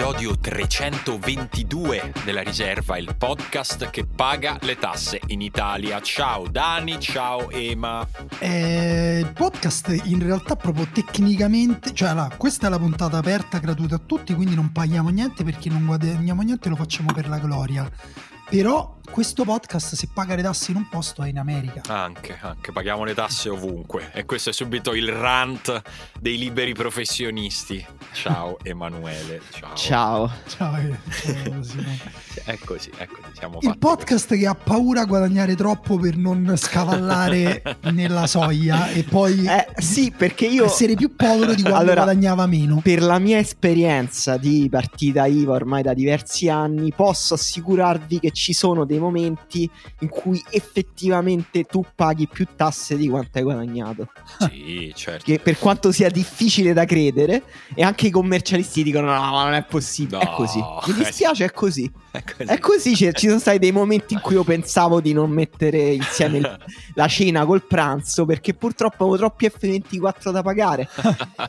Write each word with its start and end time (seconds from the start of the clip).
L'episodio 0.00 0.38
322 0.38 2.14
della 2.24 2.40
riserva, 2.40 2.96
il 2.96 3.14
podcast 3.18 3.90
che 3.90 4.06
paga 4.06 4.56
le 4.62 4.78
tasse 4.78 5.20
in 5.26 5.42
Italia. 5.42 6.00
Ciao 6.00 6.48
Dani, 6.48 6.98
ciao 6.98 7.50
Ema. 7.50 8.08
Eh, 8.38 9.18
il 9.20 9.30
podcast 9.34 9.88
in 10.04 10.22
realtà 10.22 10.56
proprio 10.56 10.88
tecnicamente, 10.90 11.92
cioè 11.92 12.08
allora, 12.08 12.34
questa 12.34 12.68
è 12.68 12.70
la 12.70 12.78
puntata 12.78 13.18
aperta, 13.18 13.58
gratuita 13.58 13.96
a 13.96 14.00
tutti, 14.04 14.32
quindi 14.32 14.54
non 14.54 14.72
paghiamo 14.72 15.10
niente 15.10 15.44
perché 15.44 15.68
non 15.68 15.84
guadagniamo 15.84 16.40
niente, 16.40 16.70
lo 16.70 16.76
facciamo 16.76 17.12
per 17.12 17.28
la 17.28 17.38
gloria. 17.38 17.86
Però 18.48 18.99
questo 19.10 19.44
podcast 19.44 19.94
se 19.96 20.08
paga 20.12 20.34
le 20.36 20.42
tasse 20.42 20.70
in 20.70 20.76
un 20.78 20.88
posto 20.88 21.22
è 21.22 21.28
in 21.28 21.38
America. 21.38 21.82
Anche, 21.88 22.38
anche, 22.40 22.70
paghiamo 22.72 23.04
le 23.04 23.14
tasse 23.14 23.48
ovunque. 23.48 24.10
E 24.12 24.24
questo 24.24 24.50
è 24.50 24.52
subito 24.52 24.94
il 24.94 25.10
rant 25.10 25.82
dei 26.18 26.38
liberi 26.38 26.72
professionisti. 26.74 27.84
Ciao 28.12 28.58
Emanuele, 28.62 29.40
ciao. 29.50 29.74
Ciao. 29.74 30.32
Ciao, 30.46 30.76
eh, 30.76 30.96
ciao 31.10 31.62
Simone. 31.62 31.98
È 32.44 32.58
così, 32.64 32.90
è 32.96 33.06
così, 33.06 33.22
siamo 33.36 33.58
Il 33.62 33.76
podcast 33.78 34.36
che 34.36 34.46
ha 34.46 34.54
paura 34.54 35.02
a 35.02 35.04
guadagnare 35.04 35.56
troppo 35.56 35.98
per 35.98 36.16
non 36.16 36.54
scavallare 36.56 37.62
nella 37.92 38.26
soglia 38.26 38.90
e 38.90 39.02
poi 39.02 39.44
Eh, 39.46 39.68
sì, 39.76 40.12
perché 40.16 40.46
io 40.46 40.64
essere 40.64 40.94
più 40.94 41.14
povero 41.16 41.54
di 41.54 41.62
quando 41.62 41.78
Allora, 41.80 42.04
guadagnava 42.04 42.46
meno. 42.46 42.80
per 42.82 43.02
la 43.02 43.18
mia 43.18 43.38
esperienza 43.38 44.36
di 44.36 44.68
partita 44.70 45.26
IVA 45.26 45.52
ormai 45.52 45.82
da 45.82 45.94
diversi 45.94 46.48
anni 46.48 46.92
posso 46.94 47.34
assicurarvi 47.34 48.20
che 48.20 48.30
ci 48.30 48.52
sono 48.52 48.84
dei 48.84 48.98
momenti 49.00 49.68
in 50.00 50.08
cui 50.08 50.40
effettivamente 50.50 51.64
tu 51.64 51.84
paghi 51.94 52.28
più 52.28 52.46
tasse 52.56 52.96
di 52.96 53.08
quanto 53.08 53.38
hai 53.38 53.44
guadagnato. 53.44 54.08
Sì, 54.38 54.92
certo. 54.96 55.24
Che 55.24 55.38
per 55.40 55.58
quanto 55.58 55.90
sia 55.92 56.08
difficile 56.10 56.72
da 56.72 56.84
credere 56.84 57.42
e 57.74 57.82
anche 57.82 58.06
i 58.06 58.10
commercialisti 58.10 58.82
dicono 58.82 59.06
no, 59.12 59.18
ma 59.32 59.44
non 59.44 59.54
è 59.54 59.64
possibile, 59.64 60.18
No, 60.22 60.30
è 60.32 60.34
così. 60.34 60.58
Mi 60.86 60.94
dispiace, 60.94 61.44
è 61.44 61.50
così. 61.52 61.90
È 62.10 62.22
così. 62.22 62.50
È 62.50 62.58
così, 62.58 62.96
ci 62.96 63.10
ci 63.14 63.26
sono 63.28 63.38
stati 63.38 63.58
dei 63.58 63.72
momenti 63.72 64.14
in 64.14 64.20
cui 64.20 64.34
io 64.34 64.44
pensavo 64.44 65.00
di 65.00 65.12
non 65.12 65.30
mettere 65.30 65.78
insieme 65.92 66.38
il- 66.38 66.58
la 66.94 67.06
cena 67.08 67.44
col 67.44 67.62
pranzo 67.64 68.24
perché 68.24 68.54
purtroppo 68.54 69.04
avevo 69.04 69.16
troppi 69.16 69.46
F24 69.46 70.30
da 70.30 70.42
pagare. 70.42 70.88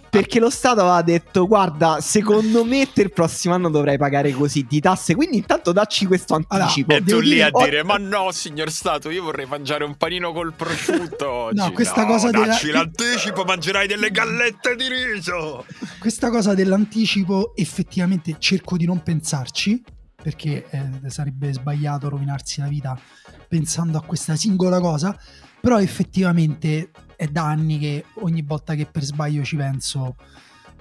perché 0.09 0.39
lo 0.39 0.49
Stato 0.49 0.81
aveva 0.81 1.02
detto: 1.02 1.47
Guarda, 1.47 1.99
secondo 2.02 2.63
me 2.63 2.88
per 2.94 3.05
il 3.05 3.11
prossimo 3.11 3.53
anno 3.53 3.69
dovrai 3.69 3.97
pagare 3.97 4.31
così 4.31 4.66
di 4.68 4.79
tasse. 4.79 5.16
Quindi 5.16 5.38
intanto 5.38 5.72
dacci 5.72 6.06
questo 6.06 6.35
Allora, 6.35 6.66
anticipo. 6.66 6.94
E 6.94 7.00
tu 7.00 7.03
Devo 7.06 7.19
lì 7.44 7.50
a 7.50 7.50
oh- 7.52 7.63
dire: 7.63 7.84
Ma 7.84 7.97
no, 7.97 8.31
signor 8.31 8.72
Stato, 8.72 9.09
io 9.09 9.24
vorrei 9.24 9.46
mangiare 9.46 9.84
un 9.84 9.96
panino 9.96 10.31
col 10.31 10.53
prosciutto. 10.53 11.29
oggi." 11.29 11.57
No, 11.57 11.72
questa 11.72 12.06
cosa 12.06 12.29
della- 12.29 12.47
dacci 12.47 12.69
l'anticipo, 12.72 13.44
mangerai 13.44 13.88
delle 13.88 14.12
gallette 14.12 14.75
di 14.75 14.88
riso. 14.88 15.66
Questa 16.00 16.30
cosa 16.30 16.53
dell'anticipo 16.53 17.53
effettivamente 17.56 18.35
cerco 18.40 18.78
di 18.78 18.85
non 18.85 19.01
pensarci 19.03 19.81
perché 20.22 20.68
eh, 20.69 21.09
sarebbe 21.09 21.51
sbagliato 21.51 22.07
rovinarsi 22.07 22.62
la 22.62 22.68
vita 22.68 23.00
pensando 23.47 23.97
a 23.97 24.03
questa 24.03 24.35
singola 24.35 24.80
cosa, 24.80 25.18
però 25.59 25.80
effettivamente 25.80 26.91
è 27.16 27.28
da 27.28 27.46
anni 27.46 27.80
che 27.80 28.06
ogni 28.22 28.41
volta 28.44 28.75
che 28.75 28.85
per 28.85 29.03
sbaglio 29.03 29.44
ci 29.44 29.56
penso 29.56 30.16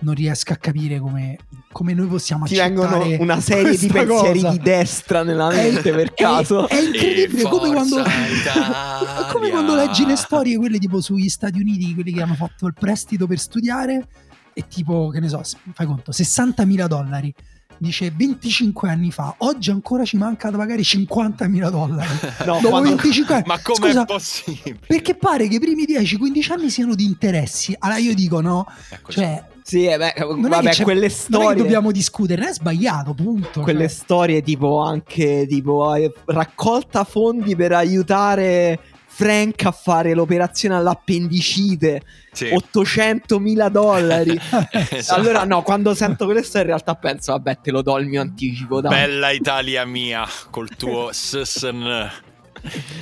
non 0.00 0.14
riesco 0.14 0.52
a 0.52 0.56
capire 0.56 0.98
come, 0.98 1.36
come 1.72 1.92
noi 1.94 2.06
possiamo 2.06 2.46
Ti 2.46 2.58
accettare 2.58 2.98
vengono 2.98 3.22
una 3.22 3.40
serie 3.40 3.76
di 3.76 3.86
pensieri 3.86 4.40
cosa. 4.40 4.50
di 4.50 4.58
destra 4.60 5.22
nella 5.22 5.48
mente 5.48 5.92
per 5.92 6.08
È- 6.08 6.14
caso. 6.14 6.68
È, 6.68 6.80
incredibile 6.80 7.42
E 7.42 7.48
come 7.48 7.70
quando, 7.72 8.02
è 8.02 8.10
come 9.32 9.50
quando 9.50 9.74
leggi 9.74 10.04
le 10.06 10.16
storie, 10.16 10.56
quelle 10.56 10.78
tipo 10.78 11.00
sugli 11.00 11.28
Stati 11.28 11.58
Uniti, 11.60 11.94
quelli 11.94 12.12
che 12.12 12.22
hanno 12.22 12.34
fatto 12.34 12.66
il 12.66 12.74
prestito 12.78 13.26
per 13.26 13.38
studiare 13.38 14.06
e 14.52 14.64
tipo, 14.68 15.08
che 15.08 15.20
ne 15.20 15.28
so, 15.28 15.42
fai 15.72 15.86
conto, 15.86 16.10
60.000 16.12 16.86
dollari. 16.86 17.34
Dice 17.82 18.12
25 18.14 18.90
anni 18.90 19.10
fa, 19.10 19.36
oggi 19.38 19.70
ancora 19.70 20.04
ci 20.04 20.18
manca 20.18 20.50
da 20.50 20.58
pagare 20.58 20.82
50.000 20.82 21.70
dollari. 21.70 22.08
No, 22.44 22.58
Dopo 22.60 22.68
quando- 22.68 22.88
25 22.90 23.34
anni. 23.36 23.44
Ma 23.46 23.58
com'è 23.62 23.86
Scusa, 23.88 24.04
possibile? 24.04 24.78
perché 24.86 25.14
pare 25.14 25.48
che 25.48 25.54
i 25.54 25.60
primi 25.60 25.84
10-15 25.84 26.52
anni 26.52 26.68
siano 26.68 26.94
di 26.94 27.04
interessi. 27.06 27.74
Allora 27.78 27.98
io 27.98 28.14
dico 28.14 28.42
no, 28.42 28.66
È 28.90 28.98
così. 29.00 29.18
cioè, 29.20 29.42
Sì, 29.62 29.86
eh, 29.86 29.96
beh, 29.98 30.14
non 30.18 30.46
è 30.46 30.48
vabbè, 30.48 30.82
quelle 30.82 31.00
non 31.00 31.04
è 31.04 31.08
che 31.08 31.14
storie. 31.14 31.54
dobbiamo 31.56 31.90
discutere, 31.92 32.48
è 32.48 32.52
sbagliato, 32.52 33.14
punto. 33.14 33.60
quelle 33.60 33.80
Cioè, 33.80 33.88
storie 33.88 34.42
tipo 34.42 34.80
anche 34.80 35.46
tipo 35.48 35.94
eh, 35.94 36.12
raccolta 36.26 37.04
fondi 37.04 37.54
per 37.56 37.72
aiutare 37.72 38.78
Frank 39.06 39.64
a 39.66 39.72
fare 39.72 40.14
l'operazione 40.14 40.76
all'appendicite 40.76 42.00
Sì. 42.32 42.46
800.000 42.46 43.68
dollari 43.68 44.40
Esatto. 44.90 45.20
allora 45.20 45.44
no 45.44 45.62
quando 45.62 45.94
sento 45.94 46.24
questo 46.26 46.58
in 46.58 46.64
realtà 46.64 46.94
penso 46.94 47.32
vabbè 47.32 47.58
te 47.60 47.70
lo 47.70 47.82
do 47.82 47.98
il 47.98 48.06
mio 48.06 48.20
anticipo 48.22 48.80
dai. 48.80 48.90
Bella 48.92 49.30
Italia 49.30 49.84
mia, 49.84 50.26
col 50.50 50.68
tuo 50.76 51.10
SSN. 51.12 52.10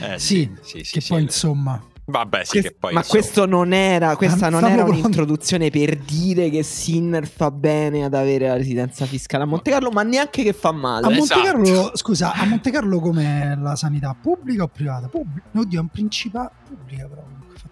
Eh, 0.01 0.19
sì, 0.19 0.51
sì, 0.63 0.83
sì, 0.83 0.93
che 0.95 1.01
sì. 1.01 1.09
poi 1.13 1.23
insomma... 1.23 1.81
Vabbè, 2.11 2.45
sì, 2.45 2.53
Quest- 2.53 2.69
che 2.69 2.75
poi 2.79 2.93
ma 2.95 3.01
insomma, 3.01 3.21
questo 3.21 3.47
non 3.47 3.73
era 3.75 4.17
questa 4.17 4.49
non 4.49 4.65
era 4.65 4.83
un'introduzione 4.85 5.69
per 5.69 5.97
dire 5.99 6.49
che 6.49 6.63
Sinner 6.63 7.27
fa 7.29 7.51
bene 7.51 8.05
ad 8.05 8.15
avere 8.15 8.49
la 8.49 8.55
residenza 8.57 9.05
fiscale 9.05 9.45
a 9.45 9.47
Monte 9.47 9.71
Carlo 9.71 9.91
ma 9.91 10.03
neanche 10.05 10.43
che 10.43 10.55
fa 10.55 10.73
male 10.73 11.07
A 11.07 11.11
Esatto. 11.11 11.41
Monte 11.41 11.51
Carlo, 11.51 11.91
scusa, 11.95 12.33
a 12.33 12.47
Monte 12.47 12.71
Carlo 12.71 12.99
com'è 13.01 13.57
la 13.61 13.77
sanità? 13.77 14.17
Pubblica 14.21 14.63
o 14.63 14.69
privata? 14.69 15.09
Pubblica. 15.09 15.47
Oddio, 15.55 15.79
è 15.79 15.83
un 15.83 15.89
principato 15.89 16.53
pubblica 16.67 17.07
però, 17.07 17.23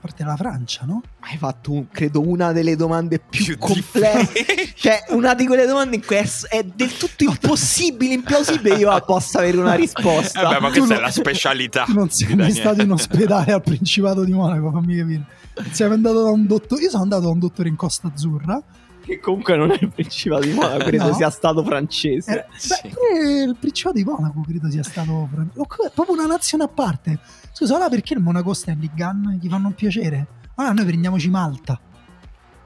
parte 0.06 0.22
della 0.22 0.36
Francia, 0.36 0.84
no? 0.86 1.02
hai 1.20 1.36
fatto 1.36 1.72
un- 1.72 1.88
credo 1.90 2.20
una 2.26 2.52
delle 2.52 2.76
domande 2.76 3.18
più, 3.18 3.44
più 3.44 3.58
complesse. 3.58 4.44
Cioè, 4.74 5.04
una 5.10 5.34
di 5.34 5.46
quelle 5.46 5.66
domande 5.66 5.96
in 5.96 6.04
cui 6.04 6.16
è, 6.16 6.28
è 6.48 6.62
del 6.62 6.96
tutto 6.96 7.24
impossibile, 7.28 8.14
implausibile 8.14 8.76
io 8.76 9.02
possa 9.04 9.38
avere 9.40 9.56
una 9.58 9.74
risposta. 9.74 10.42
Vabbè, 10.42 10.60
ma 10.60 10.68
Tu 10.68 10.74
questa 10.74 10.94
no- 10.94 11.00
è 11.00 11.02
la 11.02 11.10
specialità. 11.10 11.84
Tu 11.84 11.92
non 11.94 12.10
sei 12.10 12.28
di 12.28 12.34
mai 12.36 12.52
stato 12.52 12.80
in 12.82 12.90
ospedale 12.92 13.52
al 13.52 13.62
Principato 13.62 14.24
di 14.24 14.32
Monaco, 14.32 14.70
fammi 14.70 14.96
capire. 14.96 15.24
Sei 15.72 15.90
andato 15.90 16.22
da 16.22 16.30
un 16.30 16.46
dottore. 16.46 16.82
Io 16.82 16.90
sono 16.90 17.02
andato 17.02 17.22
da 17.22 17.28
un 17.30 17.38
dottore 17.38 17.68
in 17.68 17.76
Costa 17.76 18.08
Azzurra. 18.08 18.62
Che 19.06 19.20
comunque 19.20 19.56
non 19.56 19.70
è 19.70 19.78
il 19.80 19.88
Principato 19.92 20.42
di 20.42 20.52
Monaco, 20.52 20.78
credo 20.84 21.06
No. 21.08 21.14
sia 21.14 21.30
stato 21.30 21.64
francese. 21.64 22.40
Eh, 22.40 22.44
Sì. 22.58 22.68
beh, 22.82 22.88
pure 22.90 23.42
il 23.44 23.56
Principato 23.58 23.96
di 23.96 24.04
Monaco 24.04 24.42
credo 24.46 24.68
sia 24.70 24.82
stato. 24.82 25.28
fran- 25.32 25.50
co- 25.54 25.86
È 25.86 25.90
proprio 25.94 26.14
una 26.16 26.26
nazione 26.26 26.64
a 26.64 26.68
parte. 26.68 27.18
Scusa, 27.56 27.74
allora 27.76 27.88
perché 27.88 28.12
il 28.12 28.20
Monaco 28.20 28.52
sta 28.52 28.70
in 28.70 28.78
1? 28.94 29.38
Gli 29.40 29.48
fanno 29.48 29.68
un 29.68 29.74
piacere? 29.74 30.26
Allora 30.56 30.74
noi 30.74 30.84
prendiamoci 30.84 31.30
Malta. 31.30 31.80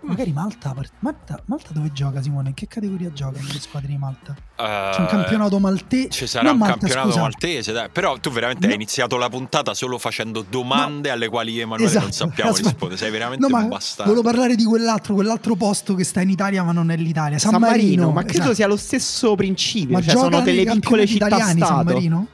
Magari 0.02 0.32
Malta, 0.32 0.74
Malta, 1.00 1.40
Malta 1.44 1.68
dove 1.72 1.92
gioca 1.92 2.20
Simone? 2.20 2.48
In 2.48 2.54
che 2.54 2.66
categoria 2.66 3.12
gioca 3.12 3.38
nelle 3.40 3.60
squadre 3.60 3.86
di 3.86 3.96
Malta? 3.98 4.34
Eh, 4.56 4.90
C'è 4.92 5.00
un 5.00 5.06
campionato 5.06 5.60
maltese. 5.60 6.08
Ci 6.10 6.26
sarà 6.26 6.46
no, 6.46 6.52
un 6.54 6.58
Malta, 6.58 6.76
campionato 6.78 7.08
scusa. 7.10 7.20
maltese, 7.20 7.70
dai. 7.72 7.88
Però 7.90 8.18
tu 8.18 8.30
veramente 8.30 8.64
No. 8.66 8.72
hai 8.72 8.74
iniziato 8.78 9.16
la 9.16 9.28
puntata 9.28 9.74
solo 9.74 9.96
facendo 9.98 10.44
domande 10.48 11.10
alle 11.10 11.28
quali 11.28 11.52
io 11.52 11.60
e 11.60 11.62
Emanuele 11.62 11.92
non 11.92 12.08
Esatto, 12.08 12.28
sappiamo 12.28 12.50
aspetta. 12.50 12.68
rispondere. 12.70 12.98
Sei 13.00 13.10
veramente 13.12 13.46
No, 13.46 13.54
un 13.56 13.62
ma 13.62 13.68
bastardo. 13.68 14.12
volevo 14.12 14.28
parlare 14.28 14.56
di 14.56 14.64
quell'altro, 14.64 15.14
quell'altro 15.14 15.54
posto 15.54 15.94
che 15.94 16.02
sta 16.02 16.20
in 16.20 16.30
Italia, 16.30 16.64
ma 16.64 16.72
non 16.72 16.90
è 16.90 16.96
l'Italia. 16.96 17.38
San, 17.38 17.52
San 17.52 17.60
Marino, 17.60 18.10
ma 18.10 18.22
esatto. 18.24 18.38
credo 18.38 18.54
sia 18.54 18.66
lo 18.66 18.76
stesso 18.76 19.36
principio, 19.36 19.98
Ma 19.98 20.02
cioè 20.02 20.16
sono 20.16 20.40
delle 20.40 20.64
piccole 20.64 21.06
città 21.06 21.26
italiani 21.28 21.60
San. 21.60 21.84
Marino? 21.84 22.26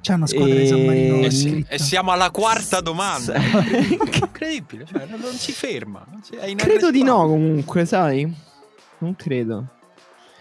C'è 0.00 0.14
una 0.14 0.26
squadra 0.26 0.54
di 0.54 0.66
San 0.66 0.84
Marino 0.84 1.16
E- 1.16 1.24
E, 1.26 1.30
si- 1.30 1.64
e 1.68 1.78
siamo 1.78 2.10
alla 2.12 2.30
quarta 2.30 2.80
domanda. 2.80 3.34
Incredibile, 3.36 4.86
cioè, 4.86 5.06
non, 5.06 5.20
si 5.32 5.52
ferma. 5.52 6.04
non 6.10 6.22
si- 6.22 6.34
è 6.36 6.54
Credo 6.54 6.90
di 6.90 7.02
no 7.02 7.26
comunque, 7.26 7.84
sai? 7.84 8.32
Non 8.98 9.14
credo. 9.16 9.66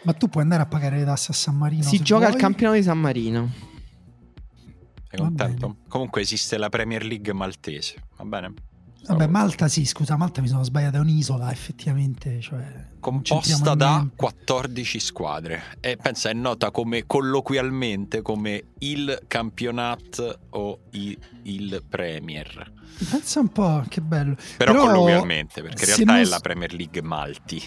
Ma 0.04 0.14
tu 0.14 0.30
puoi 0.30 0.44
andare 0.44 0.62
a 0.62 0.66
pagare 0.66 0.98
le 1.00 1.04
tasse 1.06 1.32
a 1.32 1.34
San 1.34 1.56
Marino? 1.58 1.84
si 1.84 2.02
gioca 2.02 2.24
al 2.26 2.30
vuoi. 2.32 2.42
campionato 2.42 2.78
di 2.78 2.84
San 2.84 3.00
Marino. 3.00 3.50
Sei 5.10 5.20
contento? 5.20 5.76
Comunque 5.90 6.22
esiste 6.22 6.58
la 6.58 6.70
Premier 6.70 7.04
League 7.04 7.34
maltese, 7.34 7.96
va 8.18 8.24
bene? 8.26 8.54
Vabbè, 9.10 9.28
Malta 9.28 9.68
sì, 9.68 9.86
scusa, 9.86 10.16
Malta 10.18 10.40
mi 10.42 10.48
sono 10.48 10.64
sbagliato, 10.64 10.98
è 10.98 11.00
un'isola 11.00 11.52
effettivamente. 11.52 12.40
Cioè, 12.40 12.88
composta 13.00 13.74
da 13.76 13.96
niente. 13.98 14.16
14 14.16 15.00
squadre 15.00 15.62
e 15.80 15.98
pensa 15.98 16.30
è 16.30 16.34
nota 16.34 16.70
come 16.72 17.06
colloquialmente 17.08 18.22
come 18.22 18.64
il 18.80 19.20
campionato 19.28 20.40
o 20.52 20.80
i- 20.92 21.18
il 21.44 21.82
Premier 21.88 22.72
Pensa 23.10 23.40
un 23.40 23.48
po', 23.50 23.84
che 23.88 24.02
bello. 24.02 24.36
però, 24.58 24.74
Però, 24.74 24.86
colloquialmente 24.88 25.62
perché 25.62 25.82
in 25.82 25.86
realtà 25.96 26.12
non 26.12 26.22
è 26.22 26.26
la 26.26 26.40
Premier 26.40 26.74
League 26.74 27.02
Malti 27.02 27.62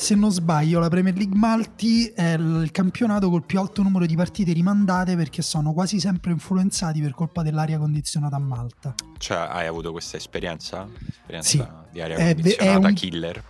Se 0.00 0.14
non 0.14 0.30
sbaglio, 0.30 0.78
la 0.78 0.88
Premier 0.88 1.16
League 1.16 1.36
Malti 1.36 2.06
è 2.06 2.34
il 2.34 2.68
campionato 2.70 3.28
col 3.30 3.44
più 3.44 3.58
alto 3.58 3.82
numero 3.82 4.06
di 4.06 4.14
partite 4.14 4.52
rimandate 4.52 5.16
perché 5.16 5.42
sono 5.42 5.72
quasi 5.72 5.98
sempre 5.98 6.30
influenzati 6.30 7.00
per 7.00 7.14
colpa 7.14 7.42
dell'aria 7.42 7.78
condizionata 7.78 8.36
a 8.36 8.38
Malta. 8.38 8.94
cioè 9.18 9.38
hai 9.50 9.66
avuto 9.66 9.90
questa 9.90 10.16
esperienza? 10.16 10.86
esperienza 11.08 11.48
Sì. 11.50 11.66
di 11.90 12.00
aria 12.00 12.16
È 12.16 12.26
ve- 12.28 12.34
condizionata 12.54 12.86
è 12.86 12.90
un- 12.90 12.94
killer 12.94 13.42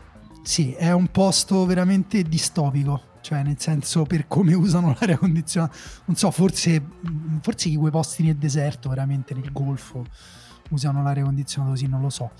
Sì, 0.42 0.72
è 0.72 0.90
un 0.92 1.08
posto 1.08 1.66
veramente 1.66 2.22
distopico, 2.22 3.02
cioè 3.20 3.42
nel 3.42 3.56
senso 3.60 4.04
per 4.04 4.26
come 4.26 4.54
usano 4.54 4.96
l'aria 4.98 5.18
condizionata. 5.18 5.76
Non 6.06 6.16
so, 6.16 6.30
forse, 6.30 6.82
forse 7.42 7.76
quei 7.76 7.90
posti 7.90 8.22
nel 8.22 8.36
deserto, 8.36 8.88
veramente 8.88 9.34
nel 9.34 9.52
golfo, 9.52 10.06
usano 10.70 11.02
l'aria 11.02 11.22
condizionata 11.24 11.72
così, 11.72 11.86
non 11.86 12.00
lo 12.00 12.10
so. 12.10 12.30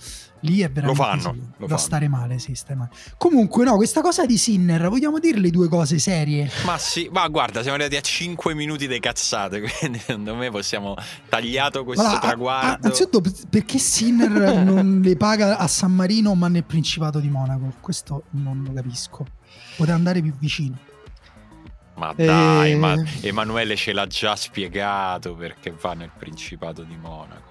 Lì 0.43 0.61
è 0.61 0.69
veramente 0.71 1.03
fanno, 1.03 1.21
sì, 1.33 1.39
lo 1.39 1.43
da 1.57 1.67
fanno. 1.67 1.77
stare 1.77 2.07
male, 2.07 2.39
sì, 2.39 2.55
stai 2.55 2.75
male. 2.75 2.91
Comunque 3.17 3.65
no, 3.65 3.75
questa 3.75 4.01
cosa 4.01 4.25
di 4.25 4.37
Sinner, 4.37 4.87
vogliamo 4.89 5.19
dirle 5.19 5.49
due 5.49 5.67
cose 5.67 5.99
serie? 5.99 6.49
ma 6.65 6.77
sì 6.77 7.09
ma 7.11 7.27
guarda 7.27 7.61
siamo 7.61 7.75
arrivati 7.75 7.97
a 7.97 8.01
5 8.01 8.53
minuti 8.53 8.87
di 8.87 8.99
cazzate 8.99 9.61
quindi 9.79 9.99
secondo 9.99 10.35
me 10.35 10.49
possiamo 10.49 10.95
tagliato 11.27 11.83
questo 11.83 12.03
Allora, 12.05 12.19
traguardo 12.19 12.87
Anzitutto, 12.87 13.21
perché 13.49 13.77
Sinner 13.77 14.29
non 14.63 15.01
le 15.03 15.15
paga 15.17 15.57
a 15.57 15.67
San 15.67 15.91
Marino 15.93 16.33
ma 16.35 16.47
nel 16.47 16.63
Principato 16.63 17.19
di 17.19 17.29
Monaco? 17.29 17.73
Questo 17.81 18.23
non 18.31 18.63
lo 18.65 18.71
capisco. 18.73 19.25
Poteva 19.75 19.95
andare 19.97 20.21
più 20.21 20.33
vicino. 20.37 20.77
Ma 21.95 22.13
dai, 22.13 22.71
Eh. 22.71 22.75
ma 22.75 22.95
Emanuele 23.21 23.75
ce 23.75 23.91
l'ha 23.91 24.07
già 24.07 24.35
spiegato 24.35 25.35
perché 25.35 25.75
va 25.79 25.93
nel 25.93 26.11
Principato 26.17 26.83
di 26.83 26.95
Monaco. 26.95 27.48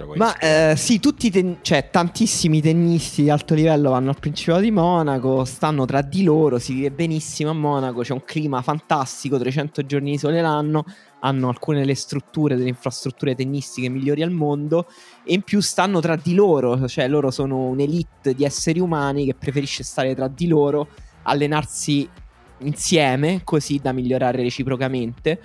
Lo 0.00 0.06
vuoi 0.06 0.16
Ma 0.16 0.36
eh, 0.38 0.74
sì, 0.76 0.98
tutti 0.98 1.30
ten- 1.30 1.58
cioè, 1.60 1.90
tantissimi 1.90 2.62
tennisti 2.62 3.22
di 3.22 3.30
alto 3.30 3.54
livello 3.54 3.90
vanno 3.90 4.08
al 4.08 4.18
Principato 4.18 4.60
di 4.60 4.70
Monaco, 4.70 5.44
stanno 5.44 5.84
tra 5.84 6.00
di 6.00 6.22
loro, 6.22 6.58
si 6.58 6.72
vive 6.72 6.90
benissimo 6.90 7.50
a 7.50 7.52
Monaco, 7.52 8.00
c'è 8.00 8.14
un 8.14 8.24
clima 8.24 8.62
fantastico, 8.62 9.38
300 9.38 9.84
giorni 9.84 10.12
di 10.12 10.18
sole 10.18 10.40
l'anno, 10.40 10.84
hanno 11.20 11.48
alcune 11.48 11.80
delle 11.80 11.94
strutture, 11.94 12.56
delle 12.56 12.70
infrastrutture 12.70 13.34
tennistiche 13.34 13.90
migliori 13.90 14.22
al 14.22 14.30
mondo 14.30 14.86
e 15.22 15.34
in 15.34 15.42
più 15.42 15.60
stanno 15.60 16.00
tra 16.00 16.16
di 16.16 16.34
loro, 16.34 16.88
cioè 16.88 17.06
loro 17.06 17.30
sono 17.30 17.66
un'elite 17.66 18.34
di 18.34 18.44
esseri 18.44 18.80
umani 18.80 19.26
che 19.26 19.34
preferisce 19.34 19.82
stare 19.82 20.14
tra 20.14 20.28
di 20.28 20.48
loro, 20.48 20.88
allenarsi 21.24 22.08
insieme 22.60 23.42
così 23.44 23.78
da 23.82 23.92
migliorare 23.92 24.42
reciprocamente. 24.42 25.40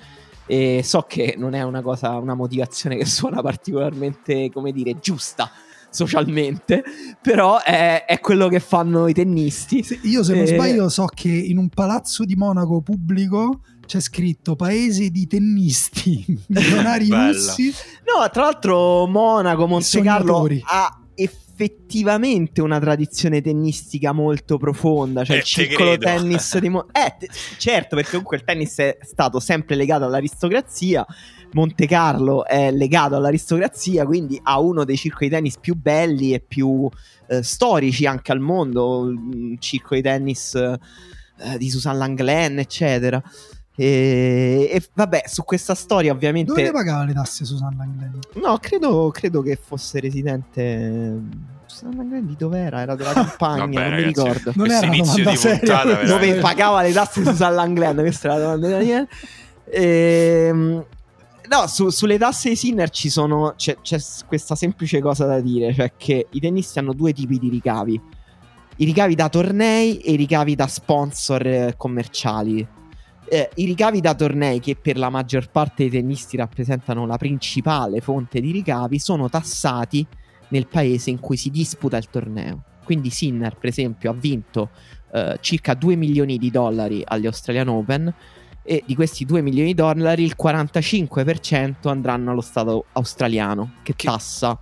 E 0.47 0.81
so 0.83 1.01
che 1.07 1.35
non 1.37 1.53
è 1.55 1.63
una 1.63 1.81
cosa, 1.81 2.17
una 2.17 2.35
motivazione 2.35 2.95
che 2.97 3.05
suona 3.05 3.41
particolarmente, 3.41 4.49
come 4.53 4.71
dire, 4.71 4.99
giusta 4.99 5.49
socialmente, 5.89 6.83
però 7.21 7.61
è, 7.61 8.03
è 8.05 8.19
quello 8.19 8.47
che 8.49 8.59
fanno 8.59 9.07
i 9.07 9.13
tennisti. 9.13 9.81
Se- 9.81 9.99
Io 10.03 10.23
se 10.23 10.33
non 10.35 10.43
Eh, 10.43 10.47
sbaglio 10.47 10.89
so 10.89 11.05
che 11.05 11.29
in 11.29 11.57
un 11.57 11.69
palazzo 11.69 12.25
di 12.25 12.35
Monaco 12.35 12.81
pubblico 12.81 13.61
c'è 13.85 13.99
scritto 14.01 14.55
paese 14.55 15.09
di 15.09 15.25
tennisti 15.25 16.25
milionari 16.47 17.07
russi. 17.09 17.73
No, 18.03 18.29
tra 18.29 18.43
l'altro 18.43 19.07
Monaco, 19.07 19.67
Monte 19.67 20.01
Carlo 20.01 20.47
ha 20.65 20.99
effettivamente 21.57 22.61
una 22.61 22.79
tradizione 22.79 23.41
tennistica 23.41 24.11
molto 24.11 24.57
profonda, 24.57 25.23
cioè 25.23 25.37
Eh, 25.37 25.39
il 25.39 25.43
te 25.45 25.49
circolo 25.49 25.89
credo. 25.97 26.05
tennis 26.05 26.57
di 26.59 26.69
Mo- 26.69 26.87
Eh, 26.91 27.15
te- 27.17 27.29
certo, 27.57 27.95
perché 27.95 28.11
comunque 28.11 28.37
il 28.37 28.43
tennis 28.43 28.77
è 28.79 28.97
stato 29.01 29.39
sempre 29.39 29.75
legato 29.75 30.03
all'aristocrazia. 30.05 31.05
Monte 31.53 31.87
Carlo 31.87 32.45
è 32.45 32.69
legato 32.71 33.15
all'aristocrazia, 33.15 34.05
quindi 34.05 34.37
ha 34.43 34.59
uno 34.59 34.83
dei 34.83 34.97
circoli 34.97 35.29
tennis 35.29 35.57
più 35.57 35.75
belli 35.75 36.33
e 36.33 36.41
più 36.41 36.89
eh, 37.27 37.41
storici 37.43 38.05
anche 38.05 38.33
al 38.33 38.41
mondo, 38.41 39.07
il 39.09 39.55
circolo 39.59 39.95
di 39.95 40.01
tennis 40.01 40.53
eh, 40.55 40.77
di 41.57 41.69
Susan 41.69 41.97
Langlen, 41.97 42.59
eccetera. 42.59 43.21
E, 43.77 44.69
e 44.71 44.83
vabbè, 44.93 45.23
su 45.27 45.43
questa 45.43 45.75
storia 45.75 46.11
ovviamente... 46.11 46.53
Dove 46.53 46.71
pagava 46.71 47.03
le 47.03 47.13
tasse 47.13 47.43
Susanna 47.43 47.83
Anglen? 47.83 48.19
No, 48.35 48.57
credo, 48.59 49.11
credo 49.11 49.41
che 49.41 49.59
fosse 49.61 49.99
residente. 49.99 51.19
Susanna 51.65 52.01
Anglen 52.01 52.25
di 52.25 52.35
dov'era? 52.37 52.81
Era 52.81 52.95
della 52.95 53.11
campagna, 53.13 53.65
Vabbè, 53.65 53.73
non 53.73 53.83
mi 53.83 53.89
ragazzi, 53.89 54.07
ricordo. 54.07 54.51
Non 54.55 54.71
era 54.71 54.87
una 54.87 54.95
domanda 54.95 55.31
di 55.31 55.37
seria, 55.37 55.57
puntata. 55.57 56.03
Dove 56.05 56.33
pagava 56.35 56.81
le 56.81 56.91
tasse 56.93 57.23
Susanna 57.23 57.61
Anglen? 57.61 57.95
Questa 57.97 58.27
è 58.27 58.31
la 58.31 58.39
domanda 58.39 58.67
di 58.67 58.73
Daniele. 58.73 59.07
Ehm, 59.71 60.85
no, 61.49 61.67
su- 61.67 61.89
sulle 61.89 62.17
tasse 62.17 62.49
di 62.49 62.55
Sinner 62.55 62.89
ci 62.89 63.09
sono. 63.09 63.55
C'è, 63.57 63.77
c'è 63.81 63.99
questa 64.25 64.55
semplice 64.55 65.01
cosa 65.01 65.25
da 65.25 65.41
dire: 65.41 65.73
cioè 65.73 65.91
che 65.97 66.27
i 66.29 66.39
tennisti 66.39 66.79
hanno 66.79 66.93
due 66.93 67.11
tipi 67.11 67.37
di 67.37 67.49
ricavi: 67.49 67.99
i 68.77 68.85
ricavi 68.85 69.15
da 69.15 69.27
tornei 69.27 69.97
e 69.97 70.13
i 70.13 70.15
ricavi 70.15 70.55
da 70.55 70.67
sponsor 70.67 71.45
eh, 71.45 71.73
commerciali. 71.75 72.74
Eh, 73.27 73.49
I 73.55 73.65
ricavi 73.65 74.01
da 74.01 74.13
tornei, 74.13 74.59
che 74.59 74.75
per 74.75 74.97
la 74.97 75.09
maggior 75.09 75.49
parte 75.49 75.83
dei 75.83 75.99
tennisti 75.99 76.37
rappresentano 76.37 77.05
la 77.05 77.17
principale 77.17 78.01
fonte 78.01 78.39
di 78.39 78.51
ricavi, 78.51 78.99
sono 78.99 79.29
tassati 79.29 80.05
nel 80.49 80.67
paese 80.67 81.09
in 81.09 81.19
cui 81.19 81.37
si 81.37 81.49
disputa 81.49 81.97
il 81.97 82.09
torneo. 82.09 82.63
Quindi 82.83 83.09
Sinner, 83.09 83.57
per 83.57 83.69
esempio, 83.69 84.11
ha 84.11 84.13
vinto 84.13 84.69
eh, 85.11 85.37
circa 85.41 85.73
2 85.73 85.95
milioni 85.95 86.37
di 86.37 86.51
dollari 86.51 87.01
agli 87.03 87.25
Australian 87.25 87.69
Open 87.69 88.13
e 88.61 88.83
di 88.85 88.95
questi 88.95 89.25
2 89.25 89.41
milioni 89.41 89.69
di 89.69 89.75
dollari 89.75 90.23
il 90.23 90.35
45% 90.39 91.87
andranno 91.87 92.31
allo 92.31 92.41
Stato 92.41 92.85
australiano 92.93 93.73
che, 93.83 93.95
Che- 93.95 94.07
tassa. 94.07 94.59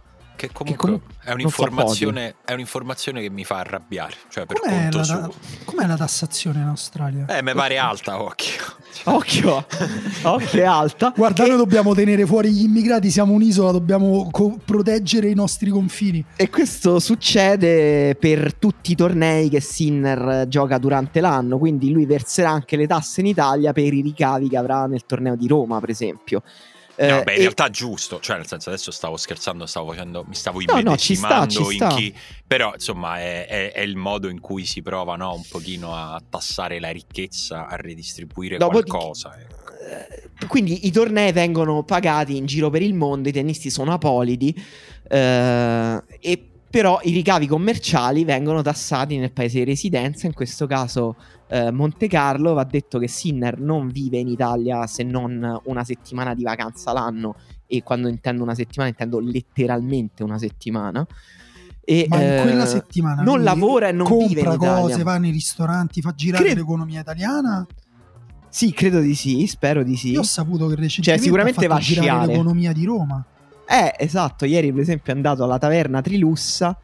Che 0.48 0.54
comunque 0.54 0.86
comunque 0.88 1.16
è, 1.24 1.32
un'informazione, 1.32 2.36
è 2.44 2.52
un'informazione 2.54 3.22
che 3.22 3.30
mi 3.30 3.46
fa 3.46 3.60
arrabbiare. 3.60 4.14
Cioè, 4.30 4.46
per 4.46 4.60
Com'è 4.60 4.82
conto 4.82 4.98
la, 4.98 5.04
suo. 5.04 5.18
ta- 5.20 5.32
com'è 5.66 5.88
la 5.88 5.96
tassazione 5.98 6.60
in 6.60 6.68
Australia? 6.68 7.26
Eh, 7.28 7.42
mi 7.42 7.54
pare 7.54 7.78
alta, 7.78 8.22
occhio. 8.22 8.62
Occhio, 9.06 9.66
occhio 10.24 10.62
è 10.62 10.66
alta. 10.66 11.14
Guarda, 11.16 11.44
Che- 11.44 11.50
noi 11.50 11.58
dobbiamo 11.58 11.94
tenere 11.96 12.26
fuori 12.26 12.52
gli 12.52 12.64
immigrati, 12.64 13.10
siamo 13.10 13.34
un'isola, 13.34 13.72
dobbiamo 13.72 14.28
co- 14.32 14.58
proteggere 14.64 15.30
i 15.30 15.34
nostri 15.34 15.70
confini. 15.70 16.24
E 16.36 16.50
questo 16.50 17.00
succede 17.00 18.16
per 18.16 18.54
tutti 18.56 18.92
i 18.92 18.96
tornei 18.96 19.50
che 19.50 19.62
Sinner 19.62 20.46
gioca 20.48 20.78
durante 20.78 21.22
l'anno, 21.22 21.58
quindi 21.58 21.92
lui 21.92 22.06
verserà 22.06 22.50
anche 22.50 22.76
le 22.76 22.88
tasse 22.88 23.22
in 23.22 23.28
Italia 23.28 23.72
per 23.74 23.94
i 23.94 24.02
ricavi 24.02 24.50
che 24.50 24.58
avrà 24.58 24.86
nel 24.88 25.06
torneo 25.06 25.36
di 25.36 25.48
Roma, 25.48 25.80
per 25.80 25.90
esempio. 25.90 26.44
No, 26.96 27.20
Eh, 27.20 27.24
beh, 27.24 27.32
in 27.34 27.38
e- 27.40 27.42
realtà 27.42 27.70
giusto, 27.72 28.20
cioè 28.20 28.38
nel 28.38 28.46
senso 28.48 28.70
adesso 28.70 28.92
stavo 28.92 29.18
scherzando, 29.18 29.66
stavo 29.66 29.90
facendo, 29.92 30.24
mi 30.28 30.36
stavo 30.36 30.60
No, 30.66 30.80
no, 30.80 30.96
ci 30.96 31.16
sta, 31.16 31.28
immedesimando 31.46 31.70
ci 31.70 31.76
in 31.78 31.82
sta. 31.82 31.96
chi, 31.96 32.16
però 32.46 32.74
insomma 32.74 33.20
è, 33.20 33.48
è- 33.48 33.72
è 33.72 33.80
il 33.82 33.96
modo 33.96 34.30
in 34.30 34.40
cui 34.40 34.66
si 34.66 34.82
prova 34.84 35.16
no, 35.16 35.34
un 35.34 35.44
pochino 35.50 35.96
a 35.96 36.22
tassare 36.30 36.80
la 36.80 36.90
ricchezza, 36.92 37.68
a 37.68 37.76
ridistribuire 37.78 38.58
Dopodiché- 38.58 38.90
qualcosa. 38.92 39.36
ecco. 39.40 39.62
Eh, 40.40 40.46
Quindi 40.48 40.86
i 40.86 40.92
tornei 40.92 41.32
vengono 41.32 41.84
pagati 41.84 42.38
in 42.38 42.46
giro 42.46 42.70
per 42.70 42.82
il 42.84 42.94
mondo, 42.94 43.28
i 43.28 43.32
tennisti 43.32 43.70
sono 43.72 43.92
apolidi, 43.94 44.54
eh, 45.10 46.04
e 46.20 46.48
però 46.74 47.00
i 47.04 47.12
ricavi 47.12 47.46
commerciali 47.46 48.26
vengono 48.26 48.64
tassati 48.64 49.18
nel 49.18 49.32
paese 49.32 49.60
di 49.60 49.64
residenza, 49.64 50.26
in 50.26 50.34
questo 50.34 50.66
caso 50.66 51.16
eh, 51.50 51.70
Monte 51.70 52.08
Carlo. 52.08 52.54
Va 52.54 52.64
detto 52.64 52.98
che 52.98 53.08
Sinner 53.08 53.60
non 53.60 53.90
vive 53.90 54.18
in 54.18 54.28
Italia 54.28 54.88
se 54.88 55.04
non 55.04 55.62
una 55.66 55.84
settimana 55.84 56.34
di 56.34 56.42
vacanza 56.42 56.92
l'anno, 56.92 57.36
e 57.68 57.84
quando 57.84 58.08
intendo 58.08 58.42
una 58.42 58.56
settimana 58.56 58.90
intendo 58.90 59.20
letteralmente 59.20 60.24
una 60.24 60.40
settimana. 60.40 61.06
E, 61.86 62.08
Ma 62.10 62.20
in 62.20 62.28
eh, 62.28 62.42
quella 62.42 62.66
settimana 62.66 63.22
non 63.22 63.36
lui 63.36 63.44
lavora 63.44 63.90
e 63.90 63.92
non 63.92 64.08
compra 64.08 64.28
vive 64.28 64.42
in 64.42 64.52
Italia. 64.54 64.82
cose, 64.82 65.04
va 65.04 65.18
nei 65.20 65.32
ristoranti, 65.32 66.02
fa 66.02 66.16
girare 66.16 66.44
Credo- 66.44 66.60
l'economia 66.62 67.02
italiana. 67.02 67.68
Sì, 68.50 68.72
credo 68.72 69.00
di 69.00 69.14
sì, 69.14 69.46
spero 69.46 69.84
di 69.84 69.96
sì. 69.96 70.10
Io 70.10 70.22
ho 70.22 70.24
saputo 70.24 70.66
che 70.66 70.74
recentemente 70.74 71.04
Cioè, 71.04 71.18
sicuramente 71.20 71.68
va 71.68 71.76
a 71.76 71.80
girare 71.80 72.26
l'economia 72.26 72.72
di 72.72 72.84
Roma. 72.84 73.24
Eh, 73.66 73.94
esatto, 73.98 74.46
ieri 74.46 74.72
per 74.72 74.82
esempio 74.82 75.14
è 75.14 75.16
andato 75.16 75.44
alla 75.44 75.58
taverna 75.58 76.02
Trilussa 76.02 76.78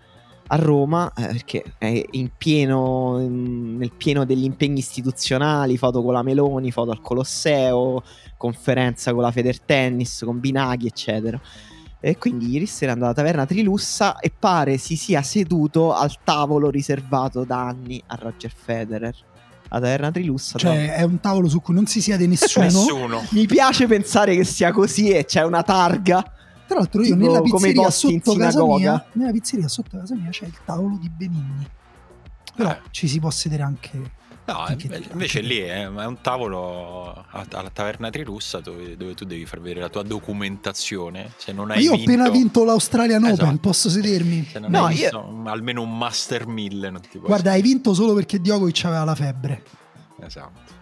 a 0.52 0.56
Roma 0.56 1.12
eh, 1.16 1.28
perché 1.28 1.64
è 1.78 2.04
in 2.12 2.30
pieno, 2.36 3.20
in- 3.20 3.78
nel 3.78 3.92
pieno 3.92 4.26
degli 4.26 4.44
impegni 4.44 4.80
istituzionali, 4.80 5.78
foto 5.78 6.02
con 6.02 6.14
la 6.14 6.24
Meloni, 6.24 6.72
foto 6.72 6.92
al 6.92 7.02
Colosseo, 7.02 8.04
conferenza 8.38 9.14
con 9.14 9.22
la 9.22 9.32
Federtennis, 9.32 10.24
con 10.26 10.40
Binaghi, 10.40 10.88
eccetera. 10.88 11.40
E 12.02 12.18
quindi 12.18 12.50
ieri 12.50 12.66
sera 12.66 12.92
è 12.92 12.94
andato 12.94 13.20
alla 13.20 13.28
taverna 13.28 13.46
Trilussa 13.46 14.20
e 14.20 14.32
pare 14.38 14.78
si 14.78 14.96
sia 14.96 15.22
seduto 15.22 15.94
al 15.94 16.16
tavolo 16.24 16.70
riservato 16.70 17.44
da 17.44 17.68
anni 17.68 18.02
a 18.08 18.18
Roger 18.20 18.52
Federer. 18.56 19.14
La 19.72 19.80
taverna 19.80 20.10
Trilussa. 20.10 20.58
Cioè, 20.58 20.96
è 20.96 21.04
un 21.04 21.20
tavolo 21.20 21.48
su 21.48 21.62
cui 21.62 21.76
non 21.76 21.86
si 21.86 22.02
siede 22.02 22.26
nessuno. 22.26 22.66
Nessuno. 22.66 23.24
Mi 23.32 23.46
piace 23.46 23.86
pensare 23.86 24.36
che 24.36 24.46
sia 24.46 24.72
così 24.72 25.10
e 25.12 25.26
c'è 25.26 25.44
una 25.44 25.62
targa 25.62 26.24
Tra 26.70 26.78
l'altro 26.78 27.02
io 27.02 27.16
Tipo 27.16 27.26
nella 27.28 27.42
pizzeria 27.42 27.90
sotto 27.90 28.36
casa 28.36 28.64
mia, 28.64 29.06
nella 29.14 29.32
pizzeria 29.32 29.68
sotto 29.68 29.98
casa 29.98 30.14
mia 30.16 30.30
c'è 30.30 30.46
il 30.46 30.56
tavolo 30.64 30.98
di 31.02 31.10
Benigni. 31.10 31.68
Però 32.56 32.70
Eh. 32.70 32.80
ci 32.92 33.08
si 33.08 33.20
può 33.20 33.32
sedere 33.32 33.64
anche 33.64 34.18
No, 34.46 34.66
invece, 35.12 35.42
lì 35.42 35.58
è, 35.60 35.84
è 35.84 36.06
un 36.06 36.18
tavolo 36.22 37.24
alla 37.32 37.70
taverna 37.72 38.10
Trirussa 38.10 38.60
dove, 38.62 38.98
dove 38.98 39.14
tu 39.14 39.24
devi 39.24 39.46
far 39.46 39.60
vedere 39.62 39.82
la 39.82 39.90
tua 39.90 40.02
documentazione. 40.02 41.32
Se 41.38 41.52
non 41.52 41.70
hai 41.70 41.84
io 41.84 41.92
ho 41.94 41.96
vinto, 41.96 42.12
appena 42.12 42.30
vinto 42.32 42.64
l'Australian 42.64 43.26
Esatto. 43.26 43.44
Open, 43.44 43.60
posso 43.60 43.90
sedermi? 43.92 44.48
Se 44.52 44.58
non 44.58 44.72
No, 44.72 44.86
hai 44.86 44.96
io- 44.96 45.02
visto 45.02 45.24
un- 45.28 45.48
almeno 45.48 45.82
un 45.84 45.96
Master 45.96 46.48
1000 46.48 46.90
non 46.90 47.02
ti 47.02 47.10
puoi 47.18 47.28
Guarda, 47.28 47.52
hai 47.52 47.62
vinto 47.62 47.94
solo 47.94 48.14
perché 48.16 48.40
Djokovic 48.40 48.86
aveva 48.86 49.04
la 49.04 49.16
febbre. 49.16 49.64
Esatto. 50.22 50.78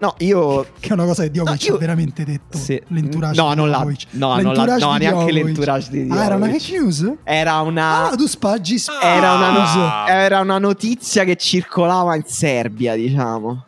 No, 0.00 0.14
io 0.18 0.66
Che 0.80 0.88
è 0.88 0.92
una 0.92 1.04
cosa 1.04 1.22
che 1.24 1.30
Djokovic 1.30 1.60
No, 1.62 1.68
io- 1.68 1.74
ha 1.74 1.78
veramente 1.78 2.24
detto. 2.24 2.56
Sì. 2.58 2.80
L'entourage 2.88 3.40
No, 3.40 3.50
di 3.50 3.56
non 3.56 3.68
la- 3.68 3.76
Djokovic. 3.78 4.06
no, 4.12 4.40
non 4.40 4.54
la- 4.54 4.64
no, 4.64 4.92
di 4.92 4.98
neanche 5.04 5.06
Djokovic. 5.06 5.32
l'entourage 5.44 5.90
di 5.90 6.08
Ah, 6.10 6.24
era 6.24 6.34
una 6.36 6.46
Djokovic. 6.46 6.60
fake 6.62 6.78
news? 6.80 7.12
era 7.24 7.60
una 7.60 8.10
Ah, 8.10 8.16
tu 8.16 8.26
spaggi 8.26 8.76
era 9.02 9.34
una, 9.34 9.50
no- 9.52 9.58
Ah. 9.86 10.04
era 10.08 10.40
una 10.40 10.58
notizia 10.58 11.24
che 11.24 11.36
circolava 11.36 12.16
in 12.16 12.22
Serbia, 12.24 12.94
diciamo. 12.96 13.64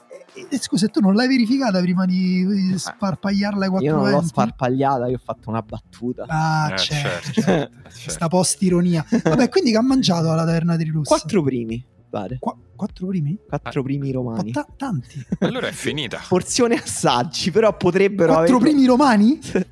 Eh, 0.49 0.59
Scusa, 0.59 0.89
tu 0.89 1.01
non 1.01 1.15
l'hai 1.15 1.29
verificata 1.29 1.79
prima 1.81 2.07
di 2.07 2.47
di 2.47 2.79
sparpagliarla 2.79 3.65
ai 3.65 3.71
quattro 3.71 3.87
Io 3.89 3.97
non 3.97 4.11
l'ho 4.11 4.23
sparpagliata, 4.23 5.07
io 5.09 5.17
ho 5.17 5.21
fatto 5.23 5.51
una 5.51 5.61
battuta. 5.61 6.25
Ah, 6.27 6.71
Eh, 6.73 6.79
certo. 6.79 7.33
certo, 7.33 7.41
certo, 7.43 7.77
certo. 7.93 8.11
Sta 8.11 8.29
post-ironia. 8.29 9.05
Vabbè, 9.23 9.49
quindi 9.51 9.71
che 9.73 9.77
ha 9.77 9.83
mangiato 9.83 10.31
alla 10.33 10.45
taverna 10.47 10.77
di 10.77 10.85
Russa? 10.89 11.15
Quattro 11.17 11.43
primi, 11.43 11.85
pare. 12.13 12.37
Qua- 12.39 12.57
quattro 12.77 13.07
primi? 13.07 13.39
Quattro 13.49 13.83
primi 13.83 14.09
Ma 14.13 14.19
romani. 14.19 14.51
ta- 14.53 14.67
tanti. 14.77 15.25
Allora 15.41 15.69
è 15.69 15.73
finita. 15.73 16.21
Porzione 16.29 16.75
assaggi, 16.77 17.51
però 17.51 17.75
potrebbero 17.77 18.35
Quattro 18.35 18.57
averlo- 18.57 18.71
primi 18.71 18.87
romani? 18.87 19.41
Cioè, 19.43 19.67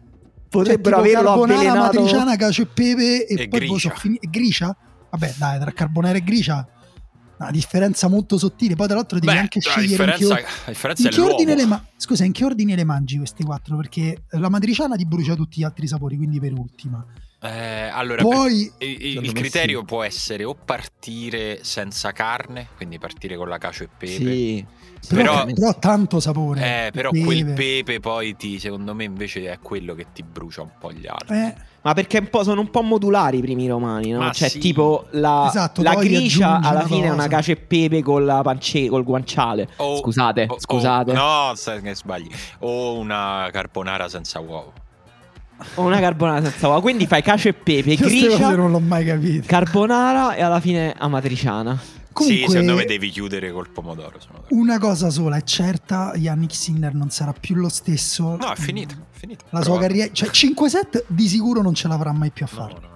potrebbero 0.48 0.96
tipo 1.02 1.08
averlo 1.08 1.28
carbonara, 1.28 1.58
avvelenato. 1.60 2.00
matriciana, 2.00 2.36
cacio 2.36 2.62
e 2.62 2.66
pepe 2.66 3.26
e, 3.26 3.42
E 3.42 3.48
poi 3.48 3.58
gricia. 3.60 3.90
so 3.90 3.94
fini- 3.96 4.16
e 4.20 4.28
gricia? 4.28 4.76
Vabbè, 5.10 5.34
dai, 5.36 5.60
tra 5.60 5.70
carbonara 5.70 6.16
e 6.18 6.24
gricia 6.24 6.66
una 7.38 7.50
differenza 7.52 8.08
molto 8.08 8.36
sottile. 8.36 8.74
Poi 8.74 8.86
tra 8.86 8.96
l'altro 8.96 9.18
devi 9.20 9.32
Beh, 9.32 9.38
anche 9.38 9.60
la 9.62 9.70
scegliere 9.70 10.04
in 10.04 10.10
che, 10.18 10.24
or- 10.26 10.32
la 10.40 10.44
differenza 10.66 11.02
in 11.02 11.08
è 11.08 11.10
che 11.14 11.20
ordine 11.20 11.54
le 11.54 11.66
ma- 11.66 11.84
Scusa, 11.96 12.24
in 12.24 12.32
che 12.32 12.44
ordine 12.44 12.74
le 12.74 12.84
mangi 12.84 13.16
questi 13.18 13.44
quattro? 13.44 13.76
Perché 13.76 14.24
la 14.30 14.48
matriciana 14.48 14.96
ti 14.96 15.06
brucia 15.06 15.34
tutti 15.36 15.60
gli 15.60 15.64
altri 15.64 15.86
sapori, 15.86 16.16
quindi 16.16 16.40
per 16.40 16.52
ultima. 16.52 17.04
Eh, 17.42 17.88
allora, 17.92 18.20
Poi 18.22 18.70
il, 18.78 19.24
il- 19.24 19.32
criterio 19.32 19.78
sì. 19.80 19.84
può 19.86 20.02
essere 20.02 20.44
o 20.44 20.54
partire 20.54 21.60
senza 21.62 22.12
carne, 22.12 22.68
quindi 22.76 22.98
partire 22.98 23.36
con 23.36 23.48
la 23.48 23.56
cacio 23.56 23.84
e 23.84 23.88
pepe. 23.96 24.12
Sì. 24.12 24.66
però, 25.08 25.44
Però- 25.44 25.54
però 25.54 25.78
tanto 25.78 26.20
sapore. 26.20 26.86
Eh, 26.86 26.90
però 26.90 27.10
Pepe. 27.10 27.24
quel 27.24 27.44
pepe 27.54 27.98
poi 28.00 28.36
ti, 28.36 28.58
secondo 28.58 28.94
me 28.94 29.04
invece 29.04 29.50
è 29.50 29.58
quello 29.58 29.94
che 29.94 30.08
ti 30.12 30.22
brucia 30.22 30.60
un 30.60 30.72
po' 30.78 30.92
gli 30.92 31.06
altri. 31.06 31.34
Eh, 31.38 31.54
Ma 31.82 31.94
perché 31.94 32.18
un 32.18 32.28
po', 32.28 32.42
sono 32.42 32.60
un 32.60 32.68
po' 32.68 32.82
modulari 32.82 33.38
i 33.38 33.40
primi 33.40 33.66
romani, 33.66 34.10
no? 34.10 34.18
Ma 34.18 34.32
cioè, 34.32 34.50
sì. 34.50 34.58
tipo 34.58 35.06
la, 35.12 35.46
Esatto, 35.48 35.80
la 35.80 35.94
gricia 35.94 36.60
alla 36.60 36.84
fine 36.84 37.06
è 37.06 37.10
una 37.10 37.26
cacio 37.26 37.52
e 37.52 37.56
pepe 37.56 38.02
con 38.02 38.26
la 38.26 38.42
pance- 38.42 38.88
col 38.88 39.02
guanciale. 39.02 39.66
O- 39.76 39.96
scusate, 39.96 40.44
o- 40.46 40.54
o- 40.56 40.60
scusate. 40.60 41.12
no, 41.14 41.52
sai 41.54 41.80
che 41.80 41.94
sbagli. 41.94 42.28
O 42.58 42.98
una 42.98 43.48
carbonara 43.50 44.10
senza 44.10 44.40
uovo. 44.40 44.74
O 45.74 45.82
una 45.82 46.00
carbonara 46.00 46.42
senza 46.42 46.66
uova. 46.68 46.80
Quindi 46.80 47.06
fai 47.06 47.22
cacio 47.22 47.48
e 47.48 47.52
pepe, 47.52 47.90
io 47.92 47.96
queste 47.96 48.26
cose 48.26 48.26
gricia, 48.38 48.56
non 48.56 48.70
l'ho 48.70 48.80
mai 48.80 49.04
capito. 49.04 49.44
carbonara 49.46 50.34
e 50.34 50.42
alla 50.42 50.60
fine 50.60 50.94
amatriciana. 50.96 51.78
Comunque, 52.12 52.44
Sì, 52.46 52.50
secondo 52.50 52.74
me 52.74 52.84
devi 52.86 53.08
chiudere 53.08 53.52
col 53.52 53.68
pomodoro. 53.70 54.18
una 54.48 54.78
cosa 54.78 55.10
sola 55.10 55.36
è 55.36 55.42
certa, 55.44 56.12
Yannick 56.16 56.54
Sinner 56.54 56.92
non 56.92 57.10
sarà 57.10 57.32
più 57.38 57.54
lo 57.54 57.68
stesso. 57.68 58.36
No, 58.36 58.52
è 58.52 58.56
finito. 58.56 58.94
è 58.94 59.16
finito. 59.16 59.44
La 59.50 59.58
sua 59.62 59.74
Provato. 59.74 59.86
carriera, 59.86 60.12
cioè 60.12 60.28
5 60.30 60.68
set 60.68 61.04
di 61.06 61.28
sicuro 61.28 61.62
non 61.62 61.72
ce 61.74 61.86
l'avrà 61.88 62.10
mai 62.12 62.30
più 62.30 62.44
a 62.44 62.48
fare. 62.48 62.72
no, 62.72 62.78
no, 62.80 62.88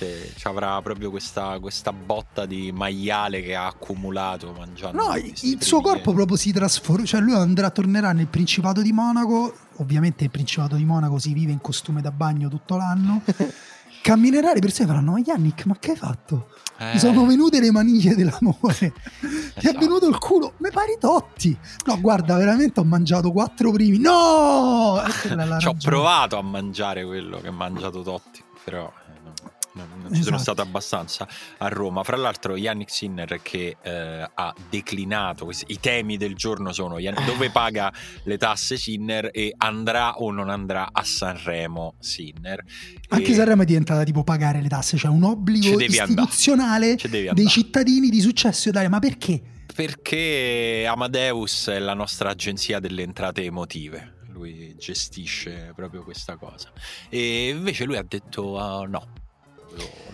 no. 0.00 0.10
Sì, 0.10 0.32
ci 0.36 0.46
avrà 0.46 0.80
proprio 0.82 1.10
questa, 1.10 1.58
questa 1.60 1.92
botta 1.92 2.46
di 2.46 2.72
maiale 2.72 3.42
che 3.42 3.54
ha 3.54 3.66
accumulato 3.66 4.54
mangiando. 4.56 5.02
No, 5.08 5.14
il 5.16 5.32
suo 5.62 5.80
primi- 5.80 5.94
corpo 5.94 6.12
proprio 6.12 6.36
si 6.36 6.52
trasforma, 6.52 7.04
cioè 7.04 7.20
lui 7.20 7.34
andrà, 7.34 7.70
tornerà 7.70 8.12
nel 8.12 8.26
Principato 8.28 8.82
di 8.82 8.92
Monaco, 8.92 9.54
ovviamente 9.76 10.24
il 10.24 10.30
Principato 10.30 10.76
di 10.76 10.84
Monaco 10.84 11.18
si 11.18 11.32
vive 11.32 11.52
in 11.52 11.60
costume 11.60 12.00
da 12.00 12.10
bagno 12.10 12.48
tutto 12.48 12.76
l'anno, 12.76 13.22
camminerà, 14.02 14.52
le 14.54 14.60
persone 14.60 14.88
faranno, 14.88 15.12
ma 15.12 15.18
Yannick, 15.18 15.66
ma 15.66 15.76
che 15.78 15.90
hai 15.92 15.96
fatto? 15.96 16.48
Eh, 16.78 16.92
Mi 16.94 16.98
sono 16.98 17.26
venute 17.26 17.60
le 17.60 17.70
maniglie 17.70 18.14
dell'amore, 18.14 18.72
ti 19.20 19.26
è 19.54 19.58
Esatto. 19.58 19.78
venuto 19.78 20.08
il 20.08 20.16
culo, 20.16 20.54
mi 20.58 20.70
pari 20.70 20.96
totti. 20.98 21.54
No, 21.84 22.00
guarda, 22.00 22.36
veramente 22.38 22.80
ho 22.80 22.84
mangiato 22.84 23.30
quattro 23.32 23.70
primi, 23.70 23.98
no! 23.98 24.98
Ci 25.58 25.66
ho 25.66 25.76
provato 25.78 26.38
a 26.38 26.42
mangiare 26.42 27.04
quello 27.04 27.38
che 27.40 27.48
ha 27.48 27.52
mangiato 27.52 28.00
Totti, 28.00 28.42
però 28.64 28.90
non, 29.72 29.86
ci 30.14 30.22
sono 30.22 30.36
Esatto. 30.36 30.38
stato 30.38 30.62
abbastanza 30.62 31.28
a 31.58 31.68
Roma. 31.68 32.02
Fra 32.02 32.16
l'altro, 32.16 32.56
Yannick 32.56 32.90
Sinner 32.90 33.40
che 33.42 33.76
eh, 33.80 34.28
ha 34.34 34.54
declinato 34.68 35.44
questi- 35.44 35.66
i 35.72 35.78
temi 35.80 36.16
del 36.16 36.34
giorno 36.34 36.72
sono 36.72 36.98
Yan- 36.98 37.24
dove 37.24 37.50
paga 37.50 37.92
le 38.24 38.36
tasse 38.36 38.76
Sinner 38.76 39.30
e 39.32 39.54
andrà 39.56 40.16
o 40.18 40.30
non 40.30 40.50
andrà 40.50 40.88
a 40.92 41.04
Sanremo 41.04 41.94
Sinner. 41.98 42.64
Anche 43.08 43.30
E 43.30 43.34
Sanremo 43.34 43.62
è 43.62 43.64
diventata 43.64 44.02
tipo 44.04 44.24
pagare 44.24 44.60
le 44.60 44.68
tasse, 44.68 44.96
cioè 44.96 45.10
un 45.10 45.22
obbligo 45.24 45.78
istituzionale 45.80 46.96
dei 47.32 47.46
cittadini 47.46 48.08
di 48.08 48.20
successo 48.20 48.68
Italia. 48.70 48.88
Ma 48.88 48.98
perché? 48.98 49.40
Perché 49.74 50.84
Amadeus 50.88 51.68
è 51.68 51.78
la 51.78 51.94
nostra 51.94 52.30
agenzia 52.30 52.80
delle 52.80 53.02
entrate 53.02 53.44
emotive. 53.44 54.18
Lui 54.32 54.74
gestisce 54.78 55.72
proprio 55.76 56.02
questa 56.02 56.36
cosa. 56.36 56.70
E 57.08 57.48
invece 57.50 57.84
lui 57.84 57.96
ha 57.96 58.04
detto 58.06 58.58
ah, 58.58 58.84
no. 58.86 59.06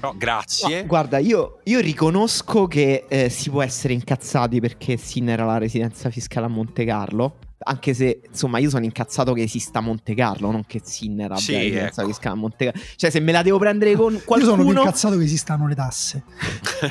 No, 0.01 0.15
grazie. 0.17 0.83
No, 0.83 0.87
guarda, 0.87 1.19
io, 1.19 1.61
io 1.65 1.81
riconosco 1.81 2.67
che 2.67 3.07
eh, 3.09 3.29
si 3.29 3.51
può 3.51 3.63
essere 3.63 3.95
incazzati 3.95 4.61
perché 4.61 4.97
Sinner 4.97 5.41
ha 5.41 5.45
la 5.45 5.59
residenza 5.59 6.11
fiscale 6.11 6.47
a 6.47 6.49
Monte 6.49 6.85
Carlo. 6.85 7.37
Anche 7.59 7.95
se, 7.95 8.21
insomma, 8.29 8.59
io 8.59 8.69
sono 8.69 8.85
incazzato 8.85 9.33
che 9.33 9.43
esista 9.43 9.81
Monte 9.81 10.15
Carlo, 10.15 10.51
non 10.51 10.65
che 10.67 10.81
Sinner 10.85 11.31
abbia 11.33 11.41
Sì, 11.41 11.55
ecco. 11.71 12.07
fiscale 12.07 12.35
a 12.35 12.39
Monte 12.39 12.65
Carlo. 12.67 12.81
Cioè, 12.97 13.11
se 13.11 13.21
me 13.21 13.33
la 13.33 13.43
devo 13.43 13.59
prendere 13.59 13.95
con 13.95 14.13
Io 14.15 14.21
sono 14.21 14.37
più 14.39 14.47
qualcuno... 14.47 14.81
incazzato 14.81 15.17
che 15.17 15.25
esistano 15.25 15.67
le 15.67 15.75
tasse. 15.75 16.23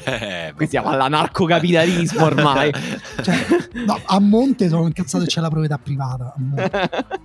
Eh, 0.06 0.54
Qui 0.58 0.68
siamo 0.68 0.90
all'anarcocapitalismo 0.90 2.24
ormai. 2.24 2.72
Cioè, 3.26 3.46
no, 3.86 4.00
a 4.06 4.20
monte 4.20 4.68
sono 4.68 4.86
incazzato 4.86 5.24
che 5.24 5.30
c'è 5.30 5.40
la 5.42 5.50
proprietà 5.50 5.78
privata. 5.78 6.34
a 6.36 6.40
monte. 6.40 6.64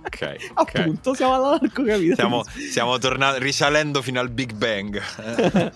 ok, 0.05 0.35
ok. 0.55 0.75
Appunto, 0.79 1.13
siamo 1.13 1.33
all'anarcocapitalismo. 1.33 2.15
Siamo, 2.15 2.43
stiamo 2.69 2.97
tornando, 2.99 3.39
risalendo 3.39 4.01
fino 4.01 4.19
al 4.19 4.29
Big 4.29 4.53
Bang. 4.53 5.01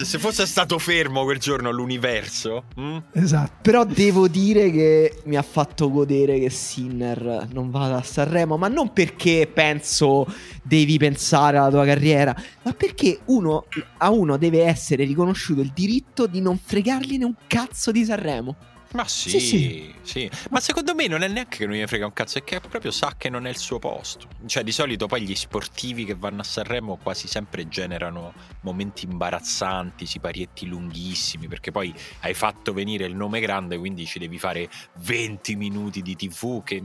Se 0.01 0.17
fosse 0.19 0.45
stato 0.45 0.77
fermo 0.79 1.23
quel 1.23 1.39
giorno 1.39 1.71
l'universo, 1.71 2.65
mm? 2.79 2.97
Esatto. 3.11 3.53
Però 3.61 3.83
devo 3.85 4.27
dire 4.27 4.71
che 4.71 5.21
mi 5.25 5.35
ha 5.35 5.41
fatto 5.43 5.89
godere 5.91 6.39
che 6.39 6.49
Sinner 6.49 7.47
non 7.55 7.71
vada 7.71 7.95
a 7.95 8.03
Sanremo, 8.03 8.57
ma 8.57 8.67
non 8.67 8.91
perché 8.91 9.49
penso 9.51 10.27
devi 10.61 10.97
pensare 10.97 11.57
alla 11.57 11.69
tua 11.69 11.85
carriera, 11.85 12.35
ma 12.63 12.73
perché 12.73 13.21
uno, 13.25 13.65
a 13.97 14.11
uno 14.11 14.37
deve 14.37 14.63
essere 14.63 15.05
riconosciuto 15.05 15.61
il 15.61 15.71
diritto 15.73 16.27
di 16.27 16.41
non 16.41 16.59
fregargliene 16.61 17.23
un 17.23 17.35
cazzo 17.47 17.91
di 17.91 18.03
Sanremo. 18.03 18.55
Ma 18.95 19.05
sì, 19.07 19.29
Sì, 19.29 19.39
sì, 19.41 19.93
sì. 20.03 20.31
Ma 20.51 20.61
secondo 20.61 20.95
me 20.95 21.07
non 21.07 21.21
è 21.21 21.27
neanche 21.27 21.57
che 21.57 21.65
non 21.65 21.75
gli 21.75 21.85
frega 21.85 22.05
un 22.05 22.13
cazzo, 22.13 22.37
è 22.37 22.43
che 22.45 22.61
proprio 22.61 22.91
sa 22.91 23.15
che 23.17 23.29
non 23.29 23.45
è 23.45 23.49
il 23.49 23.57
suo 23.57 23.77
posto. 23.77 24.27
Cioè, 24.45 24.63
di 24.63 24.71
solito 24.71 25.05
poi 25.05 25.21
gli 25.23 25.35
sportivi 25.35 26.05
che 26.05 26.15
vanno 26.15 26.41
a 26.41 26.43
Sanremo 26.45 26.97
quasi 27.03 27.27
sempre 27.27 27.67
generano 27.67 28.33
momenti 28.61 29.05
imbarazzanti, 29.05 30.05
siparietti 30.05 30.65
lunghissimi, 30.65 31.47
perché 31.47 31.71
poi 31.71 31.93
hai 32.21 32.33
fatto 32.33 32.71
venire 32.71 33.05
il 33.05 33.15
nome 33.15 33.41
grande, 33.41 33.77
quindi 33.77 34.05
ci 34.05 34.17
devi 34.17 34.39
fare 34.39 34.69
20 34.99 35.55
minuti 35.57 36.01
di 36.01 36.15
TV 36.15 36.63
che 36.63 36.81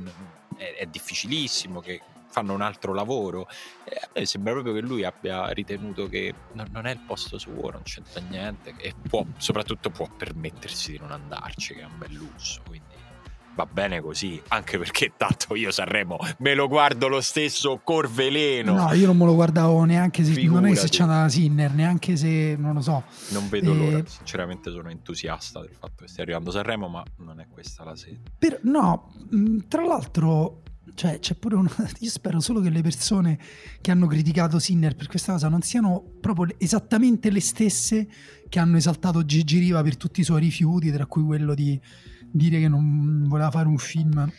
è, 0.60 0.74
è 0.76 0.86
difficilissimo, 0.86 1.80
che 1.80 2.00
fanno 2.28 2.52
un 2.52 2.60
altro 2.60 2.92
lavoro. 2.92 3.48
E 3.84 3.96
a 3.96 4.08
me 4.14 4.26
sembra 4.26 4.52
proprio 4.52 4.74
che 4.74 4.80
lui 4.80 5.04
abbia 5.04 5.48
ritenuto 5.48 6.08
che 6.08 6.34
non, 6.52 6.66
non 6.70 6.86
è 6.86 6.92
il 6.92 7.00
posto 7.00 7.38
suo, 7.38 7.70
non 7.70 7.82
c'entra 7.82 8.20
niente 8.28 8.74
e 8.76 8.94
può, 9.08 9.24
soprattutto 9.38 9.90
può 9.90 10.08
permettersi 10.08 10.92
di 10.92 10.98
non 10.98 11.10
andarci, 11.10 11.74
che 11.74 11.80
è 11.80 11.84
un 11.84 11.98
bel 11.98 12.12
lusso, 12.12 12.62
quindi 12.66 12.89
va 13.54 13.66
bene 13.66 14.00
così, 14.00 14.40
anche 14.48 14.78
perché 14.78 15.12
tanto 15.16 15.54
io 15.54 15.70
Sanremo 15.70 16.18
me 16.38 16.54
lo 16.54 16.68
guardo 16.68 17.08
lo 17.08 17.20
stesso 17.20 17.80
Corveleno, 17.82 18.72
No, 18.74 18.92
io 18.92 19.06
non 19.06 19.16
me 19.16 19.24
lo 19.26 19.34
guardavo 19.34 19.84
neanche 19.84 20.24
se 20.24 20.30
non 20.30 20.64
è 20.66 20.74
se 20.74 20.86
Figurati. 20.86 20.88
c'è 20.88 21.02
una 21.04 21.28
Sinner, 21.28 21.72
neanche 21.74 22.16
se 22.16 22.56
non 22.58 22.74
lo 22.74 22.80
so. 22.80 23.04
non 23.30 23.48
vedo 23.48 23.72
Eh, 23.72 23.76
l'ora, 23.76 24.02
sinceramente 24.06 24.70
sono 24.70 24.88
entusiasta 24.90 25.60
del 25.60 25.74
fatto 25.78 26.04
che 26.04 26.08
stia 26.08 26.22
arrivando 26.22 26.50
Sanremo, 26.50 26.88
ma 26.88 27.02
non 27.18 27.40
è 27.40 27.46
questa 27.50 27.84
la 27.84 27.96
sede. 27.96 28.20
Per- 28.38 28.60
no, 28.64 29.12
mh, 29.30 29.56
tra 29.68 29.84
l'altro, 29.84 30.62
cioè, 30.94 31.18
c'è 31.18 31.34
pure 31.34 31.56
una. 31.56 31.70
Io 32.00 32.10
spero 32.10 32.40
solo 32.40 32.60
che 32.60 32.70
le 32.70 32.82
persone 32.82 33.38
che 33.80 33.90
hanno 33.90 34.06
criticato 34.06 34.58
Sinner 34.58 34.94
per 34.96 35.06
questa 35.08 35.32
cosa 35.32 35.48
non 35.48 35.60
siano 35.62 36.02
proprio 36.20 36.54
esattamente 36.58 37.30
le 37.30 37.40
stesse 37.40 38.08
che 38.48 38.58
hanno 38.58 38.76
esaltato 38.76 39.24
Gigi 39.24 39.58
Riva 39.58 39.82
per 39.82 39.96
tutti 39.96 40.20
i 40.20 40.24
suoi 40.24 40.40
rifiuti, 40.40 40.90
tra 40.90 41.06
cui 41.06 41.22
quello 41.22 41.54
di 41.54 41.78
dire 42.30 42.60
che 42.60 42.68
non 42.68 43.24
voleva 43.28 43.50
fare 43.50 43.68
un 43.68 43.78
film 43.78 44.30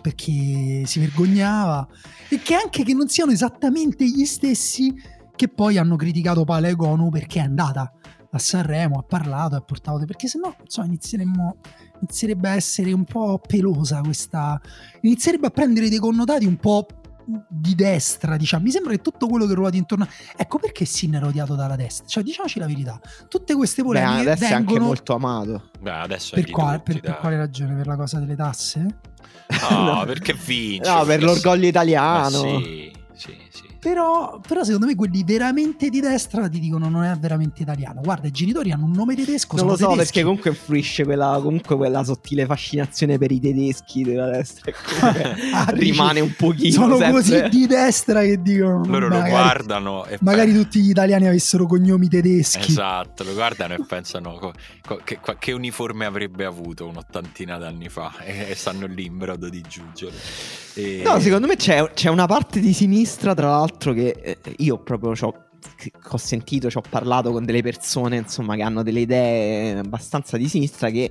perché 0.00 0.82
si 0.84 0.98
vergognava 0.98 1.86
e 2.28 2.40
che 2.40 2.54
anche 2.54 2.82
che 2.82 2.94
non 2.94 3.08
siano 3.08 3.30
esattamente 3.30 4.04
gli 4.04 4.24
stessi 4.24 4.94
che 5.34 5.48
poi 5.48 5.78
hanno 5.78 5.96
criticato 5.96 6.44
Paola 6.44 6.68
Egonu 6.68 7.08
perché 7.08 7.38
è 7.38 7.42
andata 7.42 7.92
a 8.34 8.38
Sanremo, 8.38 8.98
ha 8.98 9.02
parlato, 9.02 9.56
ha 9.56 9.60
portato 9.60 10.04
perché 10.04 10.26
sennò 10.26 10.54
insomma, 10.60 10.86
inizieremmo 10.86 11.56
inizierebbe 12.00 12.48
a 12.48 12.54
essere 12.54 12.92
un 12.92 13.04
po' 13.04 13.40
pelosa 13.46 14.00
questa 14.00 14.60
inizierebbe 15.02 15.46
a 15.46 15.50
prendere 15.50 15.88
dei 15.88 15.98
connotati 15.98 16.46
un 16.46 16.56
po' 16.56 16.86
di 17.48 17.74
destra, 17.74 18.36
diciamo. 18.36 18.64
Mi 18.64 18.70
sembra 18.70 18.92
che 18.92 19.00
tutto 19.00 19.26
quello 19.26 19.46
che 19.46 19.54
ruota 19.54 19.76
intorno. 19.76 20.06
Ecco 20.36 20.58
perché 20.58 20.84
Sinner 20.84 21.22
è 21.22 21.26
odiato 21.26 21.54
dalla 21.54 21.76
destra. 21.76 22.06
Cioè, 22.06 22.22
diciamoci 22.22 22.58
la 22.58 22.66
verità: 22.66 23.00
tutte 23.28 23.54
queste 23.54 23.82
polemiche. 23.82 24.24
Beh, 24.24 24.30
adesso 24.30 24.48
vengono... 24.48 24.54
è 24.54 24.72
anche 24.72 24.84
molto 24.84 25.14
amato. 25.14 25.70
Beh, 25.80 25.90
adesso 25.90 26.34
per, 26.34 26.50
quale, 26.50 26.78
tutti, 26.78 26.92
per, 26.92 27.00
per 27.00 27.18
quale 27.18 27.36
ragione? 27.36 27.74
Per 27.74 27.86
la 27.86 27.96
cosa 27.96 28.18
delle 28.18 28.36
tasse? 28.36 28.86
No, 29.70 29.94
no. 29.94 30.04
perché 30.04 30.34
vince? 30.34 30.90
No, 30.90 31.04
per 31.04 31.22
l'orgoglio 31.22 31.66
italiano. 31.66 32.38
sì, 32.38 32.92
sì, 33.12 33.36
sì. 33.50 33.61
Però, 33.82 34.38
però, 34.46 34.62
secondo 34.62 34.86
me 34.86 34.94
quelli 34.94 35.24
veramente 35.24 35.88
di 35.88 35.98
destra 35.98 36.48
ti 36.48 36.60
dicono 36.60 36.88
non 36.88 37.02
è 37.02 37.16
veramente 37.16 37.62
italiano. 37.62 38.00
Guarda, 38.00 38.28
i 38.28 38.30
genitori 38.30 38.70
hanno 38.70 38.84
un 38.84 38.92
nome 38.92 39.16
tedesco. 39.16 39.56
Non 39.56 39.66
lo 39.66 39.76
so 39.76 39.88
tedeschi. 39.88 39.96
perché 39.96 40.22
comunque 40.22 40.50
influisce 40.50 41.02
quella, 41.02 41.40
comunque 41.42 41.74
quella 41.74 42.04
sottile 42.04 42.46
fascinazione 42.46 43.18
per 43.18 43.32
i 43.32 43.40
tedeschi 43.40 44.04
della 44.04 44.30
destra. 44.30 44.70
ah, 45.52 45.66
rimane 45.70 46.20
un 46.20 46.32
pochino. 46.36 46.74
Sono 46.74 46.96
sempre. 46.96 47.10
così 47.10 47.48
di 47.48 47.66
destra 47.66 48.20
che 48.20 48.40
dicono. 48.40 48.84
Loro 48.84 49.08
magari, 49.08 49.30
lo 49.30 49.36
guardano. 49.36 50.04
E 50.06 50.18
magari 50.20 50.54
tutti 50.54 50.80
gli 50.80 50.90
italiani 50.90 51.26
avessero 51.26 51.66
cognomi 51.66 52.06
tedeschi. 52.06 52.70
Esatto, 52.70 53.24
lo 53.24 53.32
guardano 53.32 53.74
e 53.74 53.84
pensano 53.84 54.34
co- 54.34 54.52
co- 54.86 55.00
che, 55.02 55.18
che, 55.40 55.50
uniforme 55.50 56.04
avrebbe 56.04 56.44
avuto 56.44 56.86
un'ottantina 56.86 57.58
d'anni 57.58 57.88
fa. 57.88 58.14
E, 58.20 58.50
e 58.50 58.54
stanno 58.54 58.86
lì 58.86 59.06
in 59.06 59.18
brodo 59.18 59.48
di 59.48 59.60
giuggiole. 59.60 60.14
E... 60.74 61.02
No, 61.04 61.18
secondo 61.18 61.48
me 61.48 61.56
c'è, 61.56 61.90
c'è 61.92 62.08
una 62.08 62.26
parte 62.26 62.60
di 62.60 62.72
sinistra, 62.72 63.34
tra 63.34 63.48
l'altro 63.48 63.70
altro 63.72 63.92
che 63.92 64.10
eh, 64.20 64.38
io 64.58 64.78
proprio 64.78 65.10
ho 65.10 66.16
sentito, 66.16 66.70
ci 66.70 66.76
ho 66.76 66.82
parlato 66.88 67.30
con 67.32 67.44
delle 67.44 67.62
persone 67.62 68.16
insomma 68.16 68.56
che 68.56 68.62
hanno 68.62 68.82
delle 68.82 69.00
idee 69.00 69.78
abbastanza 69.78 70.36
di 70.36 70.48
sinistra 70.48 70.90
che 70.90 71.10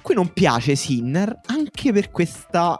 qui 0.00 0.14
non 0.14 0.32
piace 0.32 0.74
Sinner 0.74 1.40
anche 1.46 1.92
per 1.92 2.10
questa 2.10 2.78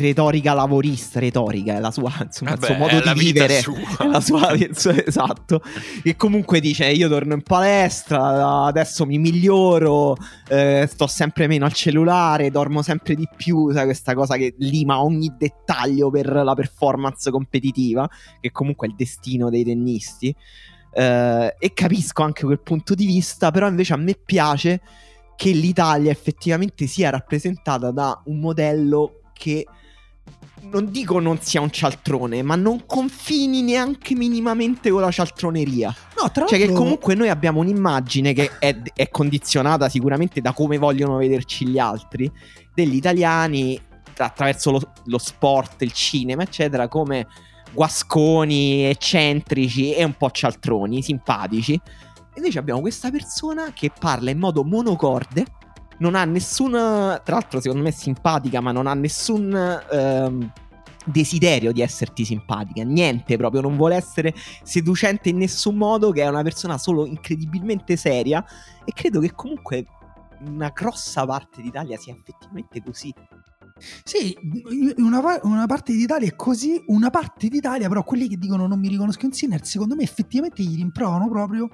retorica 0.00 0.54
lavorista, 0.54 1.20
retorica 1.20 1.76
è 1.76 1.80
la 1.80 1.90
sua, 1.90 2.12
insomma, 2.20 2.50
Vabbè, 2.50 2.66
il 2.66 2.76
suo 2.76 2.86
modo 2.86 3.12
di 3.12 3.18
vivere, 3.18 3.58
è 3.98 4.06
la 4.06 4.20
sua 4.20 4.54
esatto, 4.54 5.62
che 6.02 6.16
comunque 6.16 6.60
dice 6.60 6.90
io 6.90 7.08
torno 7.08 7.34
in 7.34 7.42
palestra, 7.42 8.64
adesso 8.64 9.06
mi 9.06 9.18
miglioro, 9.18 10.16
eh, 10.48 10.88
sto 10.90 11.06
sempre 11.06 11.46
meno 11.46 11.64
al 11.64 11.72
cellulare, 11.72 12.50
dormo 12.50 12.82
sempre 12.82 13.14
di 13.14 13.28
più, 13.36 13.70
sai 13.72 13.84
questa 13.84 14.14
cosa 14.14 14.36
che 14.36 14.54
lima 14.58 15.02
ogni 15.02 15.32
dettaglio 15.38 16.10
per 16.10 16.32
la 16.32 16.54
performance 16.54 17.30
competitiva, 17.30 18.08
che 18.40 18.50
comunque 18.50 18.88
è 18.88 18.90
il 18.90 18.96
destino 18.96 19.50
dei 19.50 19.64
tennisti. 19.64 20.34
Eh, 20.96 21.54
e 21.58 21.72
capisco 21.72 22.22
anche 22.22 22.44
quel 22.44 22.60
punto 22.60 22.94
di 22.94 23.06
vista, 23.06 23.50
però 23.50 23.68
invece 23.68 23.94
a 23.94 23.96
me 23.96 24.14
piace 24.14 24.80
che 25.36 25.50
l'Italia 25.50 26.10
effettivamente 26.10 26.86
sia 26.86 27.10
rappresentata 27.10 27.90
da 27.90 28.20
un 28.26 28.38
modello 28.38 29.20
che 29.32 29.66
non 30.74 30.90
dico 30.90 31.20
non 31.20 31.38
sia 31.40 31.60
un 31.60 31.70
cialtrone, 31.70 32.42
ma 32.42 32.56
non 32.56 32.84
confini 32.86 33.62
neanche 33.62 34.14
minimamente 34.14 34.90
con 34.90 35.00
la 35.00 35.10
cialtroneria. 35.10 35.94
No, 36.20 36.30
tra 36.30 36.46
cioè, 36.46 36.58
l'altro... 36.58 36.66
che 36.66 36.72
comunque 36.72 37.14
noi 37.14 37.28
abbiamo 37.28 37.60
un'immagine 37.60 38.32
che 38.32 38.50
è, 38.58 38.76
è, 38.94 39.08
condizionata 39.08 39.88
sicuramente 39.88 40.40
da 40.40 40.52
come 40.52 40.78
vogliono 40.78 41.16
vederci 41.16 41.68
gli 41.68 41.78
altri, 41.78 42.30
degli 42.74 42.96
italiani 42.96 43.80
attraverso 44.16 44.72
lo, 44.72 44.80
lo 45.04 45.18
sport, 45.18 45.82
il 45.82 45.92
cinema, 45.92 46.42
eccetera, 46.42 46.88
come 46.88 47.26
guasconi, 47.72 48.84
eccentrici 48.84 49.94
e 49.94 50.04
un 50.04 50.14
po' 50.14 50.30
cialtroni, 50.30 51.02
simpatici. 51.02 51.74
E 51.74 52.36
invece 52.36 52.58
abbiamo 52.58 52.80
questa 52.80 53.10
persona 53.10 53.72
che 53.72 53.92
parla 53.96 54.30
in 54.30 54.38
modo 54.38 54.64
monocorde 54.64 55.44
non 55.98 56.14
ha 56.14 56.24
nessun. 56.24 56.72
Tra 56.72 57.22
l'altro, 57.26 57.60
secondo 57.60 57.82
me 57.82 57.90
è 57.90 57.92
simpatica, 57.92 58.60
ma 58.60 58.72
non 58.72 58.86
ha 58.86 58.94
nessun. 58.94 59.82
Ehm, 59.90 60.52
desiderio 61.06 61.72
di 61.72 61.82
esserti 61.82 62.24
simpatica, 62.24 62.82
niente 62.82 63.36
proprio, 63.36 63.60
non 63.60 63.76
vuole 63.76 63.94
essere 63.94 64.34
seducente 64.62 65.28
in 65.28 65.36
nessun 65.36 65.76
modo, 65.76 66.10
che 66.10 66.22
è 66.22 66.28
una 66.28 66.42
persona 66.42 66.78
solo 66.78 67.04
incredibilmente 67.04 67.96
seria 67.96 68.42
e 68.84 68.92
credo 68.92 69.20
che 69.20 69.32
comunque 69.34 69.84
una 70.46 70.70
grossa 70.70 71.26
parte 71.26 71.62
d'Italia 71.62 71.98
sia 71.98 72.14
effettivamente 72.14 72.82
così. 72.82 73.12
Sì, 74.02 74.36
una, 74.96 75.40
una, 75.42 75.66
parte 75.66 75.92
d'Italia 75.92 76.28
è 76.28 76.36
così, 76.36 76.82
una 76.86 77.10
parte 77.10 77.48
d'Italia 77.48 77.88
però 77.88 78.02
quelli 78.04 78.28
che 78.28 78.36
dicono 78.36 78.66
non 78.66 78.78
mi 78.78 78.88
riconosco 78.88 79.26
in 79.26 79.32
Sinner, 79.32 79.64
secondo 79.64 79.94
me 79.94 80.02
effettivamente 80.02 80.62
gli 80.62 80.76
rimprovano 80.76 81.28
proprio 81.28 81.70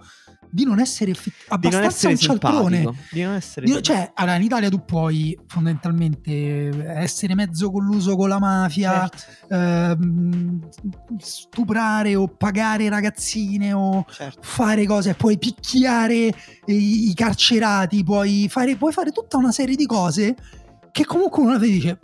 di 0.52 0.64
non 0.64 0.80
essere 0.80 1.12
effett- 1.12 1.46
abbastanza 1.48 1.78
non 1.78 1.88
essere 1.88 2.12
un 2.12 2.18
cialtrone. 2.18 2.94
Di 3.10 3.22
non 3.22 3.34
essere 3.34 3.66
di, 3.66 3.82
cioè, 3.82 4.10
allora, 4.14 4.36
in 4.36 4.42
Italia 4.42 4.68
tu 4.68 4.84
puoi 4.84 5.38
fondamentalmente 5.46 6.84
essere 6.96 7.34
mezzo 7.34 7.70
colluso 7.70 8.16
con 8.16 8.28
la 8.28 8.38
mafia, 8.38 9.08
certo. 9.08 9.54
ehm, 9.54 10.68
stuprare 11.18 12.16
o 12.16 12.26
pagare 12.26 12.88
ragazzine 12.88 13.72
o 13.72 14.04
certo. 14.10 14.40
fare 14.42 14.86
cose, 14.86 15.14
puoi 15.14 15.38
picchiare 15.38 16.34
i, 16.66 17.10
i 17.10 17.14
carcerati, 17.14 18.02
puoi 18.02 18.48
fare, 18.48 18.76
puoi 18.76 18.92
fare 18.92 19.12
tutta 19.12 19.36
una 19.36 19.52
serie 19.52 19.76
di 19.76 19.86
cose 19.86 20.34
che 20.90 21.04
comunque 21.04 21.42
uno 21.42 21.58
dice, 21.58 21.98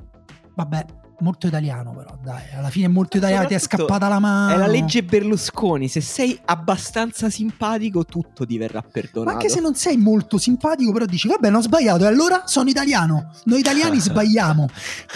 vabbè, 0.54 0.84
molto 1.20 1.46
italiano 1.46 1.94
però, 1.94 2.16
dai, 2.22 2.42
alla 2.56 2.70
fine 2.70 2.86
è 2.86 2.88
molto 2.88 3.16
italiano, 3.16 3.46
ti 3.46 3.54
è 3.54 3.58
scappata 3.58 4.08
la 4.08 4.18
mano. 4.18 4.54
È 4.54 4.56
la 4.56 4.66
legge 4.66 5.02
Berlusconi, 5.02 5.88
se 5.88 6.00
sei 6.00 6.38
abbastanza 6.44 7.30
simpatico 7.30 8.04
tutto 8.04 8.44
ti 8.44 8.58
verrà 8.58 8.82
perdonato. 8.82 9.30
Ma 9.30 9.32
anche 9.32 9.48
se 9.48 9.60
non 9.60 9.74
sei 9.74 9.96
molto 9.96 10.38
simpatico, 10.38 10.92
però 10.92 11.04
dici, 11.04 11.28
vabbè, 11.28 11.48
non 11.48 11.60
ho 11.60 11.62
sbagliato, 11.62 12.04
e 12.04 12.06
allora 12.06 12.42
sono 12.46 12.68
italiano, 12.68 13.30
noi 13.44 13.60
italiani 13.60 13.98
sbagliamo. 14.00 14.68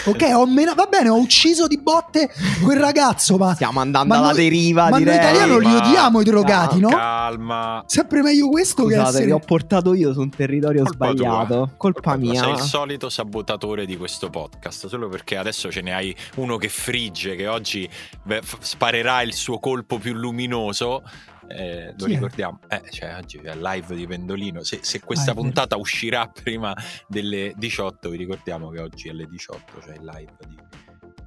Ok, 0.07 0.31
ho 0.35 0.47
meno... 0.47 0.75
va 0.75 0.87
bene, 0.87 1.09
ho 1.09 1.19
ucciso 1.19 1.67
di 1.67 1.79
botte 1.79 2.31
quel 2.63 2.79
ragazzo, 2.79 3.37
ma... 3.37 3.55
Stiamo 3.55 3.81
andando 3.81 4.15
alla 4.15 4.33
noi, 4.33 4.37
deriva, 4.37 4.89
Ma 4.89 4.99
direi. 4.99 5.17
noi 5.17 5.25
italiani 5.25 5.61
li 5.61 5.75
odiamo 5.75 6.21
i 6.21 6.25
drogati, 6.25 6.81
no? 6.81 6.89
no? 6.89 6.97
Calma. 6.97 7.83
Sempre 7.87 8.23
meglio 8.23 8.49
questo 8.49 8.83
Scusate, 8.83 9.03
che 9.03 9.09
essere... 9.09 9.25
vi 9.27 9.33
ho 9.33 9.39
portato 9.39 9.95
io 9.95 10.13
su 10.13 10.21
un 10.21 10.31
territorio 10.31 10.85
Colpa 10.85 11.11
sbagliato. 11.11 11.55
Tua. 11.55 11.71
Colpa, 11.77 11.77
Colpa 11.77 12.17
mia. 12.17 12.43
Sei 12.43 12.53
il 12.53 12.61
solito 12.61 13.09
sabotatore 13.09 13.87
di 13.87 13.97
questo 13.97 14.31
podcast, 14.31 14.87
solo 14.87 15.09
perché 15.09 15.37
adesso 15.37 15.71
ce 15.71 15.81
ne 15.81 15.90
hai 15.93 16.15
uno 16.37 16.57
che 16.57 16.69
frigge, 16.69 17.37
che 17.37 17.47
oggi 17.47 17.89
beh, 18.23 18.43
f- 18.43 18.59
sparerà 18.61 19.23
il 19.23 19.33
suo 19.35 19.59
colpo 19.59 19.99
più 19.99 20.15
luminoso. 20.15 21.03
Eh, 21.49 21.95
lo 21.99 22.05
Chi 22.07 22.13
è? 22.13 22.15
ricordiamo, 22.15 22.61
eh, 22.69 22.83
cioè, 22.91 23.17
oggi 23.17 23.39
è 23.39 23.55
live 23.57 23.97
di 23.97 24.07
Pendolino. 24.07 24.63
Se, 24.63 24.79
se 24.83 25.01
questa 25.01 25.31
Ah, 25.31 25.35
è 25.35 25.37
puntata 25.37 25.77
uscirà 25.77 26.29
prima 26.29 26.73
delle 27.09 27.53
18, 27.57 28.09
vi 28.11 28.17
ricordiamo 28.19 28.71
che 28.71 28.81
oggi 28.81 29.09
alle 29.09 29.27
18 29.27 29.79
c'è 29.85 29.95
il 29.95 30.05
live 30.05 30.33
di 30.47 30.57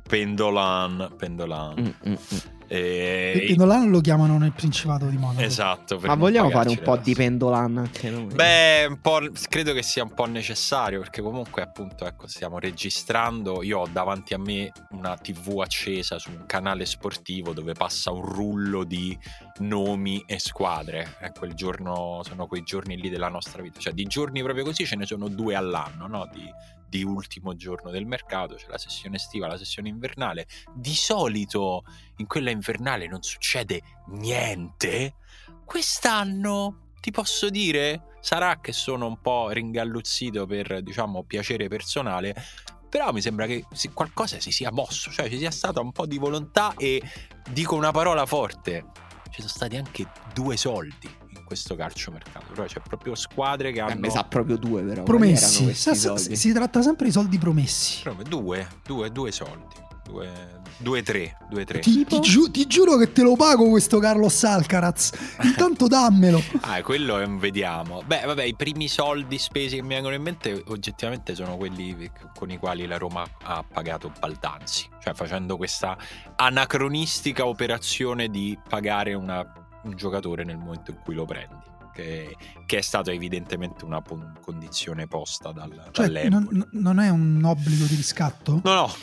Pendolan. 0.08 1.14
Pendolan. 1.18 1.74
Mm, 1.80 2.10
mm, 2.10 2.14
mm. 2.14 2.38
E- 2.68 3.32
Perché 3.34 3.56
Nolan 3.56 3.90
lo 3.90 4.00
chiamano 4.02 4.38
nel 4.38 4.52
Principato 4.52 5.06
di 5.06 5.18
Monaco. 5.18 5.42
Esatto. 5.42 6.00
Ma 6.02 6.16
vogliamo 6.16 6.50
fare 6.50 6.70
un 6.70 6.80
po' 6.82 6.98
di 6.98 7.14
pendolan 7.14 7.78
anche 7.78 8.10
noi? 8.10 8.26
Beh, 8.34 8.86
un 8.86 9.00
po', 9.02 9.20
credo 9.50 9.74
che 9.74 9.84
sia 9.84 10.04
un 10.04 10.14
po' 10.14 10.26
necessario 10.26 11.00
perché 11.00 11.22
comunque 11.22 11.62
appunto 11.62 12.06
ecco 12.06 12.28
stiamo 12.28 12.60
registrando, 12.60 13.64
io 13.64 13.80
ho 13.80 13.88
davanti 13.92 14.34
a 14.34 14.38
me 14.38 14.72
una 14.92 15.16
tv 15.16 15.60
accesa 15.60 16.20
su 16.20 16.30
un 16.32 16.46
canale 16.46 16.86
sportivo 16.86 17.54
dove 17.54 17.74
passa 17.74 18.12
un 18.12 18.22
rullo 18.22 18.84
di 18.84 19.18
nomi 19.60 20.24
e 20.26 20.40
squadre, 20.40 21.16
ecco 21.20 21.46
il 21.46 21.54
giorno, 21.54 22.22
sono 22.24 22.48
quei 22.48 22.64
giorni 22.64 23.00
lì 23.00 23.10
della 23.10 23.30
nostra 23.30 23.62
vita, 23.62 23.80
cioè 23.80 23.94
di 23.94 24.06
giorni 24.06 24.42
proprio 24.42 24.64
così 24.64 24.86
ce 24.86 24.96
ne 24.96 25.06
sono 25.06 25.28
due 25.28 25.56
all'anno, 25.56 26.08
no? 26.08 26.30
Di, 26.32 26.52
di 26.94 27.04
ultimo 27.04 27.56
giorno 27.56 27.90
del 27.90 28.06
mercato, 28.06 28.54
c'è 28.54 28.68
la 28.68 28.78
sessione 28.78 29.16
estiva, 29.16 29.48
la 29.48 29.58
sessione 29.58 29.90
invernale, 29.90 30.46
di 30.72 30.94
solito 30.94 31.84
in 32.18 32.28
quella 32.28 32.52
invernale 32.52 33.08
non 33.08 33.24
succede 33.24 33.82
niente, 34.10 35.16
quest'anno 35.66 36.92
ti 37.02 37.10
posso 37.10 37.50
dire, 37.50 38.18
sarà 38.22 38.60
che 38.60 38.72
sono 38.74 39.08
un 39.08 39.20
po' 39.20 39.50
ringalluzzito 39.50 40.46
per, 40.46 40.84
diciamo, 40.84 41.24
piacere 41.24 41.68
personale, 41.68 42.36
però 42.88 43.12
mi 43.12 43.22
sembra 43.22 43.48
che 43.48 43.66
qualcosa 43.92 44.40
si 44.40 44.52
sia 44.52 44.72
mosso, 44.72 45.10
cioè 45.10 45.28
ci 45.30 45.40
sia 45.40 45.52
stata 45.52 45.82
un 45.82 45.92
po' 45.92 46.06
di 46.06 46.20
volontà 46.20 46.76
e 46.78 47.02
dico 47.50 47.76
una 47.76 47.92
parola 47.92 48.28
forte, 48.28 48.86
ci 49.32 49.42
sono 49.42 49.50
stati 49.50 49.78
anche 49.78 50.06
due 50.32 50.58
soldi 50.58 51.22
questo 51.54 51.76
calciomercato, 51.76 52.46
però 52.50 52.66
c'è 52.66 52.82
proprio 52.82 53.16
squadre 53.16 53.72
che 53.72 53.80
Eh, 53.80 53.82
hanno... 53.82 54.00
me 54.00 54.10
sa 54.10 54.24
proprio 54.24 54.58
due, 54.58 54.82
però. 54.82 55.04
Promessi. 55.04 55.74
Sa- 55.74 55.94
sa- 55.94 56.18
si 56.18 56.52
tratta 56.52 56.82
sempre 56.82 57.06
di 57.06 57.12
soldi 57.12 57.38
promessi. 57.38 58.02
Proprio 58.02 58.26
due, 58.28 58.68
due, 58.86 59.12
due 59.12 59.32
soldi. 59.32 59.82
Due 60.04 60.62
2-3. 60.84 61.32
2-3. 61.50 61.80
Ti, 61.80 62.06
ti, 62.06 62.20
giu- 62.20 62.52
ti 62.52 62.68
giuro 62.68 62.98
che 62.98 63.14
te 63.14 63.22
lo 63.22 63.36
pago 63.38 63.70
questo 63.70 64.00
Carlos 64.00 64.44
Alcaraz. 64.44 65.12
Intanto 65.44 65.88
dammelo. 65.88 66.42
ah, 66.62 66.82
quello 66.82 67.20
è 67.20 67.26
un 67.26 67.38
vediamo. 67.38 68.02
Beh, 68.06 68.24
vabbè, 68.26 68.44
i 68.44 68.56
primi 68.56 68.90
soldi 68.90 69.38
spesi 69.38 69.78
che 69.78 69.82
mi 69.82 69.94
vengono 69.94 70.14
in 70.16 70.22
mente 70.22 70.62
oggettivamente 70.68 71.36
sono 71.36 71.56
quelli 71.56 72.12
con 72.36 72.52
i 72.52 72.58
quali 72.58 72.86
la 72.86 72.98
Roma 72.98 73.26
ha 73.44 73.64
pagato 73.64 74.12
Baldanzi. 74.20 74.90
Cioè 75.02 75.14
facendo 75.14 75.56
questa 75.56 75.98
anacronistica 76.36 77.46
operazione 77.46 78.28
di 78.30 78.58
pagare 78.68 79.14
una, 79.14 79.46
un 79.84 79.96
giocatore 79.96 80.44
nel 80.44 80.58
momento 80.58 80.92
in 80.92 80.98
cui 81.04 81.16
lo 81.16 81.26
prendi. 81.26 81.72
Che, 81.94 82.36
che, 82.66 82.78
è 82.80 82.82
stata 82.82 83.12
evidentemente 83.12 83.86
una 83.86 84.02
condizione 84.42 85.06
posta 85.06 85.52
dal, 85.52 85.90
cioè, 85.92 86.28
non, 86.28 86.68
non, 86.72 87.00
è 87.00 87.10
un 87.10 87.40
obbligo 87.44 87.86
di 87.86 87.94
riscatto? 87.94 88.62
No, 88.64 88.74
no. 88.74 88.94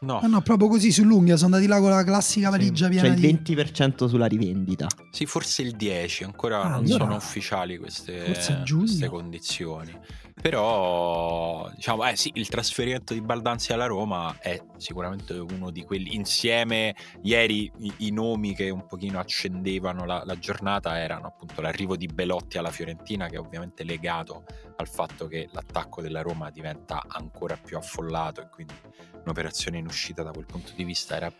No. 0.00 0.20
Ah, 0.20 0.26
no, 0.26 0.42
proprio 0.42 0.68
così 0.68 0.92
sull'unghia 0.92 1.36
sono 1.38 1.54
andati 1.54 1.70
là 1.70 1.80
con 1.80 1.88
la 1.88 2.04
classica 2.04 2.50
valigia 2.50 2.84
sì, 2.84 2.90
piena 2.90 3.06
cioè 3.06 3.16
il 3.16 3.40
di... 3.42 3.54
20% 3.54 4.06
sulla 4.06 4.26
rivendita. 4.26 4.88
Sì, 5.10 5.24
forse 5.24 5.62
il 5.62 5.72
10, 5.72 6.24
ancora 6.24 6.60
ah, 6.60 6.68
non 6.68 6.84
allora... 6.84 7.04
sono 7.04 7.16
ufficiali 7.16 7.78
queste, 7.78 8.24
queste 8.24 9.08
condizioni. 9.08 9.98
Però, 10.40 11.68
diciamo, 11.74 12.06
eh 12.06 12.14
sì, 12.14 12.30
il 12.34 12.48
trasferimento 12.48 13.14
di 13.14 13.22
Baldanzi 13.22 13.72
alla 13.72 13.86
Roma 13.86 14.36
è 14.38 14.60
sicuramente 14.76 15.32
uno 15.32 15.70
di 15.70 15.82
quelli. 15.82 16.14
Insieme, 16.14 16.94
ieri 17.22 17.70
i, 17.78 17.92
i 17.98 18.10
nomi 18.10 18.54
che 18.54 18.68
un 18.68 18.86
pochino 18.86 19.18
accendevano 19.18 20.04
la, 20.04 20.22
la, 20.24 20.38
giornata 20.38 21.00
erano 21.00 21.28
appunto 21.28 21.62
l'arrivo 21.62 21.96
di 21.96 22.06
Belotti 22.06 22.58
alla 22.58 22.70
Fiorentina, 22.70 23.28
che 23.28 23.36
è 23.36 23.38
ovviamente 23.38 23.82
legato 23.82 24.44
al 24.76 24.88
fatto 24.88 25.26
che 25.26 25.48
l'attacco 25.52 26.02
della 26.02 26.20
Roma 26.20 26.50
diventa 26.50 27.02
ancora 27.08 27.56
più 27.56 27.78
affollato 27.78 28.42
e 28.42 28.48
quindi 28.50 28.74
un'operazione 29.22 29.78
in 29.78 29.86
uscita 29.86 30.22
da 30.22 30.32
quel 30.32 30.46
punto 30.46 30.72
di 30.76 30.84
vista 30.84 31.16
era 31.16 31.32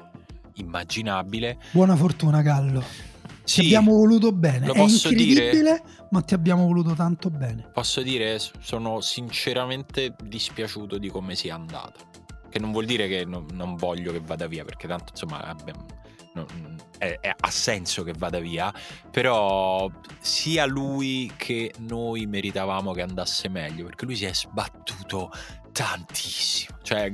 immaginabile. 0.55 1.59
Buona 1.71 1.97
fortuna, 1.97 2.41
Gallo. 2.41 3.16
Sì, 3.47 3.61
ti 3.61 3.67
abbiamo 3.67 3.93
voluto 3.93 4.33
bene. 4.33 4.67
Lo 4.67 4.73
È 4.73 4.77
posso 4.77 5.09
dire, 5.09 5.83
ma 6.11 6.21
ti 6.21 6.35
abbiamo 6.35 6.67
voluto 6.67 6.95
tanto 6.95 7.31
bene. 7.31 7.71
Posso 7.73 8.03
dire, 8.03 8.39
sono 8.39 9.01
sinceramente 9.01 10.17
dispiaciuto 10.25 10.99
di 10.99 11.09
come 11.09 11.37
sia 11.37 11.55
andata. 11.55 12.05
Che 12.51 12.59
non 12.59 12.73
vuol 12.73 12.87
dire 12.87 13.07
che 13.07 13.25
non, 13.25 13.47
non 13.53 13.77
voglio 13.77 14.11
che 14.11 14.21
vada 14.21 14.49
via, 14.49 14.65
perché 14.65 14.89
tanto 14.89 15.13
insomma 15.13 15.43
abbiamo, 15.45 15.87
non, 16.35 16.77
è, 16.99 17.19
è, 17.21 17.35
ha 17.39 17.51
senso 17.51 18.03
che 18.03 18.15
vada 18.19 18.41
via, 18.41 18.75
però 19.13 19.89
sia 20.19 20.67
lui 20.67 21.31
che 21.37 21.73
noi 21.79 22.27
meritavamo 22.27 22.93
che 22.93 23.03
andasse 23.03 23.49
meglio, 23.49 23.85
perché 23.85 24.07
lui 24.07 24.17
si 24.17 24.25
è 24.25 24.35
sbattuto 24.35 25.31
tantissimo. 25.71 26.79
Cioè, 26.83 27.13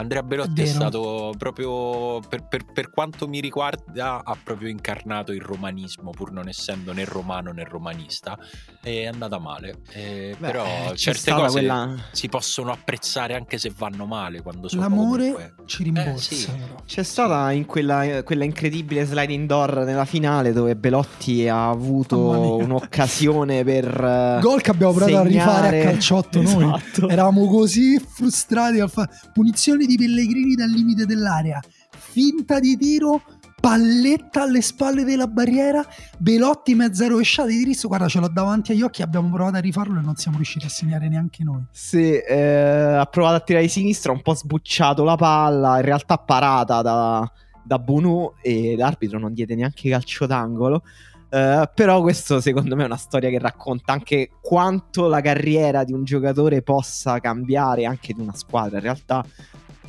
Andrea 0.00 0.22
Belotti 0.22 0.62
è, 0.62 0.64
è 0.64 0.66
stato 0.66 1.34
proprio, 1.36 2.20
per, 2.26 2.46
per, 2.48 2.64
per, 2.72 2.90
quanto 2.90 3.28
mi 3.28 3.38
riguarda, 3.38 4.22
ha 4.24 4.36
proprio 4.42 4.70
incarnato 4.70 5.30
il 5.32 5.42
romanismo, 5.42 6.10
pur 6.10 6.32
non 6.32 6.48
essendo 6.48 6.94
né 6.94 7.04
romano 7.04 7.52
né 7.52 7.64
romanista. 7.64 8.38
È 8.80 9.04
andata 9.04 9.38
male. 9.38 9.80
Eh, 9.92 10.34
Beh, 10.38 10.46
però 10.46 10.94
certe 10.94 11.32
cose 11.32 11.58
quella... 11.58 11.94
si 12.12 12.28
possono 12.28 12.72
apprezzare 12.72 13.34
anche 13.34 13.58
se 13.58 13.70
vanno 13.76 14.06
male. 14.06 14.40
Quando 14.40 14.68
sono 14.68 14.80
L'amore 14.80 15.32
comunque... 15.32 15.54
ci 15.66 15.82
rimborsa. 15.82 16.32
Eh, 16.32 16.36
sì. 16.36 16.50
C'è 16.86 17.02
stata 17.02 17.52
in 17.52 17.66
quella, 17.66 18.22
quella, 18.22 18.44
incredibile 18.44 19.04
sliding 19.04 19.46
door 19.46 19.84
nella 19.84 20.06
finale 20.06 20.54
dove 20.54 20.76
Belotti 20.76 21.46
ha 21.46 21.68
avuto 21.68 22.16
oh, 22.16 22.56
un'occasione 22.56 23.64
per. 23.64 24.38
Gol 24.40 24.62
che 24.62 24.70
abbiamo 24.70 24.94
provato 24.94 25.28
segnare... 25.28 25.28
a 25.28 25.70
rifare 25.70 25.80
a 25.82 25.84
calciotto 25.90 26.40
noi. 26.40 26.64
Esatto. 26.64 27.08
Eravamo 27.10 27.46
così 27.48 27.98
frustrati 27.98 28.80
al 28.80 28.88
fa... 28.88 29.06
punizioni 29.34 29.88
di 29.89 29.89
Pellegrini 29.96 30.54
dal 30.54 30.70
limite 30.70 31.06
dell'area, 31.06 31.60
finta 31.90 32.58
di 32.58 32.76
tiro, 32.76 33.22
palletta 33.60 34.42
alle 34.42 34.62
spalle 34.62 35.04
della 35.04 35.26
barriera, 35.26 35.84
Belotti 36.18 36.74
mezza 36.74 37.06
rovesciata 37.06 37.48
di 37.48 37.58
diritto, 37.58 37.88
guarda 37.88 38.08
ce 38.08 38.18
l'ho 38.18 38.28
davanti 38.28 38.72
agli 38.72 38.82
occhi, 38.82 39.02
abbiamo 39.02 39.28
provato 39.30 39.56
a 39.56 39.60
rifarlo 39.60 39.98
e 39.98 40.02
non 40.02 40.16
siamo 40.16 40.36
riusciti 40.36 40.64
a 40.64 40.70
segnare 40.70 41.08
neanche 41.08 41.44
noi. 41.44 41.62
Sì, 41.70 42.16
eh, 42.16 42.96
ha 42.98 43.04
provato 43.04 43.36
a 43.36 43.40
tirare 43.40 43.64
di 43.64 43.70
sinistra, 43.70 44.12
un 44.12 44.22
po' 44.22 44.34
sbucciato 44.34 45.04
la 45.04 45.16
palla, 45.16 45.76
in 45.76 45.84
realtà 45.84 46.16
parata 46.16 46.80
da, 46.80 47.30
da 47.62 47.78
Bunu 47.78 48.32
e 48.42 48.74
l'arbitro 48.76 49.18
non 49.18 49.34
diede 49.34 49.54
neanche 49.54 49.90
calcio 49.90 50.26
d'angolo. 50.26 50.82
Uh, 51.30 51.62
però 51.72 52.00
questo 52.00 52.40
secondo 52.40 52.74
me 52.74 52.82
è 52.82 52.86
una 52.86 52.96
storia 52.96 53.30
che 53.30 53.38
racconta 53.38 53.92
anche 53.92 54.30
quanto 54.42 55.06
la 55.06 55.20
carriera 55.20 55.84
di 55.84 55.92
un 55.92 56.02
giocatore 56.02 56.60
possa 56.60 57.20
cambiare 57.20 57.84
anche 57.84 58.12
di 58.12 58.20
una 58.20 58.34
squadra. 58.34 58.78
In 58.78 58.82
realtà 58.82 59.24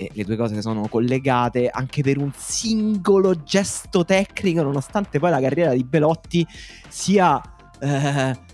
eh, 0.02 0.10
le 0.14 0.24
due 0.24 0.36
cose 0.36 0.60
sono 0.62 0.88
collegate 0.88 1.70
anche 1.70 2.02
per 2.02 2.18
un 2.18 2.32
singolo 2.36 3.44
gesto 3.44 4.04
tecnico, 4.04 4.64
nonostante 4.64 5.20
poi 5.20 5.30
la 5.30 5.40
carriera 5.40 5.74
di 5.74 5.84
Belotti 5.84 6.46
sia 6.88 7.36
uh, 7.36 7.88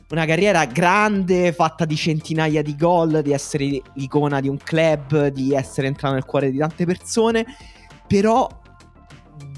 una 0.10 0.26
carriera 0.26 0.66
grande, 0.66 1.54
fatta 1.54 1.86
di 1.86 1.96
centinaia 1.96 2.62
di 2.62 2.76
gol, 2.76 3.22
di 3.22 3.32
essere 3.32 3.82
l'icona 3.94 4.42
di 4.42 4.50
un 4.50 4.58
club, 4.58 5.28
di 5.28 5.54
essere 5.54 5.88
entrato 5.88 6.16
nel 6.16 6.26
cuore 6.26 6.52
di 6.52 6.58
tante 6.58 6.86
persone. 6.86 7.46
Però 8.06 8.48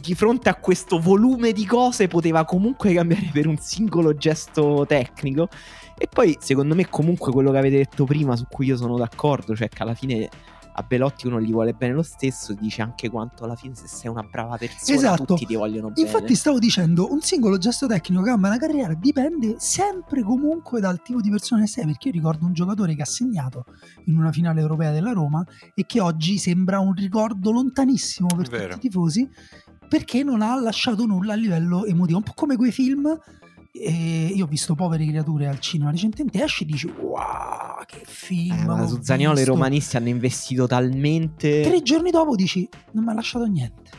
di 0.01 0.13
fronte 0.15 0.49
a 0.49 0.55
questo 0.55 0.99
volume 0.99 1.51
di 1.51 1.65
cose 1.65 2.07
poteva 2.07 2.45
comunque 2.45 2.93
cambiare 2.93 3.29
per 3.33 3.47
un 3.47 3.57
singolo 3.57 4.15
gesto 4.15 4.85
tecnico. 4.87 5.49
E 5.97 6.07
poi, 6.07 6.37
secondo 6.39 6.75
me, 6.75 6.87
comunque 6.87 7.31
quello 7.31 7.51
che 7.51 7.57
avete 7.57 7.77
detto 7.77 8.05
prima, 8.05 8.35
su 8.35 8.45
cui 8.47 8.67
io 8.67 8.77
sono 8.77 8.95
d'accordo, 8.95 9.55
cioè 9.55 9.69
che 9.69 9.81
alla 9.83 9.95
fine 9.95 10.29
a 10.79 10.83
Belotti 10.83 11.27
uno 11.27 11.41
gli 11.41 11.51
vuole 11.51 11.73
bene 11.73 11.93
lo 11.93 12.01
stesso, 12.01 12.53
dice 12.53 12.81
anche 12.81 13.09
quanto 13.09 13.43
alla 13.43 13.55
fine 13.55 13.75
se 13.75 13.87
sei 13.87 14.09
una 14.09 14.23
brava 14.23 14.55
persona 14.55 14.97
esatto. 14.97 15.25
tutti 15.25 15.45
ti 15.45 15.55
vogliono 15.55 15.89
bene. 15.89 16.07
Infatti 16.07 16.35
stavo 16.35 16.57
dicendo, 16.57 17.11
un 17.11 17.19
singolo 17.19 17.57
gesto 17.57 17.85
tecnico 17.85 18.21
che 18.21 18.29
cambia 18.29 18.49
una 18.49 18.57
carriera 18.57 18.93
dipende 18.93 19.55
sempre 19.57 20.23
comunque 20.23 20.79
dal 20.79 21.01
tipo 21.01 21.19
di 21.19 21.29
persona 21.29 21.61
che 21.61 21.67
sei, 21.67 21.85
perché 21.85 22.07
io 22.07 22.13
ricordo 22.13 22.45
un 22.45 22.53
giocatore 22.53 22.95
che 22.95 23.01
ha 23.01 23.05
segnato 23.05 23.65
in 24.05 24.17
una 24.17 24.31
finale 24.31 24.61
europea 24.61 24.91
della 24.91 25.11
Roma 25.11 25.45
e 25.73 25.85
che 25.85 25.99
oggi 25.99 26.37
sembra 26.37 26.79
un 26.79 26.93
ricordo 26.93 27.51
lontanissimo 27.51 28.29
per 28.37 28.47
tutti 28.47 28.75
i 28.75 28.79
tifosi 28.79 29.29
perché 29.89 30.23
non 30.23 30.41
ha 30.41 30.57
lasciato 30.61 31.05
nulla 31.05 31.33
a 31.33 31.35
livello 31.35 31.83
emotivo, 31.83 32.19
un 32.19 32.23
po' 32.23 32.33
come 32.35 32.55
quei 32.55 32.71
film 32.71 33.19
e 33.71 34.31
io 34.35 34.45
ho 34.45 34.47
visto 34.47 34.75
Povere 34.75 35.05
creature 35.05 35.47
al 35.47 35.59
cinema 35.59 35.91
recentemente. 35.91 36.43
Esci 36.43 36.63
e 36.63 36.65
dici: 36.65 36.87
Wow, 36.87 37.83
che 37.85 38.01
film! 38.05 38.69
Eh, 38.69 38.87
su 38.87 38.99
Zaniolo 39.01 39.39
i 39.39 39.45
romanisti 39.45 39.97
hanno 39.97 40.09
investito 40.09 40.67
talmente. 40.67 41.61
Tre 41.61 41.81
giorni 41.81 42.11
dopo 42.11 42.35
dici: 42.35 42.67
Non 42.93 43.03
mi 43.03 43.11
ha 43.11 43.13
lasciato 43.13 43.45
niente. 43.45 43.97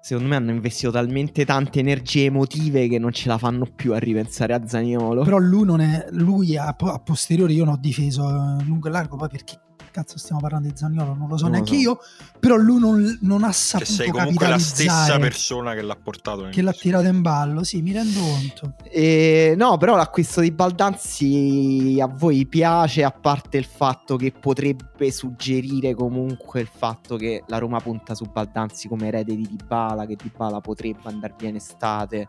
Secondo 0.00 0.28
me 0.28 0.36
hanno 0.36 0.52
investito 0.52 0.92
talmente 0.92 1.44
tante 1.44 1.80
energie 1.80 2.26
emotive 2.26 2.86
che 2.86 2.96
non 2.96 3.10
ce 3.10 3.28
la 3.28 3.38
fanno 3.38 3.66
più 3.66 3.92
a 3.92 3.98
ripensare 3.98 4.54
a 4.54 4.64
Zaniolo. 4.64 5.24
Però 5.24 5.38
lui 5.38 5.64
non 5.64 5.80
è. 5.80 6.06
Lui 6.10 6.56
a, 6.56 6.76
a 6.78 6.98
posteriori 7.00 7.54
io 7.54 7.64
non 7.64 7.74
ho 7.74 7.78
difeso 7.78 8.28
eh, 8.28 8.62
lungo 8.64 8.86
e 8.86 8.90
largo, 8.92 9.16
poi 9.16 9.28
perché 9.28 9.58
cazzo 9.96 10.18
stiamo 10.18 10.42
parlando 10.42 10.68
di 10.68 10.76
Zaniolo, 10.76 11.14
non 11.14 11.26
lo 11.26 11.38
so 11.38 11.44
non 11.44 11.52
neanche 11.52 11.74
so. 11.74 11.80
io, 11.80 11.98
però 12.38 12.56
lui 12.56 12.78
non, 12.78 13.18
non 13.22 13.44
ha 13.44 13.52
saputo 13.52 13.90
che 13.90 13.96
sei 13.96 14.10
comunque 14.10 14.46
la 14.46 14.58
stessa 14.58 15.18
persona 15.18 15.72
che 15.72 15.80
l'ha 15.80 15.96
portato 15.96 16.48
che 16.50 16.60
l'ha 16.60 16.72
tirato 16.72 17.06
in 17.06 17.22
ballo, 17.22 17.64
sì, 17.64 17.80
mi 17.80 17.92
rendo 17.92 18.20
conto. 18.20 18.74
E, 18.90 19.54
no, 19.56 19.78
però 19.78 19.96
l'acquisto 19.96 20.42
di 20.42 20.50
Baldanzi 20.50 21.98
a 21.98 22.06
voi 22.06 22.44
piace, 22.46 23.04
a 23.04 23.10
parte 23.10 23.56
il 23.56 23.64
fatto 23.64 24.16
che 24.16 24.32
potrebbe 24.32 25.10
suggerire 25.10 25.94
comunque 25.94 26.60
il 26.60 26.68
fatto 26.70 27.16
che 27.16 27.42
la 27.46 27.56
Roma 27.56 27.80
punta 27.80 28.14
su 28.14 28.26
Baldanzi 28.30 28.88
come 28.88 29.06
erede 29.06 29.34
di 29.34 29.46
Dybala, 29.48 30.04
che 30.04 30.16
Dybala 30.16 30.60
potrebbe 30.60 31.08
andare 31.08 31.34
via 31.38 31.48
in 31.48 31.56
estate 31.56 32.26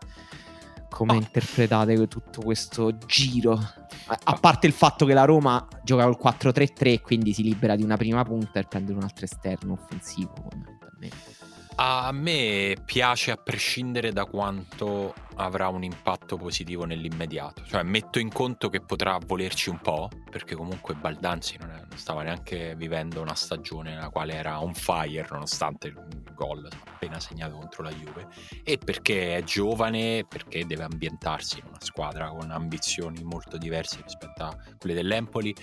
come 0.88 1.12
oh. 1.12 1.16
interpretate 1.16 2.08
tutto 2.08 2.40
questo 2.42 2.96
giro? 3.06 3.58
A 4.24 4.38
parte 4.40 4.66
il 4.66 4.72
fatto 4.72 5.04
che 5.04 5.12
la 5.12 5.24
Roma 5.24 5.66
gioca 5.82 6.04
col 6.04 6.18
4-3-3, 6.34 7.00
quindi 7.00 7.32
si 7.32 7.42
libera 7.42 7.76
di 7.76 7.82
una 7.82 7.96
prima 7.96 8.22
punta 8.24 8.58
e 8.58 8.64
prende 8.64 8.92
un 8.92 9.02
altro 9.02 9.24
esterno 9.24 9.72
offensivo, 9.72 10.32
fondamentalmente. 10.34 11.37
A 11.80 12.10
me 12.10 12.74
piace 12.84 13.30
a 13.30 13.36
prescindere 13.36 14.10
da 14.10 14.24
quanto 14.24 15.14
avrà 15.36 15.68
un 15.68 15.84
impatto 15.84 16.36
positivo 16.36 16.84
nell'immediato. 16.84 17.62
Cioè, 17.64 17.84
metto 17.84 18.18
in 18.18 18.32
conto 18.32 18.68
che 18.68 18.80
potrà 18.80 19.16
volerci 19.24 19.70
un 19.70 19.78
po', 19.78 20.08
perché 20.28 20.56
comunque 20.56 20.94
Baldanzi 20.94 21.56
non, 21.60 21.70
è, 21.70 21.84
non 21.88 21.96
stava 21.96 22.24
neanche 22.24 22.74
vivendo 22.74 23.20
una 23.20 23.36
stagione 23.36 23.90
nella 23.94 24.08
quale 24.08 24.34
era 24.34 24.60
on 24.60 24.74
fire, 24.74 25.28
nonostante 25.30 25.86
il 25.86 26.24
gol 26.34 26.68
appena 26.86 27.20
segnato 27.20 27.54
contro 27.54 27.84
la 27.84 27.92
Juve, 27.92 28.26
e 28.64 28.76
perché 28.78 29.36
è 29.36 29.44
giovane, 29.44 30.24
perché 30.28 30.66
deve 30.66 30.82
ambientarsi 30.82 31.60
in 31.60 31.66
una 31.68 31.80
squadra 31.80 32.26
con 32.30 32.50
ambizioni 32.50 33.22
molto 33.22 33.56
diverse 33.56 34.00
rispetto 34.02 34.42
a 34.42 34.56
quelle 34.76 34.96
dell'Empoli. 34.96 35.54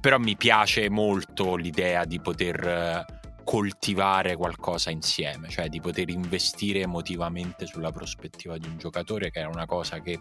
Però 0.00 0.18
mi 0.18 0.36
piace 0.36 0.90
molto 0.90 1.54
l'idea 1.54 2.04
di 2.06 2.20
poter 2.20 3.18
coltivare 3.50 4.36
qualcosa 4.36 4.90
insieme, 4.90 5.48
cioè 5.48 5.68
di 5.68 5.80
poter 5.80 6.08
investire 6.08 6.82
emotivamente 6.82 7.66
sulla 7.66 7.90
prospettiva 7.90 8.56
di 8.58 8.68
un 8.68 8.78
giocatore 8.78 9.32
che 9.32 9.40
era 9.40 9.48
una 9.48 9.66
cosa 9.66 9.98
che 9.98 10.20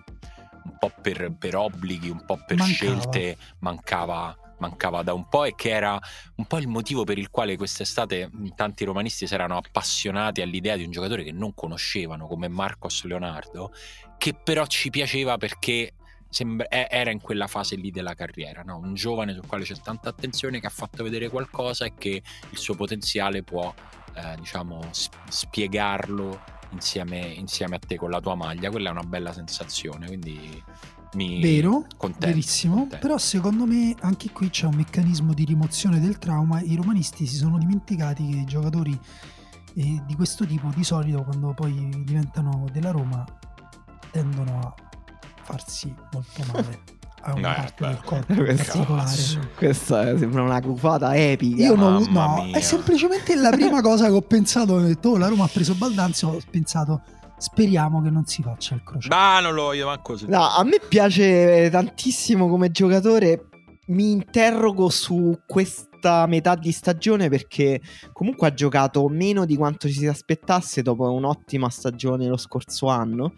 un 0.63 0.77
po' 0.79 0.91
per, 0.99 1.35
per 1.37 1.55
obblighi, 1.55 2.09
un 2.09 2.25
po' 2.25 2.43
per 2.43 2.57
mancava. 2.57 2.73
scelte 2.73 3.37
mancava 3.59 4.35
mancava 4.57 5.03
da 5.03 5.13
un 5.13 5.29
po' 5.29 5.45
e 5.45 5.53
che 5.55 5.69
era 5.69 5.97
un 6.35 6.45
po' 6.45 6.57
il 6.57 6.67
motivo 6.67 7.03
per 7.03 7.19
il 7.19 7.29
quale 7.29 7.55
quest'estate 7.55 8.31
tanti 8.55 8.83
romanisti 8.83 9.27
si 9.27 9.33
erano 9.33 9.57
appassionati 9.57 10.41
all'idea 10.41 10.75
di 10.75 10.83
un 10.83 10.91
giocatore 10.91 11.23
che 11.23 11.31
non 11.31 11.53
conoscevano 11.53 12.25
come 12.25 12.47
Marcos 12.47 13.03
Leonardo, 13.03 13.71
che 14.17 14.33
però 14.33 14.65
ci 14.65 14.89
piaceva 14.89 15.37
perché 15.37 15.93
sembra, 16.29 16.69
era 16.69 17.11
in 17.11 17.19
quella 17.19 17.47
fase 17.47 17.75
lì 17.75 17.91
della 17.91 18.13
carriera, 18.13 18.61
no? 18.63 18.77
un 18.77 18.93
giovane 18.93 19.33
sul 19.33 19.45
quale 19.45 19.63
c'è 19.63 19.75
tanta 19.81 20.09
attenzione, 20.09 20.59
che 20.59 20.67
ha 20.67 20.71
fatto 20.71 21.03
vedere 21.03 21.29
qualcosa 21.29 21.85
e 21.85 21.93
che 21.97 22.21
il 22.49 22.57
suo 22.57 22.75
potenziale 22.75 23.43
può 23.43 23.73
eh, 24.13 24.35
diciamo, 24.37 24.89
spiegarlo 25.29 26.39
insieme, 26.71 27.19
insieme 27.19 27.75
a 27.75 27.79
te 27.79 27.95
con 27.97 28.09
la 28.09 28.21
tua 28.21 28.35
maglia. 28.35 28.69
Quella 28.69 28.89
è 28.89 28.91
una 28.91 29.03
bella 29.03 29.33
sensazione, 29.33 30.07
quindi 30.07 30.63
mi 31.13 31.41
Vero, 31.41 31.85
contento, 31.97 32.27
verissimo. 32.27 32.75
contento. 32.75 33.05
Però 33.05 33.17
secondo 33.17 33.65
me 33.65 33.95
anche 34.01 34.31
qui 34.31 34.49
c'è 34.49 34.65
un 34.65 34.75
meccanismo 34.75 35.33
di 35.33 35.45
rimozione 35.45 35.99
del 35.99 36.19
trauma. 36.19 36.61
I 36.61 36.75
romanisti 36.75 37.25
si 37.25 37.35
sono 37.35 37.57
dimenticati 37.57 38.27
che 38.27 38.37
i 38.37 38.45
giocatori 38.45 38.97
eh, 39.75 40.03
di 40.05 40.15
questo 40.15 40.45
tipo 40.45 40.69
di 40.75 40.83
solito 40.83 41.23
quando 41.23 41.53
poi 41.53 42.03
diventano 42.03 42.67
della 42.71 42.91
Roma 42.91 43.25
tendono 44.11 44.59
a 44.59 44.88
farsi 45.49 45.93
molto 46.13 46.43
male 46.53 46.79
a 47.23 47.33
una 47.33 47.51
Eh, 47.51 47.55
parte 47.57 47.85
del 47.85 48.01
corpo 48.03 48.33
particolare. 48.33 49.51
Questa 49.55 50.17
sembra 50.17 50.43
una 50.43 50.61
cufata 50.61 51.15
epica. 51.15 51.63
Io 51.63 51.75
no, 51.75 51.99
Mamma 51.99 52.25
no, 52.37 52.43
mia. 52.43 52.57
è 52.57 52.61
semplicemente 52.61 53.35
la 53.35 53.49
prima 53.49 53.81
cosa 53.81 54.05
che 54.05 54.11
ho 54.13 54.21
pensato. 54.21 54.73
Ho 54.73 54.79
detto, 54.81 55.09
oh, 55.09 55.17
la 55.17 55.27
Roma 55.27 55.45
ha 55.45 55.49
preso 55.51 55.73
Baldanzi. 55.75 56.25
Ho 56.25 56.39
pensato, 56.49 57.01
speriamo 57.37 58.01
che 58.01 58.09
non 58.09 58.25
si 58.25 58.41
faccia 58.41 58.75
il 58.75 58.83
crociato. 58.83 59.15
Ma 59.15 59.39
non 59.41 59.53
lo 59.53 59.63
voglio 59.63 59.87
manco 59.87 60.15
No, 60.27 60.47
a 60.49 60.63
me 60.63 60.79
piace 60.87 61.69
tantissimo 61.69 62.47
come 62.47 62.71
giocatore. 62.71 63.48
Mi 63.89 64.11
interrogo 64.11 64.89
su 64.89 65.39
questa 65.47 66.27
metà 66.27 66.55
di 66.55 66.71
stagione 66.71 67.27
perché 67.27 67.81
comunque 68.13 68.47
ha 68.47 68.53
giocato 68.53 69.07
meno 69.07 69.45
di 69.45 69.55
quanto 69.55 69.87
ci 69.87 69.95
si 69.95 70.05
aspettasse 70.05 70.83
dopo 70.83 71.11
un'ottima 71.11 71.69
stagione 71.69 72.27
lo 72.27 72.37
scorso 72.37 72.87
anno. 72.87 73.33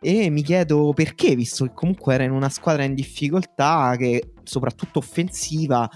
E 0.00 0.28
mi 0.28 0.42
chiedo 0.42 0.92
perché, 0.94 1.34
visto 1.34 1.64
che 1.64 1.72
comunque 1.72 2.14
era 2.14 2.24
in 2.24 2.32
una 2.32 2.50
squadra 2.50 2.84
in 2.84 2.94
difficoltà, 2.94 3.96
che 3.96 4.34
soprattutto 4.44 4.98
offensiva, 4.98 5.88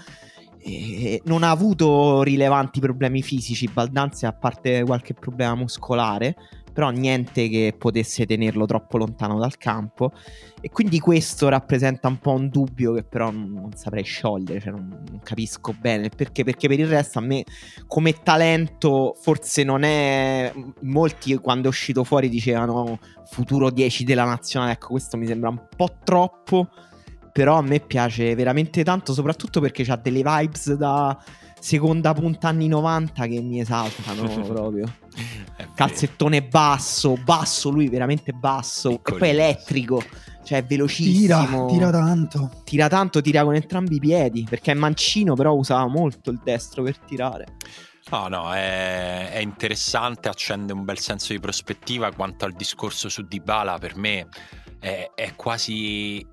eh, 0.57 1.21
non 1.25 1.43
ha 1.43 1.51
avuto 1.51 2.23
rilevanti 2.23 2.79
problemi 2.79 3.21
fisici. 3.21 3.69
Baldanzi, 3.71 4.25
a 4.25 4.33
parte 4.33 4.83
qualche 4.83 5.13
problema 5.13 5.55
muscolare, 5.55 6.35
però 6.73 6.89
niente 6.89 7.47
che 7.47 7.75
potesse 7.77 8.25
tenerlo 8.25 8.65
troppo 8.65 8.97
lontano 8.97 9.37
dal 9.39 9.57
campo. 9.57 10.11
E 10.59 10.69
quindi 10.69 10.99
questo 10.99 11.49
rappresenta 11.49 12.07
un 12.07 12.17
po' 12.17 12.31
un 12.31 12.49
dubbio 12.49 12.93
che 12.93 13.03
però 13.03 13.29
non, 13.31 13.69
saprei 13.75 14.03
sciogliere, 14.03 14.59
cioè 14.59 14.71
non, 14.71 14.87
non 15.09 15.19
capisco 15.23 15.73
bene. 15.79 16.09
Perché, 16.09 16.43
perché 16.43 16.67
per 16.67 16.79
il 16.79 16.87
resto 16.87 17.19
a 17.19 17.21
me 17.21 17.43
come 17.87 18.13
talento 18.23 19.15
forse 19.19 19.63
non 19.63 19.83
è... 19.83 20.51
Molti 20.81 21.35
quando 21.35 21.67
è 21.67 21.69
uscito 21.69 22.03
fuori 22.03 22.27
dicevano 22.27 22.99
futuro 23.25 23.69
10 23.69 24.03
della 24.03 24.25
nazionale, 24.25 24.73
ecco 24.73 24.89
questo 24.89 25.17
mi 25.17 25.25
sembra 25.25 25.49
un 25.49 25.61
po' 25.75 25.97
troppo, 26.03 26.69
però 27.31 27.57
a 27.57 27.61
me 27.61 27.79
piace 27.79 28.35
veramente 28.35 28.83
tanto, 28.83 29.13
soprattutto 29.13 29.59
perché 29.59 29.83
ha 29.83 29.95
delle 29.95 30.21
vibes 30.23 30.73
da 30.73 31.17
seconda 31.63 32.13
punta 32.13 32.49
anni 32.49 32.67
90 32.67 33.25
che 33.25 33.41
mi 33.41 33.61
esaltano 33.61 34.27
proprio. 34.43 34.93
Calzettone 35.73 36.43
basso, 36.43 37.15
basso 37.23 37.69
lui 37.69 37.87
veramente 37.87 38.33
basso, 38.33 38.91
e 38.91 38.99
poi 39.01 39.29
elettrico, 39.29 40.03
cioè 40.43 40.57
Tira, 40.57 40.67
velocissimo. 40.67 41.67
tira 41.67 41.89
tanto. 41.89 42.51
Tira 42.65 42.89
tanto, 42.89 43.21
tira 43.21 43.45
con 43.45 43.55
entrambi 43.55 43.95
i 43.95 43.99
piedi, 43.99 44.45
perché 44.47 44.71
è 44.71 44.75
mancino, 44.75 45.35
però 45.35 45.53
usava 45.53 45.87
molto 45.87 46.31
il 46.31 46.41
destro 46.43 46.83
per 46.83 46.97
tirare. 46.97 47.45
No, 48.11 48.27
no, 48.27 48.53
è, 48.53 49.31
è 49.31 49.39
interessante, 49.39 50.27
accende 50.27 50.73
un 50.73 50.83
bel 50.83 50.99
senso 50.99 51.31
di 51.31 51.39
prospettiva. 51.39 52.11
Quanto 52.11 52.43
al 52.43 52.51
discorso 52.51 53.07
su 53.07 53.21
Dybala, 53.25 53.77
per 53.77 53.95
me 53.95 54.27
è, 54.79 55.09
è 55.15 55.33
quasi 55.35 56.27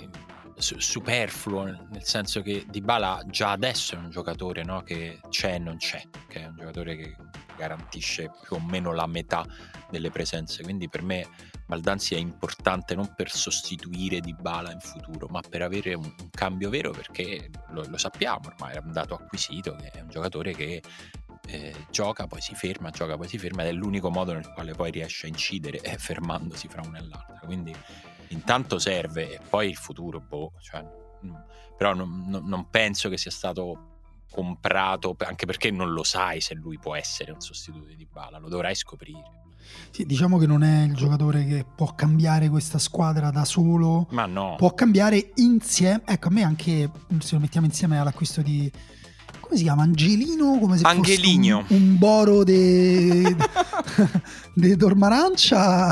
superfluo, 0.61 1.64
nel 1.64 2.05
senso 2.05 2.42
che 2.42 2.64
Dybala 2.68 3.23
già 3.27 3.53
adesso 3.53 3.94
è 3.94 3.99
un 3.99 4.11
giocatore 4.11 4.62
no, 4.62 4.83
che 4.83 5.20
c'è 5.29 5.55
e 5.55 5.59
non 5.59 5.77
c'è, 5.77 6.03
che 6.29 6.42
è 6.42 6.46
un 6.46 6.57
giocatore 6.57 6.96
che 6.96 7.16
garantisce 7.57 8.31
più 8.42 8.57
o 8.57 8.61
meno 8.61 8.92
la 8.92 9.07
metà 9.07 9.44
delle 9.90 10.11
presenze. 10.11 10.62
Quindi 10.62 10.88
per 10.88 11.03
me 11.03 11.27
Baldanzi 11.66 12.14
è 12.14 12.18
importante 12.18 12.94
non 12.94 13.12
per 13.14 13.31
sostituire 13.31 14.20
Dybala 14.20 14.73
in 14.73 14.81
futuro, 14.81 15.27
ma 15.29 15.40
per 15.40 15.62
avere 15.62 15.94
un, 15.94 16.05
un 16.05 16.31
cambio 16.31 16.70
vero, 16.70 16.90
perché 16.90 17.51
lo, 17.70 17.85
lo 17.87 17.99
sappiamo 17.99 18.49
ormai, 18.49 18.75
è 18.75 18.81
un 18.83 18.92
dato 18.92 19.14
acquisito, 19.14 19.77
che 19.77 19.90
è 19.90 20.01
un 20.01 20.09
giocatore 20.09 20.53
che 20.53 20.83
eh, 21.46 21.75
gioca, 21.90 22.27
poi 22.27 22.40
si 22.40 22.55
ferma, 22.55 22.90
gioca, 22.90 23.16
poi 23.16 23.29
si 23.29 23.38
ferma 23.38 23.62
ed 23.62 23.68
è 23.68 23.73
l'unico 23.73 24.11
modo 24.11 24.33
nel 24.33 24.51
quale 24.53 24.73
poi 24.75 24.90
riesce 24.90 25.27
a 25.27 25.29
incidere 25.29 25.79
è 25.79 25.96
fermandosi 25.96 26.68
fra 26.68 26.83
una 26.85 26.99
e 26.99 27.03
l'altra. 27.03 27.40
Quindi 27.44 27.75
intanto 28.30 28.78
serve 28.78 29.34
e 29.34 29.40
poi 29.48 29.68
il 29.68 29.76
futuro, 29.76 30.20
boh, 30.20 30.52
cioè, 30.60 30.82
mm, 31.24 31.34
però 31.76 31.94
non, 31.94 32.24
non- 32.26 32.46
non 32.46 32.68
penso 32.70 33.08
che 33.08 33.18
sia 33.18 33.30
stato 33.30 33.86
comprato, 34.30 35.16
anche 35.18 35.46
perché 35.46 35.70
non 35.70 35.92
lo 35.92 36.04
sai 36.04 36.40
se 36.40 36.54
lui 36.54 36.78
può 36.78 36.94
essere 36.94 37.32
un 37.32 37.40
sostituto 37.40 37.86
di 37.86 37.96
Dybala, 37.96 38.38
lo 38.38 38.48
dovrai 38.48 38.74
scoprire. 38.74 39.38
Sì, 39.90 40.04
diciamo 40.04 40.38
che 40.38 40.46
non 40.46 40.62
è 40.62 40.84
il 40.84 40.94
giocatore 40.94 41.44
che 41.46 41.64
può 41.64 41.94
cambiare 41.94 42.48
questa 42.48 42.78
squadra 42.78 43.30
da 43.30 43.44
solo. 43.44 44.06
Ma 44.10 44.26
no, 44.26 44.54
Può 44.56 44.72
cambiare 44.74 45.32
insieme. 45.36 46.02
Ecco, 46.06 46.28
a 46.28 46.30
me 46.30 46.42
anche 46.42 46.90
se 47.18 47.34
lo 47.34 47.40
mettiamo 47.40 47.66
insieme 47.66 47.98
all'acquisto 47.98 48.40
di. 48.42 48.70
Come 49.50 49.56
si 49.56 49.62
chiama? 49.66 49.82
Angelino? 49.82 50.58
Come 50.60 50.76
se 50.78 50.84
Angeligno. 50.86 51.62
fosse 51.62 51.74
un, 51.74 51.82
un 51.82 51.98
boro 51.98 52.44
de, 52.44 53.34
de 54.54 54.76
Dormarancia. 54.76 55.88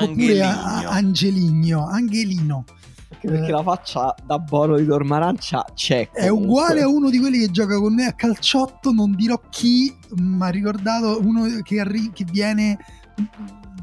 Oppure 0.00 0.40
a- 0.42 0.78
Angeligno. 0.90 0.90
Angeligno. 0.90 1.86
Angelino. 1.88 2.64
Anche 3.14 3.28
perché 3.28 3.50
la 3.50 3.62
faccia 3.64 4.14
da 4.24 4.38
Boro 4.38 4.76
di 4.76 4.84
Dormarancia 4.84 5.64
c'è. 5.74 6.08
È 6.12 6.28
comunque. 6.28 6.46
uguale 6.46 6.82
a 6.82 6.88
uno 6.88 7.10
di 7.10 7.18
quelli 7.18 7.38
che 7.40 7.50
gioca 7.50 7.78
con 7.80 7.94
noi 7.94 8.04
a 8.06 8.12
calciotto, 8.12 8.92
non 8.92 9.12
dirò 9.16 9.40
chi, 9.50 9.92
ma 10.20 10.46
ha 10.46 10.50
ricordato 10.50 11.18
uno 11.20 11.46
che, 11.64 11.80
arri- 11.80 12.12
che 12.12 12.24
viene 12.30 12.78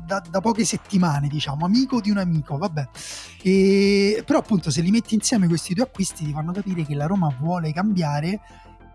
da, 0.05 0.23
da 0.29 0.39
poche 0.39 0.63
settimane, 0.63 1.27
diciamo, 1.27 1.65
amico 1.65 1.99
di 1.99 2.11
un 2.11 2.17
amico, 2.17 2.57
vabbè. 2.57 2.87
E, 3.41 4.23
però 4.25 4.39
appunto 4.39 4.69
se 4.71 4.79
li 4.81 4.91
metti 4.91 5.15
insieme 5.15 5.47
questi 5.47 5.73
due 5.73 5.83
acquisti 5.83 6.23
ti 6.23 6.31
fanno 6.31 6.53
capire 6.53 6.85
che 6.85 6.95
la 6.95 7.07
Roma 7.07 7.33
vuole 7.39 7.73
cambiare 7.73 8.39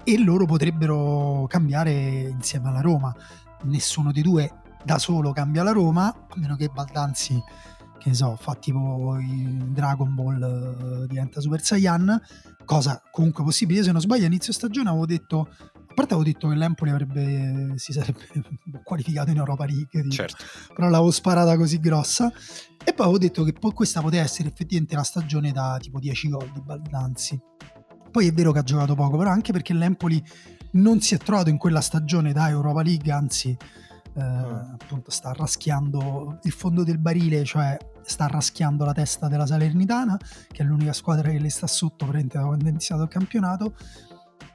e 0.09 0.19
loro 0.19 0.47
potrebbero 0.47 1.47
cambiare 1.49 1.93
insieme 2.29 2.69
alla 2.69 2.81
Roma. 2.81 3.13
Nessuno 3.65 4.13
dei 4.13 4.23
due 4.23 4.63
da 4.85 4.99
solo 4.99 5.33
cambia 5.33 5.65
la 5.65 5.73
Roma, 5.73 6.07
a 6.07 6.35
meno 6.37 6.55
che 6.55 6.69
Baldanzi 6.69 7.43
che 7.99 8.11
ne 8.11 8.15
so, 8.15 8.37
fa 8.37 8.55
tipo 8.55 9.19
Dragon 9.19 10.15
Ball 10.15 11.03
eh, 11.03 11.07
diventa 11.09 11.41
Super 11.41 11.61
Saiyan, 11.61 12.21
cosa 12.65 13.03
comunque 13.11 13.43
possibile. 13.43 13.83
Se 13.83 13.91
non 13.91 14.01
sbaglio, 14.01 14.23
a 14.23 14.27
inizio 14.29 14.53
stagione 14.53 14.89
avevo 14.89 15.07
detto, 15.07 15.49
a 15.51 15.95
parte 15.95 16.15
avevo 16.15 16.23
detto 16.23 16.49
che 16.49 16.55
l'Empoli 16.55 16.91
avrebbe, 16.91 17.73
si 17.79 17.93
sarebbe 17.93 18.29
qualificato 18.85 19.31
in 19.31 19.39
Europa 19.39 19.65
League, 19.65 20.03
tipo, 20.03 20.15
certo. 20.15 20.45
però 20.73 20.89
l'avevo 20.89 21.11
sparata 21.11 21.57
così 21.57 21.81
grossa. 21.81 22.31
E 22.85 22.93
poi 22.93 23.07
avevo 23.07 23.19
detto 23.19 23.43
che 23.43 23.53
poi 23.53 23.73
questa 23.73 24.01
poteva 24.01 24.23
essere 24.23 24.49
effettivamente 24.49 24.95
la 24.95 25.03
stagione 25.03 25.51
da 25.51 25.77
tipo 25.81 25.99
10 25.99 26.29
gol 26.29 26.51
di 26.53 26.61
Baldanzi. 26.61 27.41
Poi 28.17 28.29
è 28.29 28.33
vero 28.33 28.51
che 28.51 28.61
ha 28.61 28.63
giocato 28.63 28.95
poco, 28.95 29.19
però 29.19 29.29
anche 29.29 29.53
perché 29.53 29.75
l'Empoli 29.75 30.25
non 30.71 31.03
si 31.03 31.15
è 31.15 31.19
trovato 31.19 31.51
in 31.51 31.59
quella 31.59 31.83
stagione 31.83 32.33
da 32.33 32.49
Europa 32.49 32.81
League, 32.81 33.13
anzi 33.13 33.55
eh, 34.15 34.23
appunto 34.23 35.11
sta 35.11 35.35
raschiando 35.35 36.39
il 36.45 36.53
fondo 36.53 36.83
del 36.83 36.97
barile, 36.97 37.45
cioè 37.45 37.77
sta 38.01 38.27
raschiando 38.27 38.87
la 38.87 38.95
testa 38.95 39.29
della 39.29 39.45
Salernitana, 39.45 40.19
che 40.51 40.63
è 40.63 40.65
l'unica 40.65 40.95
squadra 40.95 41.29
che 41.29 41.39
le 41.39 41.51
sta 41.51 41.67
sotto 41.67 42.07
praticamente 42.07 42.39
da 42.39 42.45
quando 42.47 42.65
è 42.65 42.69
iniziato 42.71 43.03
il 43.03 43.09
campionato. 43.11 43.75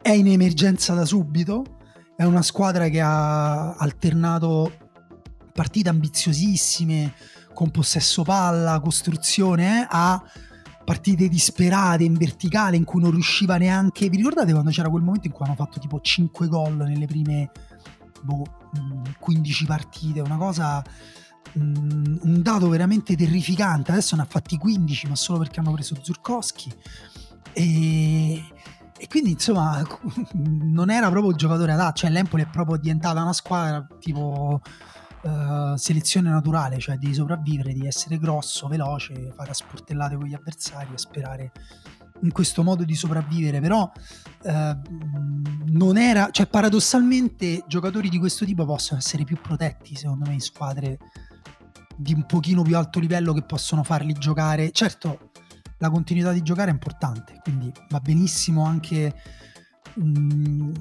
È 0.02 0.10
in 0.10 0.26
emergenza 0.26 0.96
da 0.96 1.06
subito, 1.06 1.78
è 2.16 2.24
una 2.24 2.42
squadra 2.42 2.88
che 2.88 3.00
ha 3.00 3.76
alternato 3.76 4.72
partite 5.54 5.90
ambiziosissime 5.90 7.14
con 7.54 7.70
possesso 7.70 8.24
palla, 8.24 8.80
costruzione, 8.80 9.84
eh, 9.84 9.88
a 9.88 10.24
partite 10.84 11.28
disperate 11.28 12.04
in 12.04 12.14
verticale 12.14 12.76
in 12.76 12.84
cui 12.84 13.02
non 13.02 13.12
riusciva 13.12 13.58
neanche. 13.58 14.10
Vi 14.10 14.18
ricordate 14.18 14.52
quando 14.52 14.72
c'era 14.72 14.90
quel 14.90 15.04
momento 15.04 15.28
in 15.28 15.34
cui 15.34 15.46
hanno 15.46 15.56
fatto 15.56 15.80
tipo 15.80 16.00
5 16.00 16.48
gol 16.48 16.76
nelle 16.78 17.06
prime 17.06 17.52
boh, 18.22 18.44
mh, 18.74 19.12
15 19.20 19.66
partite? 19.66 20.22
Una 20.22 20.38
cosa. 20.38 20.84
mh, 21.54 22.18
un 22.22 22.42
dato 22.42 22.70
veramente 22.70 23.16
terrificante. 23.16 23.92
Adesso 23.92 24.16
ne 24.16 24.24
ha 24.24 24.26
fatti 24.26 24.58
15, 24.58 25.08
ma 25.08 25.16
solo 25.16 25.40
perché 25.40 25.60
hanno 25.60 25.72
preso 25.72 25.96
Zurkowski. 26.02 26.72
E, 27.54 28.44
e 28.98 29.08
quindi 29.08 29.32
insomma 29.32 29.82
non 30.34 30.90
era 30.90 31.10
proprio 31.10 31.32
il 31.32 31.38
giocatore 31.38 31.72
adatto. 31.74 32.00
Cioè, 32.00 32.10
l'Empoli 32.10 32.44
è 32.44 32.48
proprio 32.48 32.78
diventata 32.78 33.22
una 33.22 33.34
squadra 33.34 33.86
tipo 34.00 34.62
eh, 35.24 35.74
selezione 35.78 36.30
naturale, 36.30 36.80
cioè 36.80 36.98
di 36.98 37.14
sopravvivere, 37.14 37.74
di 37.74 37.86
essere 37.86 38.18
grosso, 38.18 38.68
veloce, 38.68 39.32
fare 39.36 39.52
a 39.52 39.54
sportellate 39.54 40.16
con 40.16 40.26
gli 40.26 40.34
avversari 40.34 40.94
e 40.94 40.98
sperare 40.98 41.52
in 42.24 42.32
questo 42.32 42.64
modo 42.64 42.84
di 42.84 42.96
sopravvivere, 42.96 43.60
però 43.60 43.92
eh, 44.44 44.78
non 45.66 45.98
era, 45.98 46.30
cioè 46.32 46.48
paradossalmente 46.48 47.64
giocatori 47.68 48.10
di 48.10 48.20
questo 48.20 48.46
tipo 48.46 48.66
possono 48.66 49.00
essere 49.00 49.24
più 49.24 49.40
protetti 49.42 49.96
secondo 49.96 50.28
me 50.28 50.34
in 50.34 50.42
squadre 50.42 51.00
di 51.96 52.14
un 52.14 52.26
pochino 52.26 52.64
più 52.64 52.76
alto 52.78 53.00
livello 53.00 53.34
che 53.34 53.44
possono 53.44 53.84
farli 53.84 54.14
giocare. 54.14 54.72
Certo, 54.72 55.32
la 55.78 55.90
continuità 55.90 56.32
di 56.32 56.42
giocare 56.42 56.70
è 56.70 56.74
importante, 56.74 57.40
quindi 57.42 57.72
va 57.90 58.00
benissimo 58.00 58.66
anche 58.66 59.14
mh, 59.96 60.72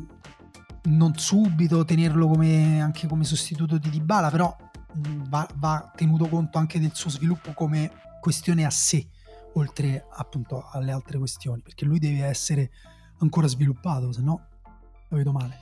non 0.84 1.16
subito 1.16 1.84
tenerlo 1.84 2.26
come, 2.26 2.80
anche 2.80 3.06
come 3.06 3.24
sostituto 3.24 3.78
di 3.78 3.90
Dybala, 3.90 4.30
però 4.30 4.54
mh, 4.94 5.28
va, 5.28 5.48
va 5.56 5.92
tenuto 5.94 6.28
conto 6.28 6.58
anche 6.58 6.80
del 6.80 6.92
suo 6.94 7.10
sviluppo 7.10 7.52
come 7.52 7.90
questione 8.20 8.64
a 8.64 8.70
sé 8.70 9.06
oltre 9.54 10.06
appunto 10.10 10.68
alle 10.70 10.92
altre 10.92 11.18
questioni, 11.18 11.62
perché 11.62 11.84
lui 11.84 11.98
deve 11.98 12.24
essere 12.24 12.70
ancora 13.18 13.46
sviluppato, 13.46 14.12
se 14.12 14.20
no 14.22 14.46
lo 15.08 15.16
vedo 15.16 15.32
male. 15.32 15.58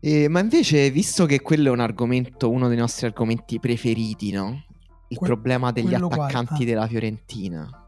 Eh, 0.00 0.28
ma 0.28 0.40
invece, 0.40 0.90
visto 0.90 1.26
che 1.26 1.40
quello 1.40 1.68
è 1.68 1.72
un 1.72 1.80
argomento, 1.80 2.50
uno 2.50 2.68
dei 2.68 2.76
nostri 2.76 3.06
argomenti 3.06 3.58
preferiti, 3.58 4.30
no? 4.30 4.64
Il 5.08 5.16
Que- 5.16 5.26
problema 5.26 5.72
degli 5.72 5.94
attaccanti 5.94 6.46
quale? 6.46 6.62
Ah. 6.62 6.66
della 6.66 6.86
Fiorentina. 6.86 7.87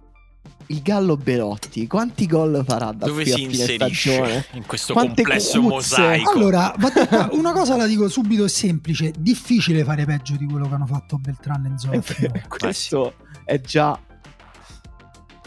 Il 0.70 0.82
Gallo 0.82 1.16
Belotti, 1.16 1.88
quanti 1.88 2.26
gol 2.26 2.62
farà 2.64 2.92
da 2.92 3.06
Dove 3.06 3.24
qui 3.24 3.32
a 3.32 3.34
si 3.34 3.40
fine 3.48 3.52
inserisce 3.62 4.12
stagione? 4.14 4.44
in 4.52 4.66
questo 4.66 4.92
Quante 4.92 5.22
complesso 5.22 5.60
cucuzze? 5.60 6.00
mosaico? 6.00 6.30
Allora, 6.30 6.74
una 7.32 7.52
cosa 7.52 7.76
la 7.76 7.86
dico 7.86 8.08
subito 8.08 8.44
e 8.44 8.48
semplice, 8.48 9.12
difficile 9.18 9.82
fare 9.82 10.04
peggio 10.04 10.36
di 10.36 10.46
quello 10.46 10.68
che 10.68 10.74
hanno 10.74 10.86
fatto 10.86 11.18
Beltran 11.18 11.66
e 11.66 11.72
Eh, 11.96 12.02
Zoff. 12.02 12.46
Questo 12.46 13.14
è 13.44 13.60
già 13.60 13.98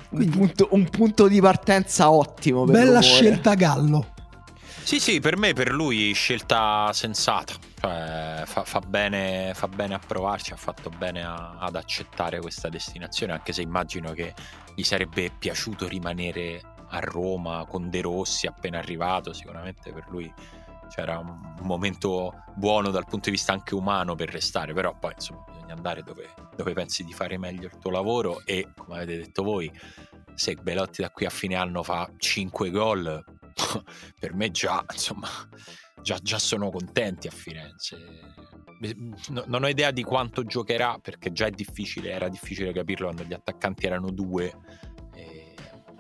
un 0.10 0.30
punto, 0.30 0.68
un 0.72 0.90
punto 0.90 1.28
di 1.30 1.40
partenza 1.40 2.12
ottimo. 2.12 2.66
Per 2.66 2.74
Bella 2.74 3.00
l'umore. 3.00 3.02
scelta 3.02 3.54
Gallo. 3.54 4.13
Sì, 4.84 5.00
sì, 5.00 5.20
per 5.22 5.38
me, 5.38 5.54
per 5.54 5.72
lui, 5.72 6.12
scelta 6.14 6.92
sensata. 6.94 7.54
Cioè, 7.80 8.44
fa, 8.46 8.64
fa 8.64 8.80
bene, 8.80 9.54
fa 9.56 9.68
bene 9.68 9.94
a 9.94 10.00
provarci, 10.00 10.52
ha 10.54 10.58
fatto 10.58 10.90
bene 10.90 11.24
a- 11.24 11.58
ad 11.58 11.76
accettare 11.76 12.40
questa 12.42 12.70
destinazione, 12.70 13.32
anche 13.34 13.54
se 13.54 13.62
immagino 13.62 14.12
che 14.12 14.34
gli 14.76 14.84
sarebbe 14.84 15.32
piaciuto 15.38 15.88
rimanere 15.88 16.62
a 16.90 17.00
Roma 17.00 17.66
con 17.66 17.90
De 17.90 18.02
Rossi 18.02 18.46
appena 18.46 18.78
arrivato. 18.78 19.34
Sicuramente 19.34 19.92
per 19.94 20.06
lui 20.10 20.32
c'era 20.90 21.18
un 21.18 21.56
momento 21.62 22.44
buono 22.56 22.92
dal 22.92 23.06
punto 23.06 23.30
di 23.30 23.36
vista 23.36 23.54
anche 23.54 23.74
umano 23.76 24.16
per 24.16 24.30
restare, 24.30 24.74
però 24.74 24.96
poi 25.00 25.14
insomma 25.14 25.44
bisogna 25.52 25.74
andare 25.74 26.04
dove, 26.04 26.30
dove 26.56 26.74
pensi 26.74 27.04
di 27.04 27.14
fare 27.14 27.38
meglio 27.38 27.66
il 27.68 27.78
tuo 27.80 27.90
lavoro 27.90 28.42
e 28.46 28.68
come 28.78 28.98
avete 28.98 29.18
detto 29.18 29.44
voi, 29.44 29.72
se 30.36 30.56
Belotti 30.56 31.02
da 31.02 31.10
qui 31.10 31.26
a 31.26 31.30
fine 31.30 31.56
anno 31.56 31.84
fa 31.84 32.08
5 32.18 32.70
gol, 32.70 33.24
per 34.20 34.34
me 34.34 34.52
già, 34.52 34.84
insomma, 34.92 35.28
già, 36.02 36.18
già 36.22 36.40
sono 36.40 36.70
contenti 36.70 37.28
a 37.28 37.32
Firenze. 37.32 37.98
No- 39.30 39.46
non 39.48 39.64
ho 39.64 39.68
idea 39.68 39.92
di 39.92 40.04
quanto 40.04 40.44
giocherà 40.44 40.98
perché 41.02 41.32
già 41.32 41.46
è 41.46 41.52
difficile, 41.52 42.12
era 42.12 42.28
difficile 42.28 42.74
capirlo 42.74 43.06
quando 43.06 43.24
gli 43.24 43.34
attaccanti 43.34 43.86
erano 43.86 44.12
due. 44.12 44.54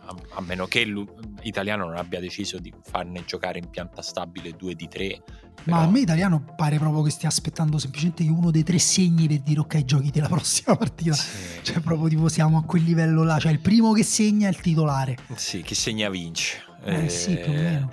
A, 0.06 0.14
a 0.32 0.42
meno 0.42 0.66
che 0.66 0.84
l'italiano 0.84 1.86
non 1.86 1.96
abbia 1.96 2.20
deciso 2.20 2.60
di 2.60 2.74
farne 2.84 3.24
giocare 3.24 3.60
in 3.60 3.70
pianta 3.70 4.02
stabile 4.02 4.52
due 4.52 4.76
di 4.76 4.90
tre. 4.90 5.24
Ma 5.66 5.78
però- 5.78 5.78
a 5.78 5.88
me 5.90 6.00
italiano 6.02 6.44
pare 6.58 6.78
proprio 6.78 7.04
che 7.04 7.10
stia 7.10 7.30
aspettando 7.30 7.78
semplicemente 7.78 8.26
che 8.26 8.30
uno 8.30 8.52
dei 8.52 8.64
tre 8.64 8.80
segni 8.80 9.28
per 9.30 9.40
dire 9.40 9.62
ok, 9.62 9.86
giochiti 9.86 10.20
la 10.20 10.28
prossima 10.28 10.76
partita. 10.76 11.14
Sì. 11.14 11.64
Cioè, 11.64 11.80
proprio 11.80 12.10
tipo 12.10 12.28
siamo 12.28 12.58
a 12.58 12.64
quel 12.66 12.84
livello 12.84 13.24
là. 13.24 13.40
Cioè, 13.40 13.54
il 13.54 13.62
primo 13.62 13.94
che 13.94 14.04
segna 14.04 14.48
è 14.48 14.50
il 14.50 14.60
titolare. 14.60 15.16
Sì, 15.38 15.62
chi 15.62 15.74
segna 15.74 16.10
vince. 16.10 16.58
Eh, 16.86 17.10
sì, 17.10 17.38
più 17.38 17.52
o 17.52 17.56
meno. 17.56 17.92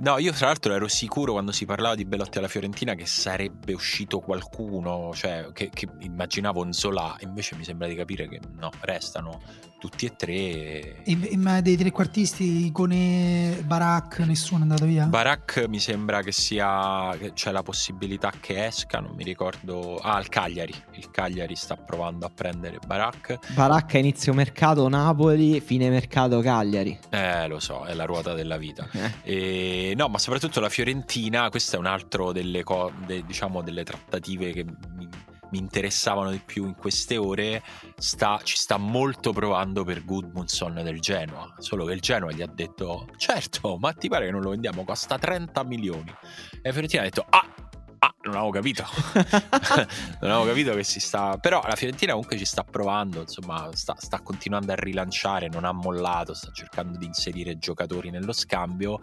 No, 0.00 0.18
io 0.18 0.32
tra 0.32 0.46
l'altro 0.46 0.72
ero 0.72 0.86
sicuro 0.86 1.32
quando 1.32 1.50
si 1.50 1.64
parlava 1.64 1.96
di 1.96 2.04
Belotti 2.04 2.38
alla 2.38 2.46
Fiorentina 2.46 2.94
che 2.94 3.04
sarebbe 3.04 3.72
uscito 3.72 4.20
qualcuno, 4.20 5.10
cioè 5.12 5.48
che, 5.52 5.70
che 5.72 5.88
immaginavo 6.00 6.62
un 6.62 6.72
Zola, 6.72 7.16
invece 7.20 7.56
mi 7.56 7.64
sembra 7.64 7.88
di 7.88 7.96
capire 7.96 8.28
che 8.28 8.40
no, 8.58 8.70
restano 8.80 9.40
tutti 9.78 10.06
e 10.06 10.16
tre. 10.16 10.32
E, 10.32 11.02
e- 11.04 11.36
ma 11.36 11.60
dei 11.60 11.76
trequartisti, 11.76 12.66
Icone, 12.66 13.62
Barak, 13.64 14.20
nessuno 14.20 14.60
è 14.60 14.62
andato 14.62 14.84
via? 14.84 15.06
Barak 15.06 15.66
mi 15.68 15.78
sembra 15.78 16.22
che 16.22 16.32
sia 16.32 17.16
c'è 17.32 17.50
la 17.52 17.62
possibilità 17.62 18.32
che 18.40 18.66
esca, 18.66 19.00
non 19.00 19.14
mi 19.14 19.24
ricordo. 19.24 19.96
Ah, 19.96 20.18
il 20.18 20.28
Cagliari. 20.28 20.74
Il 20.94 21.10
Cagliari 21.10 21.54
sta 21.54 21.76
provando 21.76 22.26
a 22.26 22.30
prendere 22.32 22.78
Barak. 22.84 23.52
Baracca 23.54 23.98
inizio 23.98 24.34
mercato 24.34 24.88
Napoli, 24.88 25.60
fine 25.60 25.88
mercato 25.90 26.40
Cagliari. 26.40 26.98
Eh, 27.10 27.46
lo 27.46 27.60
so, 27.60 27.84
è 27.84 27.94
la 27.94 28.04
ruota 28.04 28.34
della 28.34 28.56
vita. 28.56 28.88
Eh. 28.92 29.12
E, 29.22 29.87
no, 29.94 30.08
ma 30.08 30.18
soprattutto 30.18 30.60
la 30.60 30.68
Fiorentina, 30.68 31.48
questo 31.50 31.76
è 31.76 31.78
un 31.78 31.86
altro 31.86 32.32
delle, 32.32 32.62
co- 32.62 32.92
de- 33.06 33.24
diciamo, 33.24 33.62
delle 33.62 33.84
trattative 33.84 34.52
che 34.52 34.64
mi, 34.64 35.08
mi 35.50 35.58
interessavano 35.58 36.30
di 36.30 36.40
più 36.44 36.64
in 36.66 36.74
queste 36.74 37.16
ore. 37.16 37.62
Sta, 37.96 38.40
ci 38.42 38.56
sta 38.56 38.76
molto 38.76 39.32
provando 39.32 39.84
per 39.84 40.04
Goodmunson 40.04 40.80
del 40.82 41.00
Genoa. 41.00 41.54
Solo 41.58 41.84
che 41.84 41.92
il 41.92 42.00
Genoa 42.00 42.32
gli 42.32 42.42
ha 42.42 42.46
detto: 42.46 43.08
Certo, 43.16 43.76
ma 43.78 43.92
ti 43.92 44.08
pare 44.08 44.26
che 44.26 44.30
non 44.30 44.42
lo 44.42 44.50
vendiamo? 44.50 44.84
Costa 44.84 45.18
30 45.18 45.62
milioni. 45.64 46.10
E 46.10 46.60
la 46.62 46.70
Fiorentina 46.70 47.02
ha 47.02 47.04
detto: 47.04 47.26
Ah! 47.28 47.67
Ah, 48.00 48.14
non 48.24 48.34
avevo 48.34 48.50
capito. 48.50 48.84
non 50.20 50.30
avevo 50.30 50.44
capito 50.46 50.74
che 50.74 50.84
si 50.84 51.00
sta. 51.00 51.36
Però 51.38 51.60
la 51.66 51.74
Fiorentina 51.74 52.12
comunque 52.12 52.36
ci 52.36 52.44
sta 52.44 52.62
provando. 52.62 53.20
Insomma, 53.22 53.70
sta, 53.72 53.96
sta 53.98 54.20
continuando 54.20 54.70
a 54.72 54.76
rilanciare. 54.76 55.48
Non 55.48 55.64
ha 55.64 55.72
mollato. 55.72 56.34
Sta 56.34 56.50
cercando 56.52 56.96
di 56.96 57.06
inserire 57.06 57.58
giocatori 57.58 58.10
nello 58.10 58.32
scambio. 58.32 59.00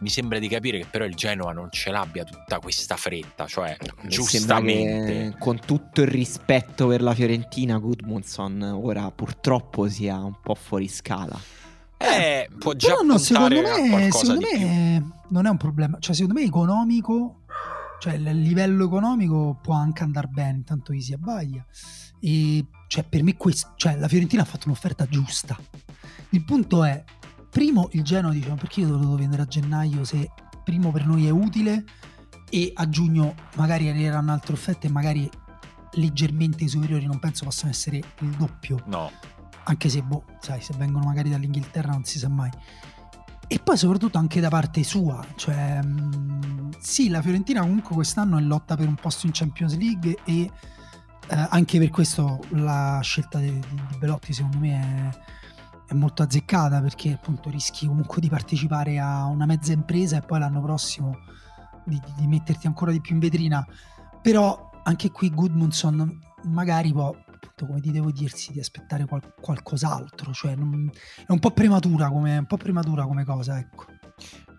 Mi 0.00 0.08
sembra 0.08 0.38
di 0.38 0.48
capire 0.48 0.78
che 0.78 0.86
però 0.86 1.04
il 1.04 1.14
Genoa 1.14 1.52
non 1.52 1.68
ce 1.70 1.90
l'abbia 1.90 2.24
tutta 2.24 2.58
questa 2.58 2.96
fretta. 2.96 3.46
Cioè, 3.46 3.76
Mi 4.02 4.08
giustamente. 4.08 5.36
con 5.38 5.58
tutto 5.60 6.00
il 6.02 6.08
rispetto 6.08 6.86
per 6.86 7.02
la 7.02 7.14
Fiorentina, 7.14 7.76
Goodmunson 7.78 8.62
ora 8.62 9.10
purtroppo 9.10 9.88
sia 9.88 10.16
un 10.16 10.34
po' 10.42 10.54
fuori 10.54 10.88
scala. 10.88 11.38
Eh, 12.00 12.48
può 12.58 12.74
già 12.74 12.88
Però 12.94 13.02
no, 13.02 13.18
secondo 13.18 13.60
me, 13.60 13.88
qualcosa 13.88 14.24
secondo 14.24 14.46
di 14.48 14.56
più. 14.56 14.66
me 14.66 15.10
non 15.30 15.46
è 15.46 15.50
un 15.50 15.56
problema. 15.56 15.96
Cioè, 16.00 16.14
secondo 16.14 16.38
me 16.38 16.46
economico, 16.46 17.40
cioè 17.98 18.14
il 18.14 18.40
livello 18.40 18.84
economico 18.84 19.58
può 19.62 19.74
anche 19.74 20.02
andare 20.02 20.28
bene, 20.28 20.58
intanto 20.58 20.92
Isi 20.92 21.12
abbaglia. 21.12 21.64
E 22.20 22.66
cioè, 22.86 23.04
per 23.04 23.22
me 23.22 23.36
questo, 23.36 23.72
cioè, 23.76 23.96
la 23.96 24.08
Fiorentina 24.08 24.42
ha 24.42 24.46
fatto 24.46 24.66
un'offerta 24.66 25.06
giusta. 25.06 25.58
Il 26.30 26.44
punto 26.44 26.84
è, 26.84 27.02
primo 27.50 27.88
il 27.92 28.02
Genoa 28.02 28.32
dice, 28.32 28.48
ma 28.48 28.56
perché 28.56 28.80
io 28.80 28.88
lo 28.88 28.98
devo 28.98 29.16
vendere 29.16 29.42
a 29.42 29.46
gennaio 29.46 30.04
se 30.04 30.30
primo 30.64 30.90
per 30.90 31.06
noi 31.06 31.26
è 31.26 31.30
utile 31.30 31.84
e 32.50 32.72
a 32.74 32.88
giugno 32.88 33.34
magari 33.56 33.88
arriveranno 33.88 34.32
altre 34.32 34.54
offerte 34.54 34.86
e 34.86 34.90
magari 34.90 35.28
leggermente 35.92 36.66
superiori, 36.68 37.06
non 37.06 37.18
penso 37.18 37.44
possano 37.44 37.70
essere 37.70 37.96
il 37.96 38.30
doppio 38.36 38.82
No, 38.86 39.10
anche 39.64 39.88
se, 39.88 40.02
boh, 40.02 40.24
sai, 40.40 40.60
se 40.60 40.74
vengono 40.76 41.04
magari 41.04 41.30
dall'Inghilterra 41.30 41.92
non 41.92 42.04
si 42.04 42.18
sa 42.18 42.28
mai. 42.28 42.50
E 43.50 43.58
poi 43.60 43.78
soprattutto 43.78 44.18
anche 44.18 44.40
da 44.40 44.50
parte 44.50 44.84
sua, 44.84 45.24
cioè, 45.36 45.82
mh, 45.82 46.76
sì, 46.80 47.08
la 47.08 47.22
Fiorentina 47.22 47.62
comunque 47.62 47.94
quest'anno 47.94 48.36
è 48.36 48.42
lotta 48.42 48.76
per 48.76 48.86
un 48.86 48.94
posto 48.94 49.24
in 49.24 49.32
Champions 49.32 49.74
League 49.76 50.18
e 50.24 50.40
eh, 50.42 50.50
anche 51.50 51.78
per 51.78 51.88
questo 51.88 52.40
la 52.50 53.00
scelta 53.02 53.38
di, 53.38 53.50
di- 53.50 53.96
Belotti 53.98 54.34
secondo 54.34 54.58
me 54.58 55.12
è, 55.86 55.92
è 55.92 55.94
molto 55.94 56.22
azzeccata 56.22 56.80
perché 56.82 57.12
appunto 57.12 57.48
rischi 57.48 57.86
comunque 57.86 58.20
di 58.20 58.28
partecipare 58.28 58.98
a 58.98 59.24
una 59.24 59.46
mezza 59.46 59.72
impresa 59.72 60.18
e 60.18 60.20
poi 60.20 60.40
l'anno 60.40 60.60
prossimo 60.60 61.18
di, 61.84 62.00
di- 62.16 62.26
metterti 62.26 62.66
ancora 62.66 62.92
di 62.92 63.00
più 63.00 63.14
in 63.14 63.20
vetrina. 63.20 63.66
Però 64.20 64.70
anche 64.82 65.10
qui 65.10 65.30
Goodmunson 65.30 66.20
magari 66.44 66.92
può, 66.92 67.16
appunto, 67.58 67.66
come 67.66 67.80
ti 67.80 67.90
devo 67.90 68.10
dirsi, 68.12 68.52
di 68.52 68.60
aspettare 68.60 69.04
qual- 69.06 69.34
qualcos'altro. 69.40 70.32
Cioè, 70.32 70.54
non- 70.54 70.90
è 71.26 71.32
un 71.32 71.38
po' 71.40 71.50
prematura 71.50 72.08
come, 72.08 72.38
un 72.38 72.46
po' 72.46 72.56
prematura 72.56 73.04
come 73.04 73.24
cosa, 73.24 73.58
ecco. 73.58 73.86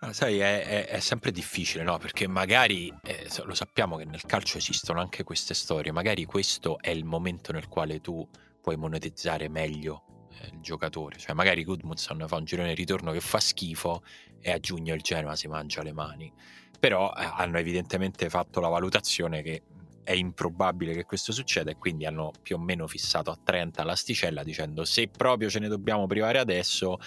Ah, 0.01 0.13
sai, 0.13 0.39
è, 0.39 0.63
è- 0.65 0.87
è 0.87 0.99
sempre 0.99 1.31
difficile, 1.31 1.83
no? 1.83 1.97
Perché 1.97 2.27
magari 2.27 2.93
eh, 3.03 3.27
lo 3.43 3.53
sappiamo 3.53 3.95
che 3.97 4.05
nel 4.05 4.23
calcio 4.25 4.57
esistono 4.57 4.99
anche 4.99 5.23
queste 5.23 5.53
storie. 5.53 5.91
Magari 5.91 6.25
questo 6.25 6.79
è 6.79 6.89
il 6.89 7.05
momento 7.05 7.51
nel 7.51 7.67
quale 7.67 7.99
tu 7.99 8.27
puoi 8.61 8.75
monetizzare 8.77 9.49
meglio 9.49 10.27
eh, 10.41 10.47
il 10.53 10.59
giocatore. 10.61 11.17
Cioè, 11.17 11.33
magari 11.33 11.63
Goodmunson 11.63 12.25
fa 12.27 12.35
un 12.37 12.45
girone 12.45 12.69
di 12.69 12.75
ritorno 12.75 13.11
che 13.11 13.21
fa 13.21 13.39
schifo 13.39 14.03
e 14.41 14.51
a 14.51 14.59
giugno 14.59 14.93
il 14.93 15.01
Genoa 15.01 15.35
si 15.35 15.47
mangia 15.47 15.83
le 15.83 15.93
mani. 15.93 16.31
Però 16.79 17.13
eh, 17.13 17.29
hanno 17.35 17.57
evidentemente 17.57 18.29
fatto 18.29 18.61
la 18.61 18.69
valutazione 18.69 19.41
che 19.41 19.63
è 20.03 20.13
improbabile 20.13 20.93
che 20.93 21.05
questo 21.05 21.31
succeda 21.31 21.71
e 21.71 21.77
quindi 21.77 22.05
hanno 22.05 22.31
più 22.41 22.55
o 22.55 22.59
meno 22.59 22.87
fissato 22.87 23.31
a 23.31 23.39
30 23.41 23.83
l'asticella 23.83 24.43
dicendo 24.43 24.85
se 24.85 25.07
proprio 25.07 25.49
ce 25.49 25.59
ne 25.59 25.67
dobbiamo 25.67 26.07
privare 26.07 26.39
adesso 26.39 26.97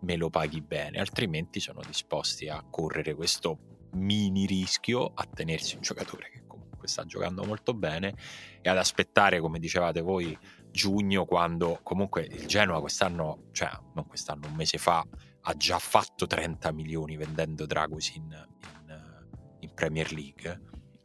me 0.00 0.16
lo 0.16 0.30
paghi 0.30 0.60
bene, 0.60 0.98
altrimenti 0.98 1.60
sono 1.60 1.80
disposti 1.86 2.48
a 2.48 2.64
correre 2.68 3.14
questo 3.14 3.58
mini 3.92 4.46
rischio 4.46 5.12
a 5.14 5.24
tenersi 5.24 5.74
un 5.76 5.82
giocatore 5.82 6.30
che 6.30 6.42
comunque 6.46 6.88
sta 6.88 7.04
giocando 7.04 7.44
molto 7.44 7.74
bene, 7.74 8.14
e 8.60 8.68
ad 8.68 8.76
aspettare, 8.76 9.40
come 9.40 9.58
dicevate 9.58 10.00
voi, 10.00 10.36
giugno, 10.70 11.24
quando 11.24 11.80
comunque 11.82 12.22
il 12.30 12.46
Genoa 12.46 12.80
quest'anno, 12.80 13.48
cioè 13.52 13.70
non 13.94 14.06
quest'anno, 14.06 14.46
un 14.46 14.54
mese 14.54 14.78
fa, 14.78 15.04
ha 15.40 15.54
già 15.54 15.78
fatto 15.78 16.26
30 16.26 16.72
milioni 16.72 17.16
vendendo 17.16 17.66
Dragusin 17.66 18.46
in, 18.86 19.26
in 19.60 19.74
Premier 19.74 20.12
League, 20.12 20.60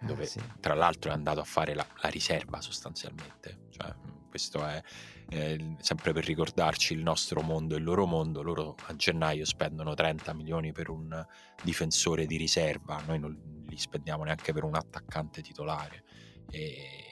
dove 0.05 0.23
Eh, 0.23 0.27
sì. 0.27 0.41
tra 0.59 0.73
l'altro 0.73 1.11
è 1.11 1.13
andato 1.13 1.39
a 1.39 1.43
fare 1.43 1.73
la, 1.73 1.85
la 2.01 2.09
riserva 2.09 2.61
sostanzialmente. 2.61 3.67
Cioè, 3.69 3.93
questo 4.29 4.65
è 4.65 4.81
eh, 5.29 5.75
sempre 5.79 6.11
per 6.13 6.25
ricordarci 6.25 6.93
il 6.93 7.03
nostro 7.03 7.41
mondo 7.41 7.75
e 7.75 7.77
il 7.77 7.83
loro 7.83 8.05
mondo. 8.05 8.41
Loro 8.41 8.75
a 8.85 8.95
gennaio 8.95 9.45
spendono 9.45 9.93
30 9.93 10.33
milioni 10.33 10.71
per 10.71 10.89
un 10.89 11.25
difensore 11.61 12.25
di 12.25 12.37
riserva, 12.37 13.01
noi 13.05 13.19
non 13.19 13.63
li 13.67 13.77
spendiamo 13.77 14.23
neanche 14.23 14.53
per 14.53 14.63
un 14.63 14.75
attaccante 14.75 15.41
titolare. 15.41 16.03
E, 16.49 17.03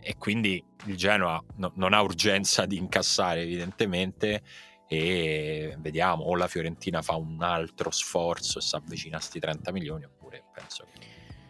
e 0.00 0.16
quindi 0.16 0.62
il 0.86 0.96
Genoa 0.96 1.42
no- 1.56 1.72
non 1.76 1.92
ha 1.92 2.00
urgenza 2.02 2.66
di 2.66 2.76
incassare 2.76 3.42
evidentemente 3.42 4.42
e 4.86 5.76
vediamo 5.78 6.24
o 6.24 6.36
la 6.36 6.46
Fiorentina 6.46 7.00
fa 7.02 7.16
un 7.16 7.42
altro 7.42 7.90
sforzo 7.90 8.58
e 8.58 8.62
si 8.62 8.76
avvicina 8.76 9.16
a 9.16 9.20
sti 9.20 9.40
30 9.40 9.72
milioni 9.72 10.04
oppure 10.04 10.44
penso 10.52 10.86
che, 10.92 11.00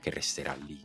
che 0.04 0.10
resterà 0.10 0.54
lì. 0.66 0.78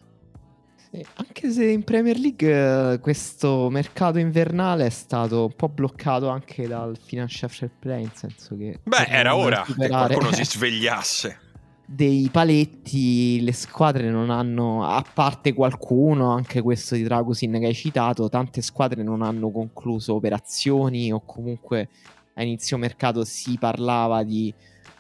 Sì, 0.92 1.06
Anche 1.16 1.52
se 1.52 1.66
in 1.66 1.84
Premier 1.84 2.18
League 2.18 2.94
eh, 2.94 3.00
questo 3.00 3.70
mercato 3.70 4.18
invernale 4.18 4.86
è 4.86 4.90
stato 4.90 5.44
un 5.44 5.54
po' 5.56 5.68
bloccato 5.68 6.30
anche 6.30 6.68
dal 6.68 6.98
financial 6.98 7.50
fair 7.50 7.70
play, 7.78 8.04
in 8.04 8.12
senso 8.14 8.58
che... 8.58 8.80
Beh, 8.82 9.06
era 9.08 9.36
ora 9.36 9.64
che 9.64 9.88
qualcuno 9.88 10.32
si 10.32 10.46
svegliasse. 10.46 11.40
dei 11.86 12.30
paletti, 12.32 13.42
le 13.42 13.52
squadre 13.52 14.10
non 14.10 14.32
hanno, 14.32 14.86
a 14.86 15.04
parte 15.14 15.54
qualcuno, 15.54 16.32
anche 16.32 16.62
questo 16.62 16.96
di 16.96 17.04
Dragusin 17.04 17.60
che 17.60 17.68
hai 17.68 17.76
citato, 17.76 18.30
tante 18.30 18.62
squadre 18.62 19.04
non 19.04 19.22
hanno 19.22 19.52
concluso 19.52 20.16
operazioni 20.16 21.12
o 21.12 21.22
comunque 21.24 21.90
a 22.34 22.42
inizio 22.42 22.78
mercato 22.78 23.26
si 23.26 23.58
parlava 23.60 24.24
di 24.24 24.52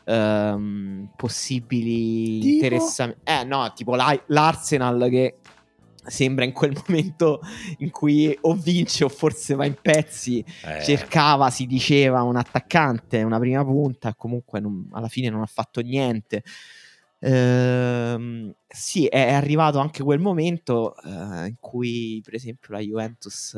ehm, 0.09 1.09
possibili 1.15 2.39
Tipo? 2.39 2.53
interessamenti. 2.53 3.21
Eh 3.23 3.43
no, 3.43 3.71
tipo 3.73 3.95
l'A- 3.95 4.23
l'Arsenal 4.27 5.07
che 5.09 5.37
sembra 6.05 6.43
in 6.45 6.53
quel 6.53 6.73
momento 6.87 7.39
in 7.79 7.91
cui 7.91 8.35
o 8.41 8.53
vince 8.55 9.03
o 9.03 9.09
forse 9.09 9.53
va 9.53 9.65
in 9.65 9.75
pezzi 9.81 10.43
Eh, 10.65 10.81
cercava, 10.81 11.49
si 11.49 11.65
diceva, 11.67 12.23
un 12.23 12.35
attaccante, 12.35 13.21
una 13.23 13.37
prima 13.39 13.63
punta, 13.63 14.09
e 14.09 14.13
comunque 14.17 14.59
non- 14.59 14.87
alla 14.91 15.07
fine 15.09 15.29
non 15.29 15.41
ha 15.41 15.45
fatto 15.45 15.81
niente. 15.81 16.43
Ehm, 17.21 18.53
sì, 18.67 19.05
è 19.07 19.33
arrivato 19.33 19.79
anche 19.79 20.03
quel 20.03 20.19
momento 20.19 20.95
eh, 21.03 21.47
in 21.47 21.55
cui, 21.59 22.21
per 22.23 22.33
esempio, 22.35 22.73
la 22.73 22.79
Juventus 22.79 23.57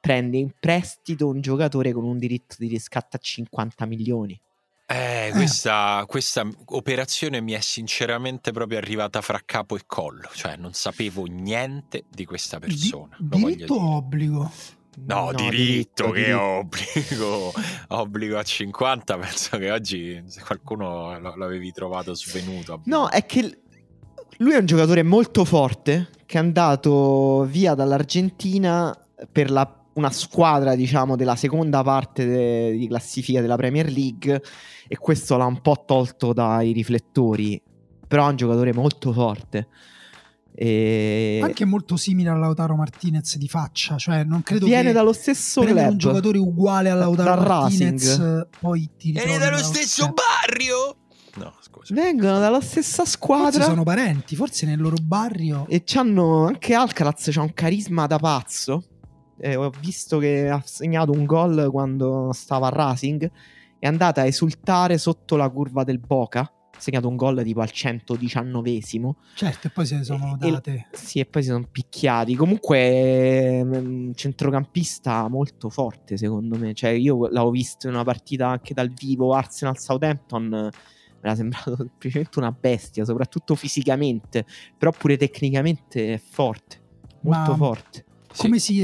prende 0.00 0.36
in 0.38 0.50
prestito 0.58 1.28
un 1.28 1.40
giocatore 1.40 1.92
con 1.92 2.04
un 2.04 2.18
diritto 2.18 2.56
di 2.58 2.68
riscatto 2.68 3.16
a 3.16 3.20
50 3.20 3.86
milioni. 3.86 4.38
Eh, 4.86 5.30
questa, 5.32 6.04
questa 6.06 6.46
operazione 6.66 7.40
mi 7.40 7.52
è 7.52 7.60
sinceramente 7.60 8.52
proprio 8.52 8.78
arrivata 8.78 9.20
fra 9.20 9.40
capo 9.44 9.76
e 9.76 9.80
collo, 9.86 10.28
cioè 10.34 10.56
non 10.56 10.72
sapevo 10.72 11.24
niente 11.24 12.04
di 12.08 12.24
questa 12.24 12.58
persona. 12.58 13.16
Di- 13.18 13.44
diritto 13.44 13.74
o 13.74 13.96
obbligo? 13.96 14.50
No, 14.98 15.30
diritto, 15.34 16.10
che 16.10 16.20
diritto. 16.24 16.40
obbligo, 16.40 17.52
obbligo 17.88 18.38
a 18.38 18.42
50, 18.42 19.18
penso 19.18 19.58
che 19.58 19.70
oggi 19.70 20.22
se 20.26 20.40
qualcuno 20.42 21.18
lo- 21.18 21.36
l'avevi 21.36 21.70
trovato 21.72 22.14
svenuto. 22.14 22.80
No, 22.84 23.08
è 23.08 23.26
che 23.26 23.58
lui 24.38 24.52
è 24.54 24.56
un 24.58 24.66
giocatore 24.66 25.02
molto 25.02 25.44
forte 25.44 26.08
che 26.24 26.36
è 26.38 26.40
andato 26.40 27.44
via 27.44 27.74
dall'Argentina 27.74 28.96
per 29.30 29.50
la- 29.50 29.75
una 29.96 30.10
squadra, 30.10 30.74
diciamo, 30.74 31.16
della 31.16 31.36
seconda 31.36 31.82
parte 31.82 32.24
de- 32.26 32.72
di 32.72 32.86
classifica 32.88 33.40
della 33.42 33.56
Premier 33.56 33.90
League 33.90 34.42
e 34.88 34.96
questo 34.96 35.36
l'ha 35.36 35.44
un 35.46 35.60
po' 35.60 35.82
tolto 35.86 36.32
dai 36.32 36.72
riflettori. 36.72 37.60
Però 38.08 38.26
è 38.26 38.30
un 38.30 38.36
giocatore 38.36 38.72
molto 38.72 39.12
forte. 39.12 39.68
E 40.58 41.40
Anche 41.42 41.64
molto 41.66 41.96
simile 41.96 42.30
a 42.30 42.34
Lautaro 42.34 42.76
Martinez 42.76 43.36
di 43.36 43.46
faccia, 43.48 43.96
cioè 43.98 44.24
non 44.24 44.42
credo 44.42 44.64
viene 44.66 44.84
che 44.88 44.92
dallo 44.92 45.12
stesso 45.12 45.60
club. 45.60 45.90
un 45.90 45.98
giocatore 45.98 46.38
uguale 46.38 46.88
a 46.88 46.94
Lautaro 46.94 47.42
Dal 47.42 47.46
Martinez 47.48 48.18
Racing. 48.18 48.48
poi 48.60 48.90
ti 48.96 49.12
Vieni 49.12 49.36
dallo 49.36 49.56
da- 49.56 49.62
stesso 49.62 50.12
barrio? 50.14 50.96
No, 51.34 51.52
scusa. 51.60 51.92
Vengono 51.92 52.38
dalla 52.38 52.62
stessa 52.62 53.02
Forse 53.02 53.10
squadra. 53.12 53.64
sono 53.64 53.82
parenti, 53.82 54.34
forse 54.34 54.64
nel 54.64 54.80
loro 54.80 54.96
barrio 55.02 55.66
E 55.68 55.82
c'hanno 55.84 56.46
anche 56.46 56.72
Alcaraz 56.72 57.28
c'ha 57.30 57.42
un 57.42 57.52
carisma 57.52 58.06
da 58.06 58.18
pazzo. 58.18 58.82
Eh, 59.38 59.54
ho 59.56 59.70
visto 59.80 60.18
che 60.18 60.48
ha 60.48 60.62
segnato 60.64 61.12
un 61.12 61.24
gol 61.24 61.68
quando 61.70 62.30
stava 62.32 62.68
a 62.68 62.70
Racing. 62.70 63.30
È 63.78 63.86
andata 63.86 64.22
a 64.22 64.26
esultare 64.26 64.96
sotto 64.98 65.36
la 65.36 65.48
curva 65.50 65.84
del 65.84 65.98
Boca. 65.98 66.40
Ha 66.76 66.80
segnato 66.80 67.08
un 67.08 67.16
gol 67.16 67.42
tipo 67.42 67.60
al 67.60 67.70
119esimo. 67.72 69.14
certo, 69.34 69.66
e 69.68 69.70
poi 69.70 69.86
se 69.86 69.96
ne 69.96 70.04
sono 70.04 70.36
E- 70.40 70.50
date. 70.50 70.86
Sì, 70.92 71.20
e 71.20 71.26
poi 71.26 71.42
si 71.42 71.48
sono 71.48 71.66
picchiati. 71.70 72.34
Comunque, 72.34 73.60
un 73.62 74.12
centrocampista 74.14 75.28
molto 75.28 75.68
forte, 75.70 76.16
secondo 76.16 76.58
me. 76.58 76.74
Cioè, 76.74 76.90
io 76.90 77.26
l'avevo 77.28 77.50
visto 77.50 77.86
in 77.88 77.94
una 77.94 78.04
partita 78.04 78.48
anche 78.48 78.74
dal 78.74 78.90
vivo 78.92 79.32
Arsenal-Southampton. 79.34 80.42
Mi 80.48 80.70
era 81.22 81.34
sembrato 81.36 81.76
semplicemente 81.76 82.38
una 82.38 82.52
bestia, 82.52 83.04
soprattutto 83.04 83.54
fisicamente, 83.54 84.44
però 84.76 84.90
pure 84.92 85.16
tecnicamente 85.16 86.14
è 86.14 86.18
forte, 86.18 86.80
molto 87.22 87.50
Ma- 87.52 87.56
forte. 87.56 88.04
Sì. 88.32 88.42
Come 88.42 88.58
si 88.58 88.82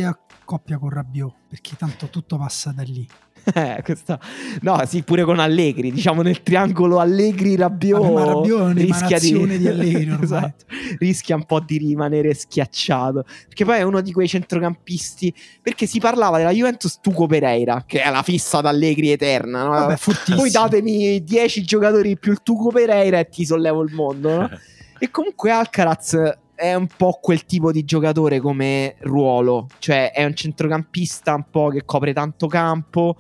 accoppia 0.53 0.77
con 0.77 0.91
Rabiot? 0.91 1.35
Perché 1.49 1.77
tanto 1.77 2.09
tutto 2.09 2.37
passa 2.37 2.73
da 2.73 2.83
lì. 2.83 3.07
Eh, 3.55 3.81
questa- 3.83 4.21
No, 4.61 4.81
sì, 4.87 5.03
pure 5.03 5.25
con 5.25 5.41
Allegri, 5.41 5.91
diciamo 5.91 6.23
nel 6.23 6.43
triangolo 6.45 7.01
Allegri-Rabiot. 7.01 8.01
Vabbè, 8.01 8.13
ma 8.13 8.25
Rabiot 8.25 8.71
è 8.71 8.81
rischia 8.81 9.19
di... 9.19 9.59
di 9.59 9.67
Allegri 9.67 10.17
esatto. 10.23 10.65
Rischia 10.99 11.35
un 11.35 11.45
po' 11.45 11.59
di 11.59 11.79
rimanere 11.79 12.35
schiacciato. 12.35 13.25
Perché 13.47 13.65
poi 13.65 13.79
è 13.79 13.83
uno 13.83 14.01
di 14.01 14.13
quei 14.13 14.29
centrocampisti. 14.29 15.35
Perché 15.61 15.87
si 15.87 15.99
parlava 15.99 16.39
della 16.39 16.53
Juventus 16.53 17.01
Tuco 17.01 17.27
Pereira, 17.27 17.83
che 17.85 18.01
è 18.03 18.11
la 18.13 18.23
fissa 18.23 18.61
d'Allegri 18.61 19.11
eterna. 19.11 19.65
No? 19.65 19.71
Vabbè. 19.71 19.97
Poi 20.37 20.51
datemi 20.51 21.25
10 21.25 21.63
giocatori 21.65 22.17
più 22.17 22.31
il 22.31 22.43
Tuco 22.45 22.69
Pereira 22.69 23.19
e 23.19 23.29
ti 23.29 23.45
sollevo 23.45 23.83
il 23.83 23.93
mondo. 23.93 24.37
No? 24.37 24.51
E 25.03 25.11
comunque 25.11 25.51
Alcaraz 25.51 26.17
è 26.55 26.75
un 26.75 26.87
po' 26.87 27.19
quel 27.21 27.45
tipo 27.45 27.73
di 27.73 27.85
giocatore 27.85 28.41
come 28.41 28.97
ruolo, 29.01 29.69
cioè 29.79 30.13
è 30.13 30.25
un 30.25 30.35
centrocampista 30.35 31.35
un 31.35 31.45
po' 31.51 31.69
che 31.69 31.85
copre 31.85 32.13
tanto 32.13 32.47
campo, 32.47 33.17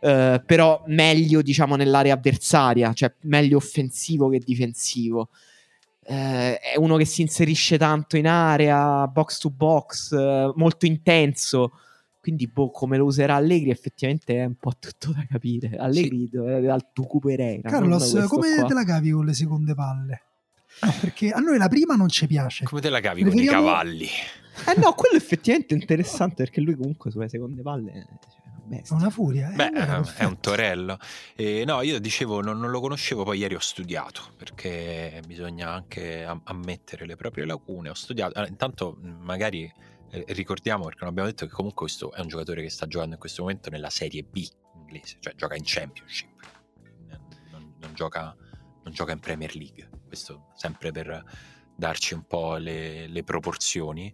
eh, 0.00 0.42
però 0.44 0.82
meglio 0.86 1.42
diciamo 1.42 1.76
nell'area 1.76 2.14
avversaria, 2.14 2.92
cioè 2.92 3.12
meglio 3.22 3.56
offensivo 3.56 4.28
che 4.28 4.38
difensivo. 4.38 5.30
Eh, 6.06 6.58
è 6.58 6.76
uno 6.76 6.96
che 6.96 7.06
si 7.06 7.22
inserisce 7.22 7.78
tanto 7.78 8.16
in 8.16 8.26
area, 8.26 9.06
box 9.08 9.38
to 9.38 9.50
box, 9.50 10.12
eh, 10.12 10.52
molto 10.54 10.86
intenso. 10.86 11.72
Quindi, 12.20 12.46
boh, 12.46 12.70
come 12.70 12.96
lo 12.96 13.04
userà 13.04 13.34
Allegri, 13.34 13.70
effettivamente 13.70 14.36
è 14.36 14.44
un 14.44 14.54
po' 14.54 14.72
tutto 14.78 15.12
da 15.12 15.26
capire. 15.28 15.76
Allegri 15.76 16.28
doveva 16.30 16.58
dal 16.60 16.90
Tucu 16.92 17.18
Pereira. 17.18 17.68
Carlos, 17.68 18.24
come 18.28 18.54
qua. 18.56 18.64
te 18.66 18.74
la 18.74 18.84
cavi 18.84 19.10
con 19.10 19.26
le 19.26 19.34
seconde 19.34 19.74
palle? 19.74 20.22
No, 20.84 20.94
perché 21.00 21.30
a 21.30 21.38
noi 21.38 21.58
la 21.58 21.68
prima 21.68 21.94
non 21.94 22.08
ci 22.08 22.26
piace. 22.26 22.64
Come 22.64 22.80
te 22.80 22.88
la 22.90 23.00
cavi 23.00 23.22
con 23.22 23.30
i 23.32 23.34
Preferiamo- 23.34 23.66
cavalli? 23.66 24.06
Eh 24.06 24.78
no, 24.80 24.92
quello 24.94 25.16
effettivamente 25.16 25.74
è 25.74 25.78
interessante 25.78 26.36
perché 26.44 26.60
lui 26.60 26.74
comunque 26.76 27.10
sulle 27.10 27.28
seconde 27.28 27.62
palle 27.62 28.06
è 28.70 28.82
una 28.90 29.10
furia. 29.10 29.50
eh? 29.50 29.54
Beh, 29.56 29.66
Allora, 29.68 30.14
è 30.16 30.24
un 30.24 30.38
torello. 30.40 30.96
Eh, 31.34 31.64
no, 31.66 31.82
io 31.82 31.98
dicevo, 31.98 32.40
non, 32.40 32.58
non 32.60 32.70
lo 32.70 32.80
conoscevo, 32.80 33.24
poi 33.24 33.38
ieri 33.38 33.54
ho 33.56 33.60
studiato, 33.60 34.22
perché 34.36 35.20
bisogna 35.26 35.70
anche 35.72 36.24
am- 36.24 36.40
ammettere 36.44 37.04
le 37.04 37.16
proprie 37.16 37.44
lacune. 37.46 37.88
Ho 37.90 37.94
studiato, 37.94 38.34
allora, 38.36 38.48
intanto 38.50 38.96
magari 39.02 39.70
eh, 40.10 40.24
ricordiamo, 40.28 40.84
perché 40.84 41.00
non 41.00 41.08
abbiamo 41.10 41.28
detto 41.28 41.46
che 41.46 41.52
comunque 41.52 41.86
questo 41.86 42.12
è 42.12 42.20
un 42.20 42.28
giocatore 42.28 42.62
che 42.62 42.70
sta 42.70 42.86
giocando 42.86 43.14
in 43.14 43.20
questo 43.20 43.42
momento 43.42 43.70
nella 43.70 43.90
Serie 43.90 44.22
B 44.22 44.46
inglese, 44.76 45.16
cioè 45.18 45.34
gioca 45.34 45.56
in 45.56 45.62
Championship, 45.64 46.30
non- 47.50 47.74
non 47.80 47.90
gioca, 47.94 48.34
non 48.84 48.92
gioca 48.94 49.12
in 49.12 49.18
Premier 49.18 49.54
League. 49.56 49.88
Questo 50.14 50.46
sempre 50.54 50.92
per 50.92 51.24
darci 51.74 52.14
un 52.14 52.22
po' 52.24 52.54
le, 52.54 53.08
le 53.08 53.24
proporzioni. 53.24 54.12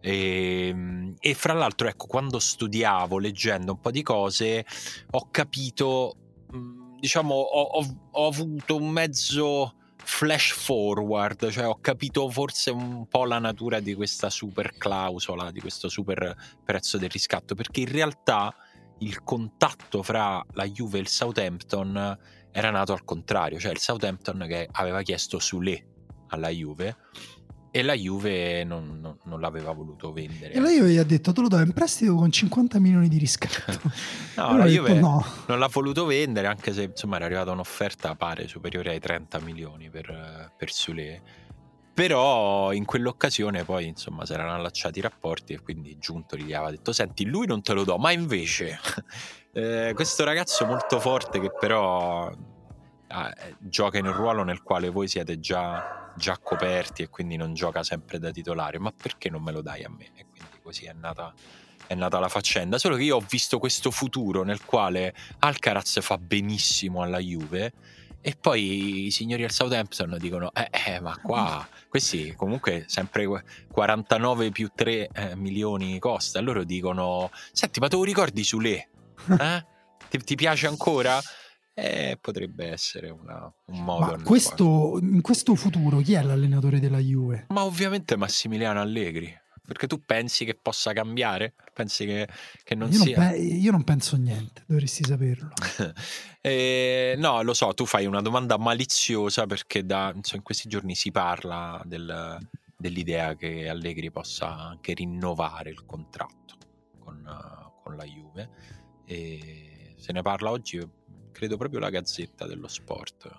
E, 0.00 1.12
e 1.18 1.34
fra 1.34 1.52
l'altro, 1.54 1.88
ecco, 1.88 2.06
quando 2.06 2.38
studiavo, 2.38 3.18
leggendo 3.18 3.72
un 3.72 3.80
po' 3.80 3.90
di 3.90 4.02
cose, 4.02 4.64
ho 5.10 5.28
capito, 5.32 6.14
mh, 6.52 7.00
diciamo, 7.00 7.34
ho, 7.34 7.62
ho- 7.62 8.08
ho 8.12 8.26
avuto 8.28 8.76
un 8.76 8.90
mezzo 8.90 9.74
flash 9.96 10.52
forward, 10.52 11.50
cioè 11.50 11.66
ho 11.66 11.80
capito 11.80 12.30
forse 12.30 12.70
un 12.70 13.08
po' 13.08 13.24
la 13.24 13.40
natura 13.40 13.80
di 13.80 13.94
questa 13.94 14.30
super 14.30 14.76
clausola, 14.78 15.50
di 15.50 15.60
questo 15.60 15.88
super 15.88 16.36
prezzo 16.64 16.96
del 16.96 17.10
riscatto, 17.10 17.56
perché 17.56 17.80
in 17.80 17.90
realtà 17.90 18.54
il 19.00 19.22
contatto 19.24 20.02
fra 20.04 20.44
la 20.52 20.68
Juve 20.68 20.98
e 20.98 21.00
il 21.00 21.08
Southampton 21.08 22.18
era 22.52 22.70
nato 22.70 22.92
al 22.92 23.04
contrario, 23.04 23.58
cioè 23.58 23.72
il 23.72 23.78
Southampton 23.78 24.44
che 24.48 24.68
aveva 24.72 25.02
chiesto 25.02 25.38
Sule 25.38 25.86
alla 26.28 26.48
Juve 26.48 26.96
e 27.72 27.82
la 27.82 27.94
Juve 27.94 28.64
non, 28.64 28.98
non- 29.00 29.16
non 29.24 29.40
l'aveva 29.40 29.72
voluto 29.72 30.12
vendere. 30.12 30.52
E 30.52 30.60
la 30.60 30.70
Juve 30.70 30.90
gli 30.90 30.96
ha 30.96 31.04
detto 31.04 31.32
te 31.32 31.40
lo 31.40 31.48
do 31.48 31.60
in 31.60 31.72
prestito 31.72 32.14
con 32.16 32.30
50 32.30 32.78
milioni 32.80 33.08
di 33.08 33.18
riscatto. 33.18 33.80
No, 34.40 34.56
la 34.56 34.66
Juve 34.66 34.94
detto 34.94 35.06
no. 35.06 35.24
non 35.46 35.58
l'ha 35.58 35.68
voluto 35.68 36.06
vendere, 36.06 36.46
anche 36.46 36.72
se 36.72 36.84
insomma 36.84 37.16
era 37.16 37.26
arrivata 37.26 37.50
un'offerta 37.50 38.14
pare 38.14 38.48
superiore 38.48 38.90
ai 38.90 39.00
30 39.00 39.38
milioni 39.40 39.90
per, 39.90 40.52
per 40.56 40.72
Sule. 40.72 41.22
Però 42.00 42.72
in 42.72 42.86
quell'occasione 42.86 43.62
poi 43.62 43.88
insomma 43.88 44.24
si 44.24 44.32
erano 44.32 44.54
allacciati 44.54 45.00
i 45.00 45.02
rapporti 45.02 45.52
e 45.52 45.60
quindi 45.60 45.98
Giuntoli 45.98 46.44
gli 46.44 46.54
aveva 46.54 46.70
detto 46.70 46.94
senti 46.94 47.26
lui 47.26 47.46
non 47.46 47.60
te 47.60 47.74
lo 47.74 47.84
do, 47.84 47.98
ma 47.98 48.10
invece 48.10 48.80
eh, 49.52 49.92
questo 49.94 50.24
ragazzo 50.24 50.64
molto 50.64 50.98
forte 50.98 51.38
che 51.40 51.50
però 51.50 52.32
ah, 53.06 53.28
eh, 53.36 53.54
gioca 53.58 53.98
in 53.98 54.06
un 54.06 54.14
ruolo 54.14 54.44
nel 54.44 54.62
quale 54.62 54.88
voi 54.88 55.08
siete 55.08 55.40
già, 55.40 56.10
già 56.16 56.38
coperti 56.38 57.02
e 57.02 57.10
quindi 57.10 57.36
non 57.36 57.52
gioca 57.52 57.82
sempre 57.82 58.18
da 58.18 58.30
titolare, 58.30 58.78
ma 58.78 58.92
perché 58.92 59.28
non 59.28 59.42
me 59.42 59.52
lo 59.52 59.60
dai 59.60 59.84
a 59.84 59.90
me? 59.90 60.06
E 60.14 60.24
quindi 60.24 60.58
così 60.62 60.86
è 60.86 60.94
nata, 60.94 61.34
è 61.86 61.94
nata 61.94 62.18
la 62.18 62.30
faccenda. 62.30 62.78
Solo 62.78 62.96
che 62.96 63.02
io 63.02 63.16
ho 63.16 63.24
visto 63.28 63.58
questo 63.58 63.90
futuro 63.90 64.42
nel 64.42 64.64
quale 64.64 65.14
Alcaraz 65.40 66.00
fa 66.00 66.16
benissimo 66.16 67.02
alla 67.02 67.18
Juve. 67.18 67.72
E 68.22 68.36
poi 68.38 69.06
i 69.06 69.10
signori 69.10 69.44
al 69.44 69.50
Southampton 69.50 70.16
dicono: 70.18 70.52
Eh, 70.52 70.68
eh, 70.86 71.00
ma 71.00 71.16
qua 71.18 71.66
questi 71.88 72.34
comunque 72.36 72.84
sempre 72.86 73.26
qu- 73.26 73.42
49 73.72 74.50
più 74.50 74.70
3 74.74 75.08
eh, 75.12 75.36
milioni 75.36 75.98
costa. 75.98 76.40
Loro 76.40 76.64
dicono: 76.64 77.30
Senti, 77.52 77.80
ma 77.80 77.88
te 77.88 77.96
lo 77.96 78.04
ricordi 78.04 78.44
Sule? 78.44 78.88
Eh? 79.38 79.66
Ti, 80.10 80.18
ti 80.18 80.34
piace 80.34 80.66
ancora? 80.66 81.18
Eh, 81.72 82.18
potrebbe 82.20 82.66
essere 82.70 83.08
una- 83.10 83.50
un 83.66 83.84
modo. 83.84 84.16
Ma 84.16 84.22
questo, 84.22 84.98
in 85.00 85.20
questo 85.22 85.54
futuro 85.54 85.98
chi 86.00 86.12
è 86.14 86.22
l'allenatore 86.22 86.78
della 86.80 86.98
Juve? 86.98 87.46
Ma 87.48 87.64
ovviamente 87.64 88.16
Massimiliano 88.16 88.80
Allegri. 88.80 89.32
Perché 89.70 89.86
tu 89.86 90.02
pensi 90.04 90.44
che 90.44 90.58
possa 90.60 90.92
cambiare? 90.92 91.54
Pensi 91.72 92.04
che, 92.04 92.28
che 92.64 92.74
non 92.74 92.90
io, 92.90 92.98
non 92.98 93.06
sia. 93.06 93.28
pe- 93.28 93.36
io 93.36 93.70
non 93.70 93.84
penso 93.84 94.16
niente, 94.16 94.64
dovresti 94.66 95.04
saperlo. 95.04 95.50
Eh, 96.42 97.16
no, 97.18 97.42
lo 97.42 97.52
so, 97.52 97.74
tu 97.74 97.84
fai 97.84 98.06
una 98.06 98.22
domanda 98.22 98.56
maliziosa 98.56 99.44
perché 99.44 99.84
da, 99.84 100.10
insomma, 100.14 100.38
in 100.38 100.42
questi 100.42 100.68
giorni 100.70 100.94
si 100.94 101.10
parla 101.10 101.80
del- 101.84 102.38
dell'idea 102.76 103.36
che 103.36 103.68
Allegri 103.68 104.10
possa 104.10 104.48
anche 104.56 104.94
rinnovare 104.94 105.68
il 105.68 105.84
contratto 105.84 106.56
con, 106.98 107.22
con 107.82 107.94
la 107.94 108.04
Juve. 108.04 108.50
E 109.04 109.94
se 109.98 110.12
ne 110.12 110.22
parla 110.22 110.50
oggi, 110.50 110.80
credo 111.30 111.56
proprio 111.58 111.78
la 111.78 111.90
Gazzetta 111.90 112.46
dello 112.46 112.68
Sport. 112.68 113.30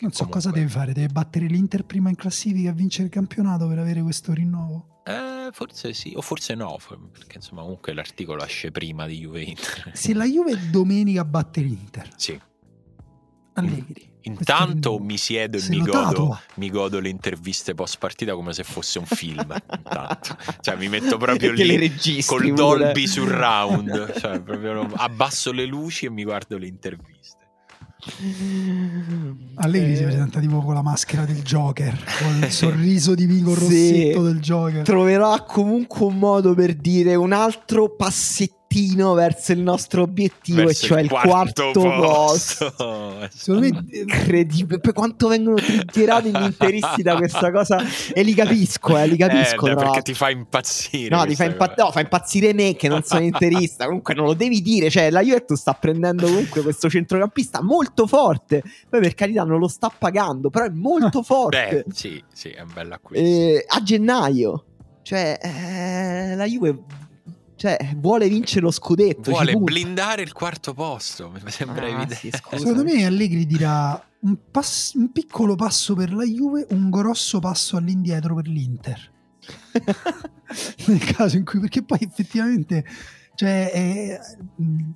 Non 0.00 0.12
so 0.12 0.26
cosa 0.28 0.50
deve 0.50 0.68
fare, 0.68 0.92
deve 0.92 1.08
battere 1.08 1.46
l'Inter 1.46 1.84
prima 1.84 2.08
in 2.08 2.14
classifica 2.14 2.70
e 2.70 2.72
vincere 2.72 3.04
il 3.04 3.10
campionato 3.10 3.66
per 3.66 3.78
avere 3.78 4.00
questo 4.02 4.32
rinnovo. 4.32 5.02
Eh, 5.04 5.48
forse 5.52 5.92
sì, 5.94 6.12
o 6.14 6.20
forse 6.20 6.54
no, 6.54 6.76
perché 7.12 7.36
insomma 7.38 7.62
comunque 7.62 7.92
l'articolo 7.94 8.44
esce 8.44 8.70
prima 8.70 9.06
di 9.06 9.18
Juve 9.20 9.42
Inter. 9.42 9.90
Se 9.96 10.12
la 10.14 10.24
Juve 10.24 10.70
domenica 10.70 11.24
batte 11.24 11.60
l'Inter, 11.62 12.08
Sì. 12.16 12.38
Allegri. 13.54 14.06
Intanto 14.22 14.98
mi 14.98 15.16
siedo 15.16 15.56
e 15.56 15.62
mi 15.68 15.80
godo, 15.80 16.38
mi 16.56 16.68
godo 16.70 17.00
le 17.00 17.08
interviste 17.08 17.72
post 17.74 17.96
partita 17.98 18.34
come 18.34 18.52
se 18.52 18.62
fosse 18.62 18.98
un 18.98 19.06
film. 19.06 19.54
intanto. 19.74 20.36
Cioè 20.60 20.76
mi 20.76 20.88
metto 20.88 21.16
proprio 21.16 21.52
lì 21.54 21.76
registri 21.76 22.50
col. 22.50 22.54
Dolby 22.54 23.06
surround, 23.06 24.18
cioè 24.18 24.40
proprio 24.40 24.82
abbasso 24.96 25.50
le 25.50 25.64
luci 25.64 26.06
e 26.06 26.10
mi 26.10 26.24
guardo 26.24 26.58
le 26.58 26.66
interviste. 26.66 27.37
Allegri 29.56 29.96
si 29.96 30.02
Eh, 30.02 30.06
presenta 30.06 30.40
tipo 30.40 30.60
con 30.62 30.74
la 30.74 30.82
maschera 30.82 31.24
del 31.24 31.42
Joker, 31.42 31.96
con 32.22 32.42
il 32.42 32.50
sorriso 32.50 33.14
di 33.14 33.26
Vico 33.26 33.54
Sì. 33.56 33.60
Rossetto 33.60 34.22
del 34.22 34.40
Joker. 34.40 34.82
troverà 34.84 35.44
comunque 35.46 36.06
un 36.06 36.18
modo 36.18 36.54
per 36.54 36.74
dire 36.74 37.14
un 37.14 37.32
altro 37.32 37.90
passettino 37.94 39.14
verso 39.14 39.52
il 39.52 39.60
nostro 39.60 40.02
obiettivo, 40.02 40.64
Verso 40.64 40.84
e 40.84 40.88
cioè 40.88 41.00
il 41.00 41.08
quarto, 41.08 41.70
posto. 41.72 42.74
Secondo 43.30 43.68
me 43.68 43.84
eh, 43.90 44.00
Incredibile, 44.00 44.80
poi 44.80 44.92
quanto 44.92 45.28
vengono 45.28 45.56
triggerati 45.56 46.30
gli 46.30 46.42
interisti 46.42 47.02
da 47.02 47.16
questa 47.16 47.50
cosa 47.50 47.82
e 48.12 48.22
li 48.22 48.34
capisco, 48.34 48.96
eh, 48.96 49.06
li 49.06 49.16
capisco. 49.16 49.66
Eh, 49.66 49.74
perché 49.74 50.02
ti 50.02 50.14
fa 50.14 50.30
impazzire. 50.30 51.14
No, 51.14 51.24
ti 51.24 51.34
fa, 51.34 51.44
impa- 51.44 51.74
no, 51.76 51.90
fa 51.90 52.00
impazzire 52.00 52.52
me 52.52 52.74
che 52.76 52.88
non 52.88 53.02
sono 53.02 53.22
interista. 53.22 53.86
Comunque 53.86 54.14
non 54.14 54.26
lo 54.26 54.34
devi 54.34 54.62
dire. 54.62 54.90
Cioè, 54.90 55.10
la 55.10 55.22
Juventus 55.22 55.58
sta 55.58 55.74
prendendo 55.74 56.26
comunque 56.26 56.62
questo 56.62 56.88
centrocampista 56.88 57.62
molto 57.62 58.06
forte. 58.06 58.62
Poi 58.88 59.00
per 59.00 59.14
carità 59.14 59.44
non 59.44 59.58
lo 59.58 59.68
sta 59.68 59.92
pagando, 59.96 60.50
però 60.50 60.66
è 60.66 60.70
molto 60.70 61.22
forte. 61.22 61.84
Beh, 61.86 61.94
sì, 61.94 62.22
sì, 62.32 62.50
è 62.50 62.60
un 62.60 62.72
bel 62.72 62.92
acquisto. 62.92 63.24
Eh, 63.24 63.64
a 63.66 63.82
gennaio. 63.82 64.64
Cioè, 65.02 65.38
eh, 65.40 66.36
la 66.36 66.44
Juve 66.44 66.84
cioè, 67.58 67.76
vuole 67.96 68.28
vincere 68.28 68.60
lo 68.60 68.70
scudetto. 68.70 69.32
Vuole 69.32 69.56
blindare 69.56 70.22
il 70.22 70.32
quarto 70.32 70.72
posto, 70.74 71.28
mi 71.28 71.50
sembra 71.50 71.84
Ah, 71.84 71.88
evidente. 71.88 72.14
sì, 72.14 72.30
secondo 72.56 72.84
me 72.84 73.04
Allegri 73.04 73.46
dirà 73.46 74.00
un, 74.20 74.36
pass- 74.48 74.94
un 74.94 75.10
piccolo 75.10 75.56
passo 75.56 75.94
per 75.94 76.12
la 76.12 76.24
Juve, 76.24 76.68
un 76.70 76.88
grosso 76.88 77.40
passo 77.40 77.76
all'indietro 77.76 78.36
per 78.36 78.46
l'Inter. 78.46 79.10
Nel 80.86 81.04
caso 81.04 81.36
in 81.36 81.44
cui, 81.44 81.58
perché 81.58 81.82
poi 81.82 81.98
effettivamente, 82.00 82.84
cioè, 83.34 83.70
eh, 83.74 84.20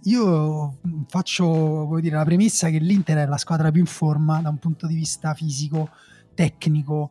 io 0.04 0.78
faccio 1.08 1.44
come 1.88 2.00
dire, 2.00 2.14
la 2.14 2.24
premessa 2.24 2.68
che 2.70 2.78
l'Inter 2.78 3.18
è 3.18 3.26
la 3.26 3.38
squadra 3.38 3.72
più 3.72 3.80
in 3.80 3.86
forma 3.86 4.40
da 4.40 4.50
un 4.50 4.58
punto 4.58 4.86
di 4.86 4.94
vista 4.94 5.34
fisico, 5.34 5.90
tecnico, 6.34 7.10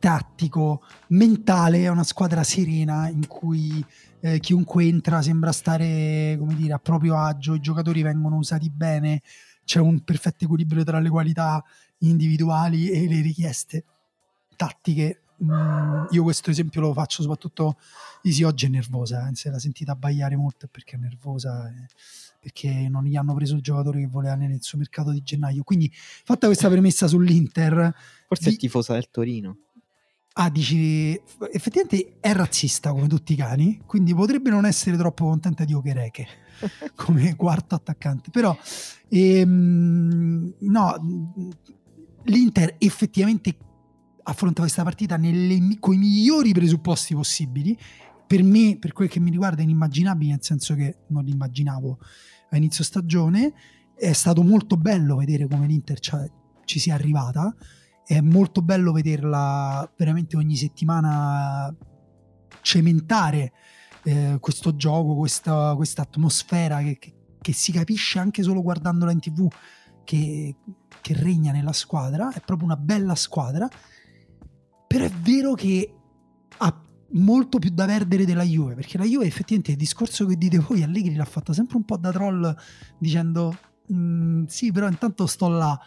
tattico, 0.00 0.82
mentale, 1.08 1.82
è 1.84 1.88
una 1.88 2.02
squadra 2.02 2.42
serena 2.42 3.08
in 3.08 3.28
cui 3.28 3.84
eh, 4.20 4.40
chiunque 4.40 4.84
entra 4.84 5.22
sembra 5.22 5.52
stare 5.52 6.36
come 6.38 6.54
dire, 6.54 6.72
a 6.72 6.78
proprio 6.78 7.16
agio, 7.16 7.54
i 7.54 7.60
giocatori 7.60 8.02
vengono 8.02 8.36
usati 8.36 8.70
bene, 8.70 9.22
c'è 9.64 9.80
un 9.80 10.00
perfetto 10.00 10.44
equilibrio 10.44 10.84
tra 10.84 10.98
le 10.98 11.08
qualità 11.08 11.62
individuali 11.98 12.90
e 12.90 13.06
le 13.06 13.20
richieste 13.20 13.84
tattiche. 14.56 15.22
Mm, 15.42 16.06
io 16.10 16.22
questo 16.24 16.50
esempio 16.50 16.80
lo 16.80 16.92
faccio 16.92 17.22
soprattutto 17.22 17.76
Isi 18.22 18.42
oggi 18.42 18.66
è 18.66 18.68
nervosa, 18.68 19.28
eh, 19.28 19.34
se 19.34 19.50
l'ha 19.50 19.58
sentita 19.58 19.92
abbaiare 19.92 20.36
molto 20.36 20.66
è 20.66 20.68
perché 20.68 20.96
è 20.96 20.98
nervosa, 20.98 21.68
eh, 21.68 21.86
perché 22.40 22.88
non 22.88 23.04
gli 23.04 23.14
hanno 23.14 23.34
preso 23.34 23.54
il 23.54 23.62
giocatore 23.62 24.00
che 24.00 24.06
voleva 24.06 24.34
nel 24.34 24.60
suo 24.60 24.78
mercato 24.78 25.10
di 25.10 25.22
gennaio. 25.22 25.62
Quindi 25.62 25.90
fatta 25.92 26.46
questa 26.46 26.68
premessa 26.68 27.06
sull'Inter, 27.06 27.94
Forse 28.26 28.48
è 28.48 28.50
di- 28.50 28.56
tifosa 28.56 28.94
del 28.94 29.08
Torino. 29.10 29.58
Ah, 30.40 30.50
dici, 30.50 31.20
effettivamente 31.50 32.18
è 32.20 32.32
razzista 32.32 32.92
come 32.92 33.08
tutti 33.08 33.32
i 33.32 33.36
cani, 33.36 33.82
quindi 33.84 34.14
potrebbe 34.14 34.50
non 34.50 34.66
essere 34.66 34.96
troppo 34.96 35.24
contenta 35.24 35.64
di 35.64 35.74
Okereke 35.74 36.26
come 36.94 37.34
quarto 37.34 37.74
attaccante. 37.74 38.30
Però, 38.30 38.56
ehm, 39.08 40.54
no, 40.60 40.94
l'Inter 42.22 42.76
effettivamente 42.78 43.56
affronta 44.22 44.60
questa 44.60 44.84
partita 44.84 45.16
con 45.16 45.24
i 45.94 45.98
migliori 45.98 46.52
presupposti 46.52 47.16
possibili. 47.16 47.76
Per 48.24 48.44
me, 48.44 48.76
per 48.78 48.92
quel 48.92 49.08
che 49.08 49.18
mi 49.18 49.32
riguarda, 49.32 49.62
è 49.62 49.64
inimmaginabile, 49.64 50.30
nel 50.30 50.42
senso 50.44 50.76
che 50.76 50.98
non 51.08 51.24
l'immaginavo 51.24 51.98
a 52.50 52.56
inizio 52.56 52.84
stagione. 52.84 53.52
È 53.92 54.12
stato 54.12 54.44
molto 54.44 54.76
bello 54.76 55.16
vedere 55.16 55.48
come 55.48 55.66
l'Inter 55.66 55.98
ci 56.64 56.78
sia 56.78 56.94
arrivata 56.94 57.52
è 58.08 58.22
molto 58.22 58.62
bello 58.62 58.92
vederla 58.92 59.86
veramente 59.94 60.38
ogni 60.38 60.56
settimana 60.56 61.74
cementare 62.62 63.52
eh, 64.04 64.38
questo 64.40 64.74
gioco, 64.76 65.14
questa, 65.14 65.76
atmosfera 65.96 66.78
che, 66.78 66.96
che- 66.98 67.12
che 67.38 67.52
si 67.52 67.70
capisce 67.70 68.18
anche 68.18 68.42
solo 68.42 68.62
guardandola 68.62 69.12
in 69.12 69.20
tv 69.20 69.46
che, 70.04 70.56
che 71.02 71.14
regna 71.14 71.52
nella 71.52 71.74
squadra, 71.74 72.32
è 72.32 72.40
proprio 72.40 72.66
una 72.66 72.76
bella 72.78 73.14
squadra, 73.14 73.68
però 74.86 75.04
è 75.04 75.10
vero 75.10 75.52
che 75.52 75.94
ha 76.56 76.82
molto 77.10 77.58
più 77.58 77.70
da 77.70 77.84
perdere 77.84 78.24
della 78.24 78.42
Juve, 78.42 78.74
perché 78.74 78.96
la 78.96 79.04
Juve 79.04 79.26
effettivamente 79.26 79.72
il 79.72 79.76
discorso 79.76 80.24
che 80.24 80.36
dite 80.38 80.58
voi, 80.58 80.82
Allegri 80.82 81.14
l'ha 81.14 81.26
fatta 81.26 81.52
sempre 81.52 81.76
un 81.76 81.84
po' 81.84 81.98
da 81.98 82.10
troll 82.10 82.56
dicendo 82.98 83.54
"Mm, 83.92 84.44
sì 84.46 84.72
però 84.72 84.88
intanto 84.88 85.26
sto 85.26 85.48
là, 85.48 85.78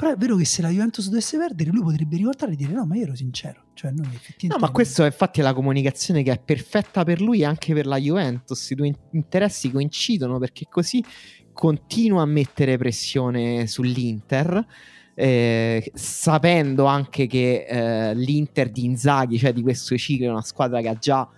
però 0.00 0.12
è 0.12 0.16
vero 0.16 0.34
che 0.36 0.46
se 0.46 0.62
la 0.62 0.70
Juventus 0.70 1.10
dovesse 1.10 1.36
perdere, 1.36 1.68
lui 1.68 1.82
potrebbe 1.82 2.16
rivoltare 2.16 2.52
e 2.52 2.56
dire: 2.56 2.72
No, 2.72 2.86
ma 2.86 2.96
io 2.96 3.02
ero 3.02 3.14
sincero. 3.14 3.64
Cioè, 3.74 3.90
noi 3.90 4.06
effettivamente. 4.14 4.48
No, 4.48 4.58
ma 4.58 4.70
questo 4.70 5.04
infatti 5.04 5.40
è 5.40 5.42
la 5.42 5.52
comunicazione 5.52 6.22
che 6.22 6.32
è 6.32 6.40
perfetta 6.42 7.04
per 7.04 7.20
lui 7.20 7.40
e 7.40 7.44
anche 7.44 7.74
per 7.74 7.84
la 7.84 7.98
Juventus. 7.98 8.70
I 8.70 8.74
due 8.76 8.86
in- 8.86 8.96
interessi 9.10 9.70
coincidono 9.70 10.38
perché 10.38 10.68
così 10.70 11.04
continua 11.52 12.22
a 12.22 12.24
mettere 12.24 12.78
pressione 12.78 13.66
sull'Inter. 13.66 14.66
eh, 15.14 15.90
sapendo 15.92 16.86
anche 16.86 17.26
che 17.26 17.66
eh, 17.68 18.14
l'Inter 18.14 18.70
di 18.70 18.86
Inzaghi, 18.86 19.36
cioè 19.36 19.52
di 19.52 19.60
questo 19.60 19.98
ciclo, 19.98 20.28
è 20.28 20.30
una 20.30 20.40
squadra 20.40 20.80
che 20.80 20.88
ha 20.88 20.96
già 20.96 21.28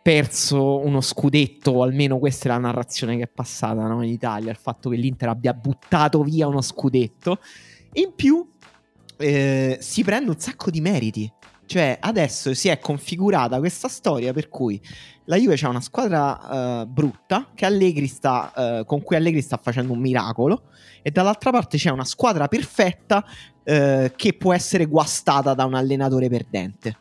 perso 0.00 0.78
uno 0.86 1.00
scudetto, 1.00 1.72
o 1.72 1.82
almeno 1.82 2.20
questa 2.20 2.44
è 2.44 2.52
la 2.52 2.58
narrazione 2.58 3.16
che 3.16 3.24
è 3.24 3.28
passata 3.28 3.88
no, 3.88 4.04
in 4.04 4.12
Italia, 4.12 4.52
il 4.52 4.56
fatto 4.56 4.88
che 4.88 4.94
l'Inter 4.94 5.30
abbia 5.30 5.52
buttato 5.52 6.22
via 6.22 6.46
uno 6.46 6.60
scudetto. 6.60 7.40
In 7.94 8.12
più, 8.14 8.46
eh, 9.16 9.78
si 9.80 10.04
prende 10.04 10.30
un 10.30 10.38
sacco 10.38 10.70
di 10.70 10.80
meriti. 10.80 11.32
Cioè, 11.66 11.98
adesso 12.00 12.54
si 12.54 12.68
è 12.68 12.78
configurata 12.78 13.58
questa 13.58 13.88
storia 13.88 14.32
per 14.32 14.48
cui 14.48 14.80
la 15.24 15.36
Juve 15.36 15.54
c'ha 15.56 15.68
una 15.68 15.82
squadra 15.82 16.80
uh, 16.80 16.86
brutta 16.86 17.48
sta, 18.06 18.52
uh, 18.80 18.84
con 18.86 19.02
cui 19.02 19.16
Allegri 19.16 19.42
sta 19.42 19.60
facendo 19.62 19.92
un 19.92 19.98
miracolo 19.98 20.70
e 21.02 21.10
dall'altra 21.10 21.50
parte 21.50 21.76
c'è 21.76 21.90
una 21.90 22.06
squadra 22.06 22.48
perfetta 22.48 23.22
uh, 23.22 24.10
che 24.16 24.34
può 24.38 24.54
essere 24.54 24.86
guastata 24.86 25.52
da 25.52 25.66
un 25.66 25.74
allenatore 25.74 26.30
perdente. 26.30 26.96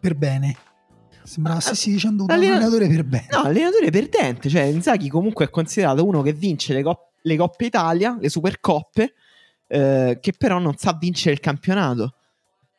Per 0.00 0.14
bene. 0.14 0.56
Sembrava 1.22 1.60
stessi 1.60 1.90
dicendo 1.90 2.22
un 2.22 2.30
allenatore 2.30 2.88
per 2.88 3.04
bene. 3.04 3.26
No, 3.30 3.40
allenatore 3.40 3.90
perdente. 3.90 4.48
Cioè, 4.48 4.62
Inzaghi 4.62 5.10
comunque 5.10 5.44
è 5.44 5.50
considerato 5.50 6.06
uno 6.06 6.22
che 6.22 6.32
vince 6.32 6.72
le, 6.72 6.82
cop- 6.82 7.10
le 7.20 7.36
Coppe 7.36 7.66
Italia, 7.66 8.16
le 8.18 8.30
Supercoppe, 8.30 9.12
che 10.20 10.32
però 10.36 10.58
non 10.58 10.76
sa 10.76 10.96
vincere 10.98 11.34
il 11.34 11.40
campionato. 11.40 12.14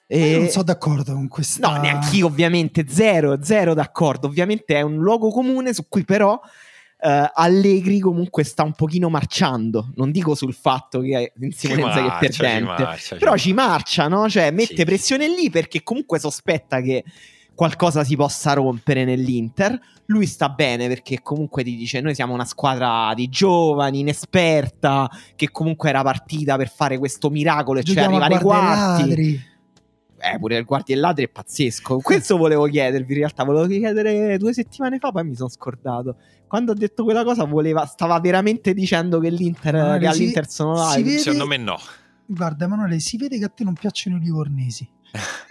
E... 0.08 0.38
non 0.38 0.48
sono 0.50 0.66
d'accordo 0.66 1.14
con 1.14 1.30
questa. 1.30 1.70
No, 1.70 1.80
neanche 1.80 2.18
io, 2.18 2.26
ovviamente, 2.26 2.86
zero, 2.89 3.42
zero 3.42 3.74
d'accordo. 3.74 4.28
Ovviamente 4.28 4.76
è 4.76 4.82
un 4.82 4.98
luogo 4.98 5.30
comune 5.30 5.74
su 5.74 5.88
cui 5.88 6.04
però 6.04 6.34
uh, 6.34 7.30
Allegri 7.34 8.00
comunque 8.00 8.44
sta 8.44 8.64
un 8.64 8.74
pochino 8.74 9.10
marciando. 9.10 9.92
Non 9.96 10.12
dico 10.12 10.36
sul 10.36 10.54
fatto 10.54 11.00
che 11.00 11.32
Simone 11.52 11.82
Inzaghi 11.84 12.08
è 12.08 12.18
perdente, 12.20 12.58
ci 12.58 12.84
marcia, 12.84 13.16
però 13.16 13.38
ci 13.38 13.54
marcia, 13.54 14.08
no? 14.10 14.28
Cioè 14.30 14.52
mette 14.52 14.76
sì. 14.76 14.84
pressione 14.84 15.30
lì 15.30 15.50
perché 15.50 15.82
comunque 15.82 16.20
sospetta 16.20 16.82
che 16.82 17.06
qualcosa 17.62 18.03
si 18.03 18.16
possa 18.16 18.53
rompere 18.53 19.05
nell'Inter. 19.05 19.80
Lui 20.05 20.26
sta 20.26 20.49
bene 20.49 20.88
perché 20.88 21.22
comunque 21.22 21.64
ti 21.64 21.76
dice: 21.76 22.01
Noi 22.01 22.16
siamo 22.16 22.34
una 22.34 22.45
squadra 22.45 23.14
di 23.14 23.30
giovani, 23.30 23.99
inesperta, 23.99 25.07
che 25.36 25.51
comunque 25.51 25.89
era 25.89 26.01
partita 26.01 26.57
per 26.57 26.72
fare 26.72 26.97
questo 26.97 27.30
miracolo 27.30 27.78
e 27.78 27.84
cioè 27.84 28.01
arrivare 28.01 28.34
ai 28.34 28.41
quarti 28.41 29.49
eh, 30.24 30.38
pure 30.39 30.57
il 30.57 30.66
guardi 30.66 30.93
e 30.93 30.95
ladri 30.95 31.26
è 31.26 31.28
pazzesco. 31.28 31.97
Questo 31.97 32.36
volevo 32.38 32.66
chiedervi. 32.66 33.14
In 33.14 33.20
realtà, 33.20 33.43
volevo 33.43 33.68
chiedere 33.68 34.38
due 34.38 34.53
settimane 34.53 34.97
fa, 34.97 35.12
poi 35.12 35.24
mi 35.24 35.36
sono 35.36 35.49
scordato. 35.49 36.18
Quando 36.47 36.72
ho 36.72 36.76
detto 36.76 37.03
quella 37.03 37.24
cosa, 37.24 37.43
voleva, 37.45 37.86
stava 37.86 38.20
veramente 38.20 38.74
dicendo 38.74 39.20
che 39.20 39.30
l'Inter, 39.30 39.76
Emanuele, 39.76 39.99
che 39.99 40.07
all'Inter 40.07 40.49
sono 40.49 40.93
live. 40.95 41.18
Secondo 41.20 41.45
me 41.45 41.57
no. 41.57 41.80
Guarda, 42.26 42.66
Emanuele, 42.66 42.99
si 42.99 43.18
vede 43.18 43.38
che 43.38 43.45
a 43.45 43.49
te 43.49 43.64
non 43.64 43.74
piacciono 43.74 44.18
i 44.18 44.20
livornesi. 44.20 44.88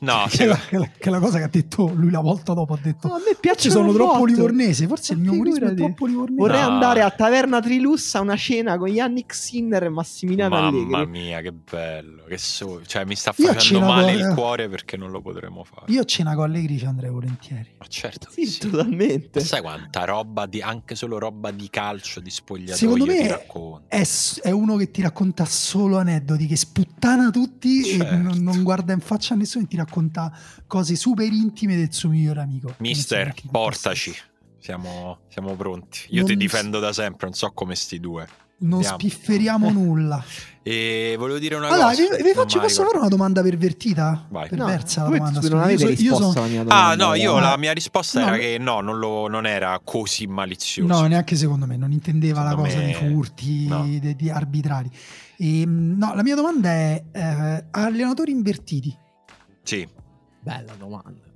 No, 0.00 0.26
che, 0.28 0.46
la, 0.46 0.56
che, 0.56 0.78
la, 0.78 0.90
che, 0.98 1.10
la, 1.10 1.18
cosa 1.18 1.38
che 1.38 1.44
ha 1.44 1.48
detto 1.48 1.92
lui 1.94 2.10
la 2.10 2.20
volta 2.20 2.52
dopo 2.52 2.74
ha 2.74 2.78
detto 2.80 3.08
no, 3.08 3.14
a 3.14 3.18
me 3.18 3.36
piace 3.38 3.70
sono 3.70 3.92
troppo 3.92 4.24
livornese 4.24 4.86
forse 4.86 5.12
il 5.14 5.20
mio 5.20 5.32
umorismo 5.32 5.68
è 5.68 5.74
troppo 5.74 6.06
livornese. 6.06 6.40
Vorrei 6.40 6.60
no. 6.62 6.68
andare 6.68 7.02
a 7.02 7.10
Taverna 7.10 7.60
Trilussa 7.60 8.18
a 8.18 8.20
una 8.22 8.36
cena 8.36 8.78
con 8.78 8.88
Yannick 8.88 9.34
Sinner 9.34 9.84
e 9.84 9.88
Massimiliano 9.88 10.54
mamma 10.54 10.68
Allegri. 10.68 10.90
mamma 10.90 11.04
mia 11.04 11.40
che 11.40 11.52
bello 11.52 12.24
che 12.24 12.38
so, 12.38 12.82
cioè 12.84 13.04
mi 13.04 13.14
sta 13.14 13.32
facendo 13.32 13.86
male 13.86 14.14
con... 14.14 14.28
il 14.28 14.34
cuore 14.34 14.68
perché 14.68 14.96
non 14.96 15.10
lo 15.10 15.20
potremo 15.20 15.64
fare. 15.64 15.90
io 15.92 16.00
a 16.00 16.04
cena 16.04 16.34
con 16.34 16.44
Allegri 16.44 16.78
ci 16.78 16.84
andrei 16.86 17.10
volentieri. 17.10 17.74
Ma 17.78 17.86
certo 17.86 18.28
sì, 18.30 18.46
sì. 18.46 18.70
totalmente. 18.70 19.40
Ma 19.40 19.44
sai 19.44 19.60
quanta 19.60 20.04
roba 20.04 20.46
di, 20.46 20.60
anche 20.60 20.94
solo 20.94 21.18
roba 21.18 21.50
di 21.50 21.68
calcio 21.70 22.20
di 22.20 22.30
spogliatoio 22.30 22.76
secondo 22.76 23.04
me 23.06 23.46
è, 23.88 24.04
è, 24.42 24.50
uno 24.50 24.76
che 24.76 24.90
ti 24.90 25.02
racconta 25.02 25.44
solo 25.44 25.98
aneddoti 25.98 26.46
che 26.46 26.56
sputtana 26.56 27.30
tutti 27.30 27.84
certo. 27.84 28.14
e 28.14 28.16
non, 28.16 28.38
non 28.38 28.62
guarda 28.62 28.92
in 28.92 29.00
faccia 29.00 29.34
a 29.34 29.36
nessuno 29.36 29.61
e 29.62 29.66
ti 29.66 29.76
racconta 29.76 30.32
cose 30.66 30.96
super 30.96 31.30
intime 31.32 31.76
del 31.76 31.92
suo 31.92 32.08
migliore 32.08 32.40
amico. 32.40 32.74
Mister, 32.78 33.34
portaci. 33.50 34.14
Siamo, 34.62 35.18
siamo, 35.28 35.56
pronti. 35.56 36.06
Io 36.10 36.18
non 36.18 36.30
ti 36.30 36.36
difendo 36.36 36.78
da 36.78 36.92
sempre, 36.92 37.26
non 37.26 37.34
so 37.34 37.50
come 37.50 37.74
sti 37.74 37.98
due. 37.98 38.28
Non 38.58 38.74
Andiamo. 38.74 38.98
spifferiamo 38.98 39.70
nulla. 39.74 40.24
E 40.62 41.16
volevo 41.18 41.40
dire 41.40 41.56
una 41.56 41.66
allora, 41.66 41.88
cosa. 41.88 42.16
Vi, 42.16 42.22
vi 42.22 42.32
faccio, 42.32 42.60
posso 42.60 42.84
fare 42.84 42.98
una 42.98 43.08
domanda 43.08 43.42
pervertita? 43.42 44.26
Vai. 44.30 44.48
Perversa 44.48 45.02
no, 45.02 45.10
la 45.10 45.16
domanda. 45.16 45.40
Tu 45.40 45.48
non 45.48 45.60
avete 45.62 45.86
risposto 45.86 46.30
sono... 46.30 46.44
alla 46.44 46.46
mia 46.46 46.62
domanda. 46.62 46.84
Ah, 46.86 46.94
no, 46.94 47.14
io 47.14 47.40
la 47.40 47.56
mia 47.56 47.72
risposta 47.72 48.20
no, 48.20 48.26
era 48.28 48.36
che 48.36 48.58
no, 48.60 48.80
non, 48.80 48.98
lo, 49.00 49.26
non, 49.26 49.46
era 49.46 49.80
così 49.82 50.28
malizioso. 50.28 50.94
No, 50.94 51.08
neanche 51.08 51.34
secondo 51.34 51.66
me. 51.66 51.76
Non 51.76 51.90
intendeva 51.90 52.48
secondo 52.48 52.62
la 52.62 52.68
cosa 52.68 52.78
me... 52.78 52.86
di 52.86 52.94
furti, 52.94 53.66
no. 53.66 53.82
di, 53.82 54.14
di, 54.14 54.30
arbitrari. 54.30 54.90
E, 55.36 55.60
ehm, 55.62 55.96
no, 55.98 56.14
la 56.14 56.22
mia 56.22 56.36
domanda 56.36 56.70
è: 56.70 57.02
eh, 57.10 57.64
allenatori 57.72 58.30
invertiti. 58.30 58.96
Sì. 59.62 59.86
Bella 60.40 60.74
domanda. 60.74 61.30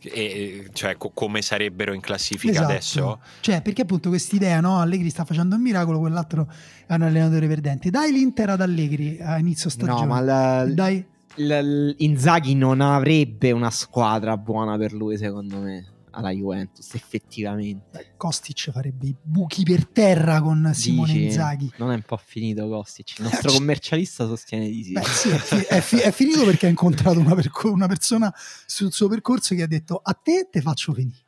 E, 0.00 0.68
cioè, 0.74 0.96
co- 0.98 1.12
come 1.14 1.40
sarebbero 1.40 1.94
in 1.94 2.00
classifica 2.00 2.52
esatto. 2.52 2.70
adesso? 2.70 3.20
Cioè, 3.40 3.62
perché 3.62 3.82
appunto 3.82 4.10
quest'idea, 4.10 4.60
no? 4.60 4.78
Allegri 4.78 5.08
sta 5.08 5.24
facendo 5.24 5.56
un 5.56 5.62
miracolo, 5.62 5.98
quell'altro 5.98 6.46
è 6.86 6.94
un 6.94 7.02
allenatore 7.02 7.46
perdente. 7.48 7.90
Dai 7.90 8.12
l'Inter 8.12 8.50
ad 8.50 8.60
Allegri 8.60 9.18
a 9.20 9.38
inizio 9.38 9.70
stagione. 9.70 10.00
No, 10.00 10.06
ma 10.06 10.20
la, 10.20 10.66
Dai. 10.66 11.04
L- 11.36 11.94
Inzaghi 11.98 12.54
non 12.54 12.80
avrebbe 12.80 13.50
una 13.50 13.70
squadra 13.70 14.36
buona 14.36 14.76
per 14.76 14.92
lui, 14.92 15.16
secondo 15.16 15.58
me 15.58 15.93
alla 16.14 16.30
Juventus, 16.30 16.94
effettivamente. 16.94 18.14
Kostic 18.16 18.70
farebbe 18.70 19.06
i 19.06 19.16
buchi 19.20 19.64
per 19.64 19.86
terra 19.86 20.40
con 20.40 20.70
Simone 20.74 21.12
Dici, 21.12 21.24
Inzaghi. 21.24 21.72
Non 21.78 21.90
è 21.90 21.94
un 21.94 22.02
po' 22.02 22.16
finito 22.16 22.68
Kostic, 22.68 23.18
il 23.18 23.24
nostro 23.24 23.52
commercialista 23.52 24.26
sostiene 24.26 24.68
di 24.68 24.84
sì. 24.84 24.92
Beh, 24.92 25.02
sì 25.02 25.28
è, 25.30 25.36
fi- 25.36 25.56
è, 25.62 25.80
fi- 25.80 25.98
è, 25.98 26.10
finito 26.12 26.44
perché 26.44 26.66
ha 26.66 26.68
incontrato 26.68 27.18
una, 27.18 27.34
percor- 27.34 27.72
una, 27.72 27.86
persona 27.86 28.32
sul 28.66 28.92
suo 28.92 29.08
percorso 29.08 29.54
che 29.54 29.62
ha 29.62 29.66
detto 29.66 30.00
a 30.02 30.12
te 30.14 30.48
te 30.50 30.60
faccio 30.60 30.92
venire. 30.92 31.22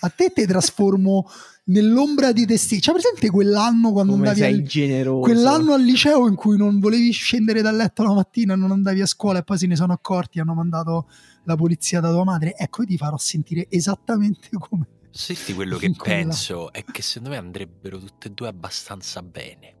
A 0.00 0.08
te 0.08 0.30
ti 0.30 0.46
trasformo 0.46 1.28
nell'ombra 1.68 2.32
di 2.32 2.44
te 2.44 2.56
stesso. 2.58 2.80
C'è 2.80 2.92
presente 2.92 3.30
quell'anno 3.30 3.92
quando 3.92 4.12
Come 4.12 4.28
andavi 4.28 4.52
al... 4.52 4.62
generoso. 4.62 5.20
quell'anno 5.20 5.72
al 5.72 5.82
liceo 5.82 6.28
in 6.28 6.34
cui 6.34 6.56
non 6.56 6.78
volevi 6.78 7.10
scendere 7.10 7.62
dal 7.62 7.76
letto 7.76 8.02
la 8.02 8.12
mattina, 8.12 8.54
non 8.54 8.70
andavi 8.70 9.00
a 9.00 9.06
scuola 9.06 9.38
e 9.38 9.42
poi 9.42 9.58
se 9.58 9.66
ne 9.66 9.76
sono 9.76 9.92
accorti, 9.92 10.40
hanno 10.40 10.54
mandato 10.54 11.08
la 11.44 11.56
polizia 11.56 12.00
da 12.00 12.10
tua 12.10 12.24
madre. 12.24 12.54
Ecco, 12.56 12.82
io 12.82 12.88
ti 12.88 12.96
farò 12.96 13.16
sentire 13.16 13.66
esattamente 13.70 14.48
come 14.58 14.88
Senti, 15.10 15.54
quello 15.54 15.78
che 15.78 15.92
penso 16.00 16.72
è 16.72 16.84
che 16.84 17.02
secondo 17.02 17.30
me 17.30 17.38
andrebbero 17.38 17.98
tutte 17.98 18.28
e 18.28 18.30
due 18.30 18.46
abbastanza 18.46 19.22
bene. 19.22 19.74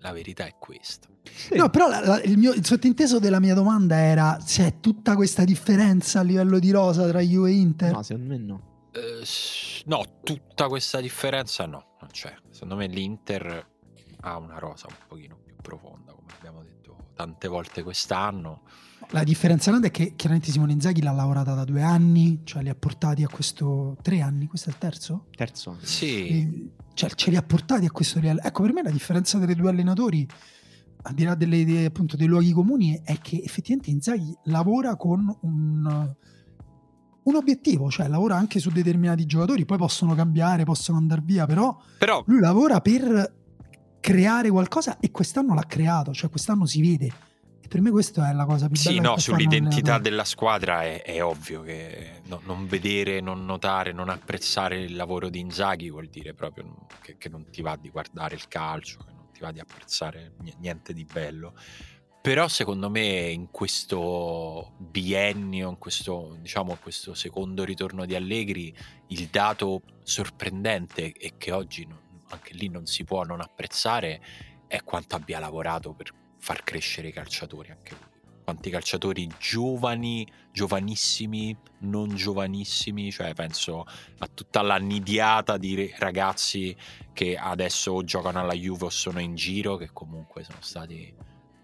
La 0.00 0.12
verità 0.12 0.46
è 0.46 0.54
questa. 0.58 1.08
Sì. 1.22 1.56
No, 1.56 1.70
però 1.70 1.88
la, 1.88 2.00
la, 2.00 2.22
il, 2.22 2.36
mio, 2.36 2.52
il, 2.52 2.64
sottinteso 2.64 3.18
della 3.18 3.40
mia 3.40 3.54
domanda 3.54 3.96
era: 3.96 4.38
c'è 4.44 4.80
tutta 4.80 5.14
questa 5.14 5.44
differenza 5.44 6.20
a 6.20 6.22
livello 6.22 6.58
di 6.58 6.70
rosa 6.70 7.06
tra 7.08 7.20
Juve 7.20 7.50
e 7.50 7.54
Inter? 7.54 7.92
No, 7.92 8.02
secondo 8.02 8.28
me 8.28 8.38
no. 8.38 8.71
Uh, 8.94 9.24
no, 9.86 10.20
tutta 10.22 10.68
questa 10.68 11.00
differenza 11.00 11.64
no, 11.66 11.96
non 12.00 12.10
c'è. 12.10 12.34
Secondo 12.50 12.76
me 12.76 12.86
l'Inter 12.86 13.70
ha 14.20 14.36
una 14.36 14.58
rosa 14.58 14.86
un 14.88 14.96
pochino 15.08 15.38
più 15.42 15.54
profonda, 15.60 16.12
come 16.12 16.32
abbiamo 16.36 16.62
detto 16.62 17.08
tante 17.14 17.48
volte 17.48 17.82
quest'anno. 17.82 18.62
La 19.10 19.24
differenza 19.24 19.70
grande 19.70 19.88
è 19.88 19.90
che 19.90 20.14
chiaramente 20.14 20.50
Simone 20.50 20.72
Inzaghi 20.72 21.02
l'ha 21.02 21.12
lavorata 21.12 21.54
da 21.54 21.64
due 21.64 21.82
anni, 21.82 22.42
cioè 22.44 22.62
li 22.62 22.68
ha 22.68 22.74
portati 22.74 23.24
a 23.24 23.28
questo 23.28 23.96
tre 24.00 24.20
anni, 24.20 24.46
questo 24.46 24.68
è 24.68 24.72
il 24.72 24.78
terzo? 24.78 25.26
Terzo. 25.34 25.76
Sì. 25.80 26.28
E, 26.28 26.70
cioè 26.94 27.10
ce 27.10 27.30
li 27.30 27.36
ha 27.36 27.42
portati 27.42 27.86
a 27.86 27.90
questo 27.90 28.20
livello. 28.20 28.40
Ecco, 28.42 28.62
per 28.62 28.72
me 28.72 28.82
la 28.82 28.90
differenza 28.90 29.38
delle 29.38 29.54
due 29.54 29.70
allenatori, 29.70 30.26
al 31.02 31.14
di 31.14 31.24
là 31.24 31.34
delle, 31.34 31.84
appunto, 31.84 32.16
dei 32.16 32.26
luoghi 32.26 32.52
comuni, 32.52 33.00
è 33.02 33.18
che 33.18 33.42
effettivamente 33.42 33.90
Inzaghi 33.90 34.34
lavora 34.44 34.96
con 34.96 35.36
un 35.40 36.14
un 37.24 37.36
obiettivo, 37.36 37.90
cioè 37.90 38.08
lavora 38.08 38.36
anche 38.36 38.58
su 38.58 38.70
determinati 38.70 39.26
giocatori, 39.26 39.64
poi 39.64 39.78
possono 39.78 40.14
cambiare, 40.14 40.64
possono 40.64 40.98
andare 40.98 41.22
via, 41.24 41.46
però, 41.46 41.76
però 41.98 42.22
lui 42.26 42.40
lavora 42.40 42.80
per 42.80 43.40
creare 44.00 44.50
qualcosa 44.50 44.98
e 44.98 45.10
quest'anno 45.10 45.54
l'ha 45.54 45.64
creato, 45.66 46.12
cioè 46.12 46.28
quest'anno 46.28 46.66
si 46.66 46.80
vede. 46.80 47.12
E 47.60 47.68
per 47.68 47.80
me 47.80 47.90
questa 47.90 48.28
è 48.28 48.32
la 48.32 48.44
cosa 48.44 48.66
più 48.66 48.76
sì, 48.76 48.88
bella. 48.88 49.00
Sì, 49.00 49.08
no, 49.08 49.18
sull'identità 49.18 49.98
della 49.98 50.24
squadra 50.24 50.82
è, 50.82 51.02
è 51.02 51.22
ovvio 51.22 51.62
che 51.62 52.22
no, 52.26 52.40
non 52.44 52.66
vedere, 52.66 53.20
non 53.20 53.44
notare, 53.44 53.92
non 53.92 54.08
apprezzare 54.08 54.80
il 54.80 54.96
lavoro 54.96 55.28
di 55.28 55.38
Inzaghi 55.38 55.90
vuol 55.90 56.08
dire 56.08 56.34
proprio 56.34 56.86
che, 57.00 57.16
che 57.16 57.28
non 57.28 57.46
ti 57.50 57.62
va 57.62 57.76
di 57.80 57.88
guardare 57.88 58.34
il 58.34 58.48
calcio, 58.48 58.98
che 59.04 59.12
non 59.14 59.28
ti 59.32 59.40
va 59.40 59.52
di 59.52 59.60
apprezzare 59.60 60.32
niente 60.58 60.92
di 60.92 61.04
bello 61.04 61.54
però 62.22 62.46
secondo 62.46 62.88
me 62.88 63.30
in 63.30 63.50
questo 63.50 64.74
biennio, 64.78 65.68
in 65.68 65.78
questo, 65.78 66.36
diciamo, 66.40 66.78
questo 66.80 67.14
secondo 67.14 67.64
ritorno 67.64 68.06
di 68.06 68.14
Allegri, 68.14 68.72
il 69.08 69.26
dato 69.26 69.82
sorprendente 70.04 71.12
e 71.12 71.34
che 71.36 71.50
oggi 71.50 71.84
non, 71.84 71.98
anche 72.28 72.54
lì 72.54 72.68
non 72.68 72.86
si 72.86 73.02
può 73.02 73.24
non 73.24 73.40
apprezzare 73.40 74.22
è 74.68 74.84
quanto 74.84 75.16
abbia 75.16 75.40
lavorato 75.40 75.94
per 75.94 76.14
far 76.38 76.62
crescere 76.62 77.08
i 77.08 77.12
calciatori 77.12 77.72
anche 77.72 77.96
lui. 77.98 78.10
Quanti 78.44 78.70
calciatori 78.70 79.28
giovani, 79.38 80.24
giovanissimi, 80.52 81.56
non 81.80 82.14
giovanissimi, 82.14 83.10
cioè 83.10 83.34
penso 83.34 83.84
a 84.18 84.28
tutta 84.32 84.62
la 84.62 84.76
nidiata 84.76 85.56
di 85.56 85.92
ragazzi 85.98 86.76
che 87.12 87.36
adesso 87.36 88.04
giocano 88.04 88.38
alla 88.38 88.54
Juve 88.54 88.84
o 88.84 88.90
sono 88.90 89.20
in 89.20 89.34
giro, 89.34 89.76
che 89.76 89.90
comunque 89.92 90.44
sono 90.44 90.60
stati 90.60 91.14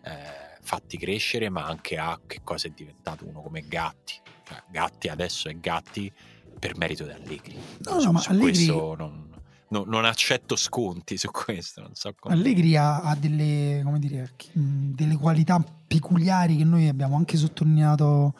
eh, 0.02 0.47
fatti 0.68 0.98
crescere, 0.98 1.48
ma 1.48 1.64
anche 1.64 1.96
a 1.96 2.20
che 2.26 2.40
cosa 2.44 2.66
è 2.66 2.70
diventato 2.70 3.26
uno 3.26 3.40
come 3.40 3.64
Gatti. 3.66 4.20
Cioè, 4.46 4.62
Gatti 4.70 5.08
adesso 5.08 5.48
è 5.48 5.56
Gatti 5.58 6.12
per 6.58 6.76
merito 6.76 7.04
di 7.04 7.10
Allegri. 7.10 7.58
No, 7.84 8.02
no, 8.02 8.12
ma 8.12 8.22
Allegri... 8.26 8.66
non, 8.66 9.30
no, 9.68 9.84
non, 9.86 10.04
accetto 10.04 10.56
sconti 10.56 11.16
su 11.16 11.30
questo. 11.30 11.88
So. 11.94 12.14
Allegri 12.24 12.76
ha, 12.76 13.00
ha 13.00 13.14
delle, 13.14 13.82
dire, 13.96 14.34
delle, 14.52 15.16
qualità 15.16 15.58
peculiari 15.86 16.58
che 16.58 16.64
noi 16.64 16.86
abbiamo 16.86 17.16
anche 17.16 17.38
sottolineato 17.38 18.34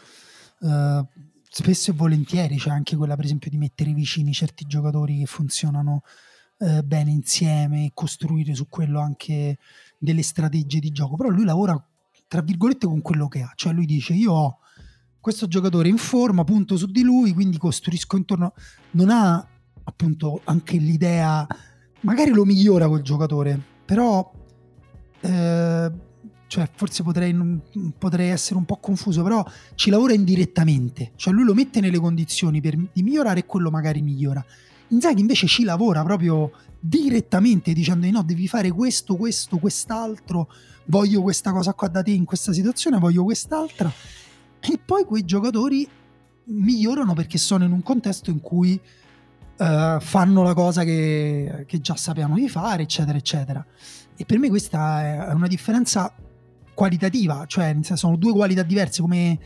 eh, 0.61 1.07
spesso 1.49 1.93
e 1.93 1.95
volentieri 1.95 2.59
c'è 2.59 2.69
anche 2.69 2.95
quella 2.95 3.17
per 3.17 3.25
esempio 3.25 3.49
di 3.49 3.57
mettere 3.57 3.95
vicini 3.95 4.35
certi 4.35 4.67
giocatori 4.67 5.21
che 5.21 5.27
funzionano 5.27 6.03
eh, 6.59 6.83
bene 6.83 7.11
insieme 7.11 7.87
e 7.87 7.91
costruire 7.95 8.55
su 8.55 8.69
quello 8.69 9.01
anche 9.01 9.57
delle 9.97 10.23
strategie 10.23 10.79
di 10.79 10.91
gioco, 10.91 11.17
però 11.17 11.31
lui 11.31 11.45
lavora 11.45 11.83
tra 12.29 12.43
virgolette 12.43 12.87
con 12.87 13.01
quello 13.01 13.27
che 13.27 13.41
ha, 13.41 13.53
cioè 13.57 13.73
lui 13.73 13.87
dice 13.87 14.13
io 14.13 14.33
ho 14.33 14.59
questo 15.21 15.49
giocatore 15.49 15.89
in 15.89 15.97
forma, 15.97 16.45
punto 16.45 16.77
su 16.77 16.87
di 16.87 17.03
lui, 17.03 17.33
quindi 17.33 17.59
costruisco 17.59 18.17
intorno, 18.17 18.55
non 18.93 19.11
ha 19.11 19.47
appunto 19.85 20.43
anche 20.45 20.77
l'idea, 20.77 21.47
magari 22.01 22.31
lo 22.31 22.45
migliora 22.45 22.89
quel 22.89 23.03
giocatore, 23.03 23.61
però 23.85 24.31
eh, 25.21 25.93
cioè 26.47 26.71
forse 26.73 27.03
potrei, 27.03 27.37
potrei, 27.99 28.31
essere 28.31 28.59
un 28.59 28.65
po' 28.65 28.77
confuso, 28.77 29.23
però 29.23 29.45
ci 29.75 29.91
lavora 29.91 30.15
indirettamente, 30.15 31.13
cioè 31.17 31.33
lui 31.33 31.45
lo 31.45 31.55
mette 31.55 31.81
nelle 31.81 31.99
condizioni 31.99 32.61
per, 32.61 32.77
di 32.77 33.03
migliorare 33.03 33.41
e 33.41 33.47
quello 33.47 33.71
magari 33.71 34.01
migliora. 34.03 34.45
Inzaghi 34.89 35.21
invece 35.21 35.47
ci 35.47 35.65
lavora 35.65 36.03
proprio 36.03 36.51
direttamente 36.81 37.73
dicendo 37.73 38.09
no, 38.11 38.23
devi 38.23 38.49
fare 38.49 38.71
questo, 38.71 39.17
questo, 39.17 39.59
quest'altro, 39.59 40.51
voglio 40.87 41.23
questa 41.23 41.53
cosa 41.53 41.75
qua 41.75 41.89
da 41.89 42.03
te 42.03 42.13
in 42.13 42.25
questa 42.25 42.53
situazione, 42.53 42.99
voglio 42.99 43.25
quest'altra. 43.25 43.93
E 44.61 44.81
poi 44.85 45.05
quei 45.05 45.25
giocatori 45.25 45.89
migliorano 46.45 47.15
perché 47.15 47.39
sono 47.39 47.65
in 47.65 47.73
un 47.73 47.83
contesto 47.83 48.31
in 48.31 48.41
cui 48.41 48.81
uh, 49.59 50.01
fanno 50.01 50.43
la 50.43 50.55
cosa 50.55 50.85
che, 50.85 51.65
che 51.67 51.81
già 51.81 51.97
sappiamo 51.97 52.35
di 52.37 52.49
fare, 52.49 52.83
eccetera, 52.83 53.19
eccetera. 53.19 53.65
E 54.17 54.25
per 54.25 54.39
me 54.39 54.49
questa 54.49 55.29
è 55.29 55.33
una 55.33 55.47
differenza 55.47 56.13
qualitativa, 56.75 57.45
cioè 57.47 57.77
sono 57.83 58.17
due 58.17 58.33
qualità 58.33 58.63
diverse 58.63 59.01
come 59.01 59.39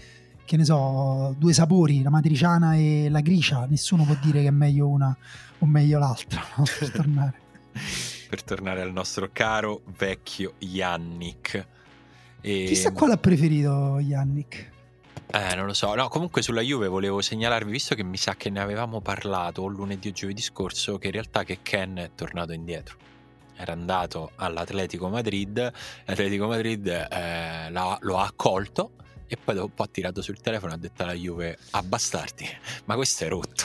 che 0.53 0.59
ne 0.59 0.65
so, 0.67 1.35
due 1.39 1.55
sapori, 1.55 2.03
la 2.03 2.11
matriciana 2.11 2.75
e 2.75 3.09
la 3.09 3.21
gricia, 3.21 3.65
nessuno 3.71 4.05
può 4.05 4.15
dire 4.21 4.43
che 4.43 4.49
è 4.49 4.51
meglio 4.51 4.87
una 4.87 5.17
o 5.61 5.65
meglio 5.65 5.99
l'altra 5.99 6.45
no? 6.57 6.65
per 6.79 6.91
tornare. 6.93 7.41
per 8.29 8.43
tornare 8.43 8.83
al 8.83 8.93
nostro 8.93 9.31
caro 9.33 9.81
vecchio 9.97 10.53
Yannick. 10.59 11.67
E... 12.43 12.65
Chissà 12.67 12.93
quale 12.93 13.15
ha 13.15 13.17
preferito 13.17 13.99
Yannick. 13.99 14.71
Eh, 15.29 15.55
non 15.55 15.65
lo 15.65 15.73
so. 15.73 15.95
No, 15.95 16.09
comunque 16.09 16.43
sulla 16.43 16.61
Juve 16.61 16.87
volevo 16.87 17.23
segnalarvi, 17.23 17.71
visto 17.71 17.95
che 17.95 18.05
mi 18.05 18.19
sa 18.19 18.35
che 18.35 18.51
ne 18.51 18.61
avevamo 18.61 19.01
parlato 19.01 19.67
lunedì 19.67 20.09
o 20.09 20.13
giovedì 20.13 20.43
scorso, 20.43 20.99
che 20.99 21.07
in 21.07 21.13
realtà 21.15 21.45
che 21.45 21.61
Ken 21.63 21.97
è 21.97 22.11
tornato 22.15 22.53
indietro. 22.53 22.97
Era 23.57 23.73
andato 23.73 24.33
all'Atletico 24.35 25.09
Madrid, 25.09 25.73
l'Atletico 26.05 26.47
Madrid 26.47 26.87
eh, 26.87 27.71
lo 27.71 28.19
ha 28.19 28.25
accolto 28.25 28.91
e 29.33 29.39
poi 29.43 29.55
dopo 29.55 29.83
ha 29.83 29.89
tirato 29.91 30.21
sul 30.21 30.43
telefono 30.43 30.73
e 30.73 30.75
ha 30.75 30.79
detto 30.79 31.05
alla 31.05 31.15
Juve 31.15 31.57
abbastarti. 31.71 32.47
Ma 32.85 32.97
questo 32.97 33.25
è 33.25 33.29
rotto. 33.29 33.65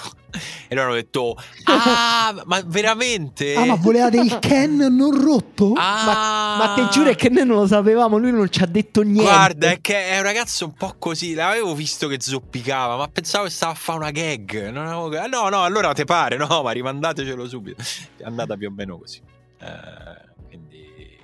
E 0.70 0.74
loro 0.74 0.88
hanno 0.88 0.96
detto 0.96 1.36
ah 1.66 2.42
ma 2.46 2.62
veramente? 2.66 3.54
Ah 3.54 3.66
ma 3.66 3.76
volevate 3.76 4.18
il 4.18 4.40
Ken 4.40 4.78
non 4.78 5.22
rotto? 5.22 5.74
Ah, 5.76 6.06
ma, 6.06 6.68
ma 6.68 6.74
te 6.74 6.88
giuro 6.90 7.14
che 7.16 7.28
noi 7.28 7.46
non 7.46 7.58
lo 7.58 7.68
sapevamo 7.68 8.16
lui 8.16 8.32
non 8.32 8.50
ci 8.50 8.64
ha 8.64 8.66
detto 8.66 9.02
niente. 9.02 9.24
Guarda 9.24 9.72
è 9.72 9.82
che 9.82 10.08
è 10.08 10.18
un 10.18 10.24
ragazzo 10.24 10.64
un 10.64 10.74
po' 10.74 10.96
così 10.98 11.34
l'avevo 11.34 11.76
visto 11.76 12.08
che 12.08 12.16
zoppicava 12.22 12.96
ma 12.96 13.10
pensavo 13.10 13.44
che 13.44 13.50
stava 13.50 13.74
a 13.74 13.76
fare 13.76 13.98
una 14.00 14.12
gag. 14.12 14.74
Avevo... 14.74 15.28
no 15.28 15.50
no 15.50 15.64
allora 15.64 15.92
te 15.92 16.06
pare 16.06 16.38
no 16.38 16.62
ma 16.64 16.72
rimandatecelo 16.72 17.46
subito. 17.46 17.84
È 18.16 18.24
andata 18.24 18.56
più 18.56 18.70
o 18.70 18.72
meno 18.72 18.98
così. 19.00 19.22
Eh, 19.60 20.46
quindi 20.48 21.20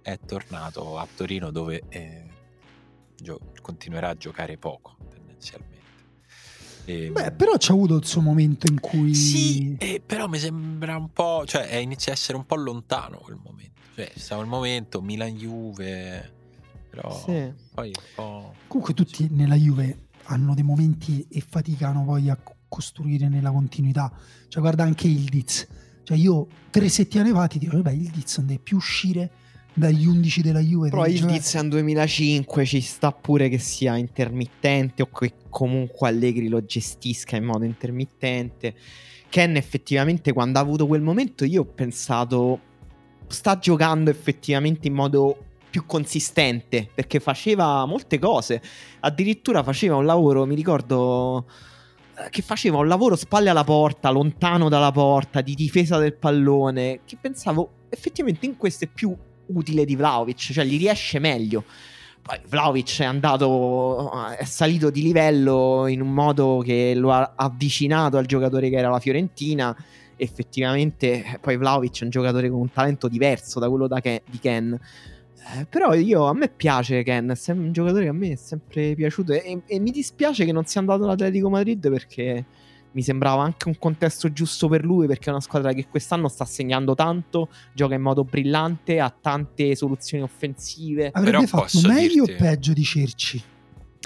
è 0.00 0.18
tornato 0.26 0.98
a 0.98 1.06
Torino 1.14 1.50
dove 1.50 1.82
eh, 1.90 2.31
gio- 3.22 3.52
continuerà 3.62 4.10
a 4.10 4.14
giocare 4.16 4.58
poco 4.58 4.96
tendenzialmente. 5.10 5.80
E, 6.84 7.04
ehm, 7.06 7.12
Beh, 7.12 7.32
però 7.32 7.56
c'è 7.56 7.72
avuto 7.72 7.96
il 7.96 8.04
suo 8.04 8.20
momento 8.20 8.66
in 8.66 8.80
cui... 8.80 9.14
Sì, 9.14 9.76
eh, 9.78 10.02
però 10.04 10.26
mi 10.26 10.38
sembra 10.38 10.96
un 10.96 11.12
po'... 11.12 11.44
cioè 11.46 11.76
inizia 11.76 12.12
a 12.12 12.14
essere 12.14 12.36
un 12.36 12.44
po' 12.44 12.56
lontano 12.56 13.18
quel 13.18 13.38
momento. 13.42 13.80
Cioè, 13.94 14.10
stava 14.16 14.42
il 14.42 14.48
momento 14.48 15.00
Milan-Juve, 15.00 16.32
però 16.90 17.10
sì. 17.24 17.52
poi 17.72 17.88
un 17.88 18.04
po'... 18.14 18.54
Comunque 18.66 18.94
tutti 18.94 19.28
nella 19.30 19.54
Juve 19.54 20.08
hanno 20.24 20.54
dei 20.54 20.64
momenti 20.64 21.26
e 21.28 21.44
faticano 21.46 22.04
poi 22.04 22.30
a 22.30 22.38
costruire 22.68 23.28
nella 23.28 23.50
continuità. 23.50 24.10
Cioè 24.48 24.60
guarda 24.60 24.82
anche 24.82 25.06
Ildiz. 25.06 25.66
Cioè 26.02 26.16
io 26.16 26.46
tre 26.70 26.88
settimane 26.88 27.30
fa 27.32 27.46
ti 27.46 27.58
dico, 27.58 27.76
vabbè 27.76 27.92
Ildiz 27.92 28.38
non 28.38 28.46
deve 28.46 28.60
più 28.60 28.76
uscire 28.76 29.30
dagli 29.74 30.06
11 30.06 30.42
della 30.42 30.60
Juve. 30.60 30.90
Però 30.90 31.06
il 31.06 31.24
Tizian 31.24 31.68
2005 31.68 32.64
ci 32.64 32.80
sta 32.80 33.12
pure 33.12 33.48
che 33.48 33.58
sia 33.58 33.96
intermittente 33.96 35.02
o 35.02 35.06
che 35.06 35.34
comunque 35.48 36.08
Allegri 36.08 36.48
lo 36.48 36.64
gestisca 36.64 37.36
in 37.36 37.44
modo 37.44 37.64
intermittente. 37.64 38.74
Ken 39.28 39.56
effettivamente 39.56 40.32
quando 40.32 40.58
ha 40.58 40.62
avuto 40.62 40.86
quel 40.86 41.00
momento 41.00 41.44
io 41.44 41.62
ho 41.62 41.66
pensato 41.66 42.60
sta 43.28 43.58
giocando 43.58 44.10
effettivamente 44.10 44.88
in 44.88 44.94
modo 44.94 45.44
più 45.70 45.86
consistente 45.86 46.88
perché 46.94 47.18
faceva 47.18 47.86
molte 47.86 48.18
cose. 48.18 48.60
Addirittura 49.00 49.62
faceva 49.62 49.96
un 49.96 50.04
lavoro, 50.04 50.44
mi 50.44 50.54
ricordo 50.54 51.46
eh, 52.14 52.28
che 52.28 52.42
faceva 52.42 52.76
un 52.76 52.88
lavoro 52.88 53.16
spalle 53.16 53.48
alla 53.48 53.64
porta, 53.64 54.10
lontano 54.10 54.68
dalla 54.68 54.92
porta, 54.92 55.40
di 55.40 55.54
difesa 55.54 55.96
del 55.96 56.14
pallone, 56.14 57.00
che 57.06 57.16
pensavo 57.18 57.70
effettivamente 57.88 58.44
in 58.44 58.58
questo 58.58 58.84
è 58.84 58.88
più 58.92 59.16
utile 59.52 59.84
di 59.84 59.96
Vlaovic, 59.96 60.52
cioè 60.52 60.64
gli 60.64 60.78
riesce 60.78 61.18
meglio. 61.18 61.64
Poi 62.22 62.38
Vlaovic 62.46 63.00
è 63.00 63.04
andato, 63.04 64.12
è 64.36 64.44
salito 64.44 64.90
di 64.90 65.02
livello 65.02 65.86
in 65.88 66.00
un 66.00 66.12
modo 66.12 66.62
che 66.64 66.94
lo 66.94 67.10
ha 67.10 67.32
avvicinato 67.34 68.16
al 68.16 68.26
giocatore 68.26 68.70
che 68.70 68.76
era 68.76 68.90
la 68.90 69.00
Fiorentina. 69.00 69.76
Effettivamente, 70.16 71.38
poi 71.40 71.56
Vlaovic 71.56 72.00
è 72.00 72.04
un 72.04 72.10
giocatore 72.10 72.48
con 72.48 72.60
un 72.60 72.70
talento 72.70 73.08
diverso 73.08 73.58
da 73.58 73.68
quello 73.68 73.88
da 73.88 74.00
Ken, 74.00 74.20
di 74.24 74.38
Ken. 74.38 74.78
Eh, 75.54 75.66
però 75.68 75.94
io, 75.94 76.26
a 76.26 76.32
me 76.32 76.48
piace 76.48 77.02
Ken, 77.02 77.28
è 77.30 77.50
un 77.50 77.72
giocatore 77.72 78.04
che 78.04 78.10
a 78.10 78.12
me 78.12 78.30
è 78.30 78.36
sempre 78.36 78.94
piaciuto 78.94 79.32
e, 79.32 79.62
e 79.66 79.80
mi 79.80 79.90
dispiace 79.90 80.44
che 80.44 80.52
non 80.52 80.64
sia 80.64 80.80
andato 80.80 81.02
all'Atletico 81.02 81.50
Madrid 81.50 81.90
perché 81.90 82.44
mi 82.92 83.02
sembrava 83.02 83.42
anche 83.42 83.68
un 83.68 83.78
contesto 83.78 84.32
giusto 84.32 84.68
per 84.68 84.84
lui 84.84 85.06
perché 85.06 85.26
è 85.26 85.30
una 85.30 85.40
squadra 85.40 85.72
che 85.72 85.86
quest'anno 85.88 86.28
sta 86.28 86.44
segnando 86.44 86.94
tanto, 86.94 87.48
gioca 87.72 87.94
in 87.94 88.02
modo 88.02 88.24
brillante, 88.24 89.00
ha 89.00 89.10
tante 89.10 89.74
soluzioni 89.74 90.22
offensive. 90.22 91.10
Avrebbe 91.12 91.44
Però 91.44 91.46
fatto 91.46 91.86
meglio 91.86 92.24
dirti... 92.24 92.42
o 92.42 92.46
peggio 92.46 92.72
di 92.72 92.84
Cerci? 92.84 93.42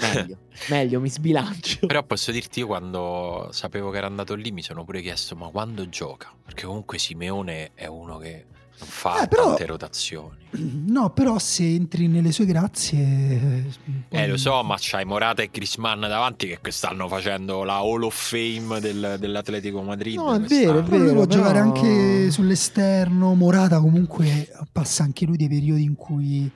Meglio, 0.01 0.37
meglio, 0.69 0.99
mi 0.99 1.09
sbilancio. 1.09 1.87
Però 1.87 2.03
posso 2.03 2.31
dirti 2.31 2.59
io 2.59 2.67
quando 2.67 3.49
sapevo 3.51 3.89
che 3.89 3.97
era 3.97 4.07
andato 4.07 4.35
lì 4.35 4.51
mi 4.51 4.61
sono 4.61 4.83
pure 4.83 5.01
chiesto 5.01 5.35
ma 5.35 5.47
quando 5.49 5.89
gioca? 5.89 6.33
Perché 6.43 6.65
comunque 6.65 6.97
Simeone 6.99 7.71
è 7.73 7.87
uno 7.87 8.17
che 8.17 8.45
fa 8.79 9.23
eh, 9.23 9.27
però, 9.27 9.47
tante 9.47 9.65
rotazioni. 9.65 10.35
No, 10.87 11.09
però 11.11 11.37
se 11.37 11.63
entri 11.63 12.07
nelle 12.07 12.31
sue 12.31 12.45
grazie... 12.45 13.65
Poi... 14.07 14.19
Eh, 14.19 14.27
lo 14.27 14.37
so, 14.37 14.63
ma 14.63 14.75
c'hai 14.79 15.05
Morata 15.05 15.41
e 15.41 15.49
Grisman 15.51 15.99
davanti 15.99 16.57
che 16.59 16.71
stanno 16.71 17.07
facendo 17.07 17.63
la 17.63 17.75
Hall 17.75 18.03
of 18.03 18.15
Fame 18.15 18.79
del, 18.79 19.17
dell'Atletico 19.19 19.81
Madrid. 19.81 20.15
No, 20.15 20.33
è 20.33 20.39
vero, 20.39 20.79
è 20.79 20.83
vero. 20.83 21.03
Lui 21.03 21.13
può 21.13 21.25
però... 21.25 21.41
giocare 21.41 21.59
anche 21.59 22.31
sull'esterno. 22.31 23.35
Morata 23.35 23.79
comunque 23.79 24.49
passa 24.71 25.03
anche 25.03 25.25
lui 25.25 25.37
dei 25.37 25.49
periodi 25.49 25.83
in 25.83 25.95
cui 25.95 26.49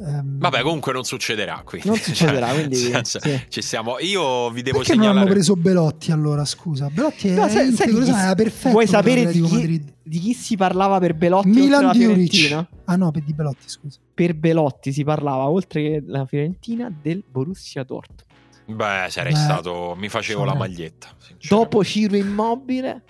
Um, 0.00 0.38
Vabbè, 0.38 0.62
comunque 0.62 0.92
non 0.92 1.02
succederà 1.02 1.62
qui. 1.64 1.80
Non 1.84 1.96
succederà, 1.96 2.48
quindi 2.54 2.76
senso, 2.76 3.18
sì. 3.20 3.46
ci 3.48 3.62
siamo. 3.62 3.98
Io 3.98 4.48
vi 4.50 4.62
devo 4.62 4.78
Perché 4.78 4.92
segnalare. 4.92 5.14
non 5.14 5.24
hanno 5.24 5.32
preso 5.32 5.56
Belotti 5.56 6.12
allora? 6.12 6.44
Scusa, 6.44 6.88
Belotti 6.88 7.30
no, 7.30 7.46
è 7.46 7.48
sai, 7.48 7.72
sai 7.72 7.92
chi, 7.92 8.08
era 8.08 8.34
perfetto. 8.36 8.70
Vuoi 8.70 8.86
sapere 8.86 9.26
di 9.32 9.42
chi, 9.42 9.84
di 10.00 10.18
chi, 10.20 10.34
si 10.34 10.56
parlava 10.56 11.00
per 11.00 11.14
Belotti? 11.14 11.48
Milan 11.48 11.90
Diuric. 11.90 12.66
Ah 12.84 12.94
no, 12.94 13.10
per 13.10 13.24
di 13.24 13.32
Belotti, 13.32 13.64
scusa. 13.68 13.98
Per 14.14 14.34
Belotti 14.34 14.92
si 14.92 15.02
parlava 15.02 15.48
oltre 15.48 15.82
che 15.82 16.02
la 16.06 16.24
Fiorentina 16.26 16.92
del 17.02 17.24
Borussia 17.28 17.82
Dortmund. 17.82 18.22
Beh, 18.66 19.06
sarei 19.08 19.32
Beh, 19.32 19.38
stato. 19.38 19.96
Mi 19.98 20.08
facevo 20.08 20.44
la 20.44 20.54
maglietta. 20.54 21.08
Dopo 21.48 21.82
Ciro 21.82 22.14
Immobile 22.14 23.02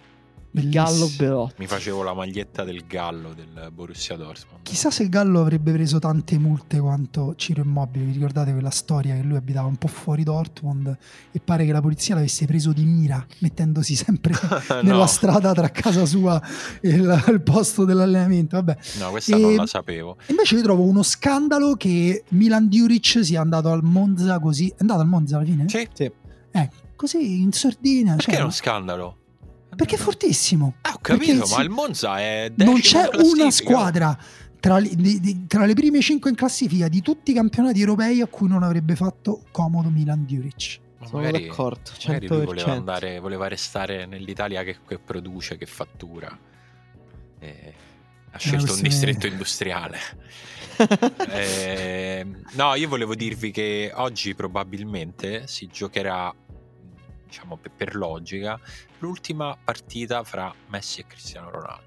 il 0.53 0.70
Gallo 0.70 1.09
Belotti. 1.16 1.55
Mi 1.59 1.66
facevo 1.66 2.03
la 2.03 2.14
maglietta 2.14 2.64
del 2.64 2.84
Gallo 2.86 3.34
del 3.34 3.70
Borussia 3.72 4.16
Dortmund. 4.16 4.62
Chissà 4.62 4.90
se 4.90 5.03
il 5.03 5.09
Gallo 5.09 5.40
avrebbe 5.40 5.72
preso 5.72 5.99
tante 5.99 6.38
multe 6.38 6.78
quanto 6.78 7.34
Ciro 7.36 7.62
Immobile. 7.62 8.07
Vi 8.07 8.12
ricordate 8.12 8.53
quella 8.53 8.70
storia 8.70 9.14
che 9.14 9.22
lui 9.22 9.36
abitava 9.36 9.68
un 9.68 9.76
po' 9.76 9.88
fuori 9.88 10.22
Dortmund 10.22 10.96
e 11.30 11.40
pare 11.40 11.64
che 11.64 11.72
la 11.72 11.80
polizia 11.80 12.14
l'avesse 12.14 12.46
preso 12.46 12.72
di 12.72 12.84
mira, 12.84 13.24
mettendosi 13.40 13.94
sempre 13.94 14.34
nella 14.82 14.99
no. 14.99 15.07
strada 15.07 15.53
tra 15.53 15.68
casa 15.70 16.05
sua 16.07 16.40
e 16.80 16.88
il, 16.88 17.24
il 17.28 17.40
posto 17.42 17.84
dell'allenamento. 17.84 18.57
Vabbè. 18.57 18.76
No, 18.99 19.11
questa 19.11 19.36
e 19.36 19.40
non 19.40 19.55
la 19.57 19.66
sapevo. 19.66 20.16
Invece 20.26 20.57
io 20.57 20.62
trovo 20.62 20.84
uno 20.84 21.03
scandalo 21.03 21.74
che 21.74 22.24
Milan 22.30 22.68
Djuric 22.68 23.24
sia 23.24 23.40
andato 23.40 23.70
al 23.70 23.82
Monza 23.82 24.38
così. 24.38 24.68
È 24.68 24.76
andato 24.80 25.01
al 25.01 25.09
Monza 25.09 25.36
alla 25.36 25.44
fine? 25.44 25.68
Sì. 25.68 25.88
sì. 25.92 26.11
Eh, 26.51 26.70
così 26.96 27.42
in 27.42 27.53
sordina. 27.53 28.16
Perché 28.16 28.32
cioè, 28.32 28.40
è 28.40 28.42
uno 28.42 28.51
scandalo? 28.51 29.18
Perché 29.79 29.95
è 29.95 29.99
fortissimo. 29.99 30.74
Ah, 30.81 30.95
ho 30.95 30.99
capito, 30.99 31.47
ma 31.47 31.62
il 31.62 31.70
Monza 31.70 32.18
è 32.18 32.51
Non 32.57 32.81
c'è 32.81 33.09
una 33.14 33.49
squadra 33.53 34.18
tra, 34.59 34.81
di, 34.81 35.20
di, 35.20 35.47
tra, 35.47 35.66
le 35.66 35.74
prime 35.74 36.01
5 36.01 36.31
in 36.31 36.35
classifica 36.35 36.89
di 36.89 37.01
tutti 37.01 37.31
i 37.31 37.35
campionati 37.35 37.79
europei 37.79 38.20
a 38.20 38.26
cui 38.26 38.49
non 38.49 38.64
avrebbe 38.64 38.97
fatto 38.97 39.43
comodo 39.53 39.89
Milan 39.89 40.24
Djuric. 40.24 40.81
Ma 40.99 41.07
Sono 41.07 41.22
magari, 41.22 41.47
d'accordo, 41.47 41.93
magari 42.09 42.26
lui 42.26 42.39
100%. 42.39 42.45
voleva, 42.45 42.72
andare, 42.72 43.20
voleva 43.20 43.47
restare 43.47 44.05
nell'Italia 44.07 44.64
che, 44.64 44.79
che 44.85 44.99
produce, 44.99 45.57
che 45.57 45.66
fattura. 45.66 46.37
E 47.39 47.74
ha 48.33 48.39
scelto 48.39 48.74
un 48.74 48.81
distretto 48.83 49.29
industriale. 49.29 49.99
Eh, 51.31 52.24
no, 52.53 52.76
io 52.76 52.89
volevo 52.89 53.16
dirvi 53.16 53.51
che 53.51 53.91
oggi 53.93 54.37
probabilmente 54.37 55.49
si 55.49 55.66
giocherà, 55.66 56.33
diciamo 57.29 57.59
per, 57.76 57.95
logica, 57.95 58.59
l'ultima 58.99 59.57
partita 59.62 60.24
fra 60.24 60.53
Messi 60.68 61.01
e 61.01 61.07
Cristiano 61.07 61.51
Ronaldo. 61.51 61.87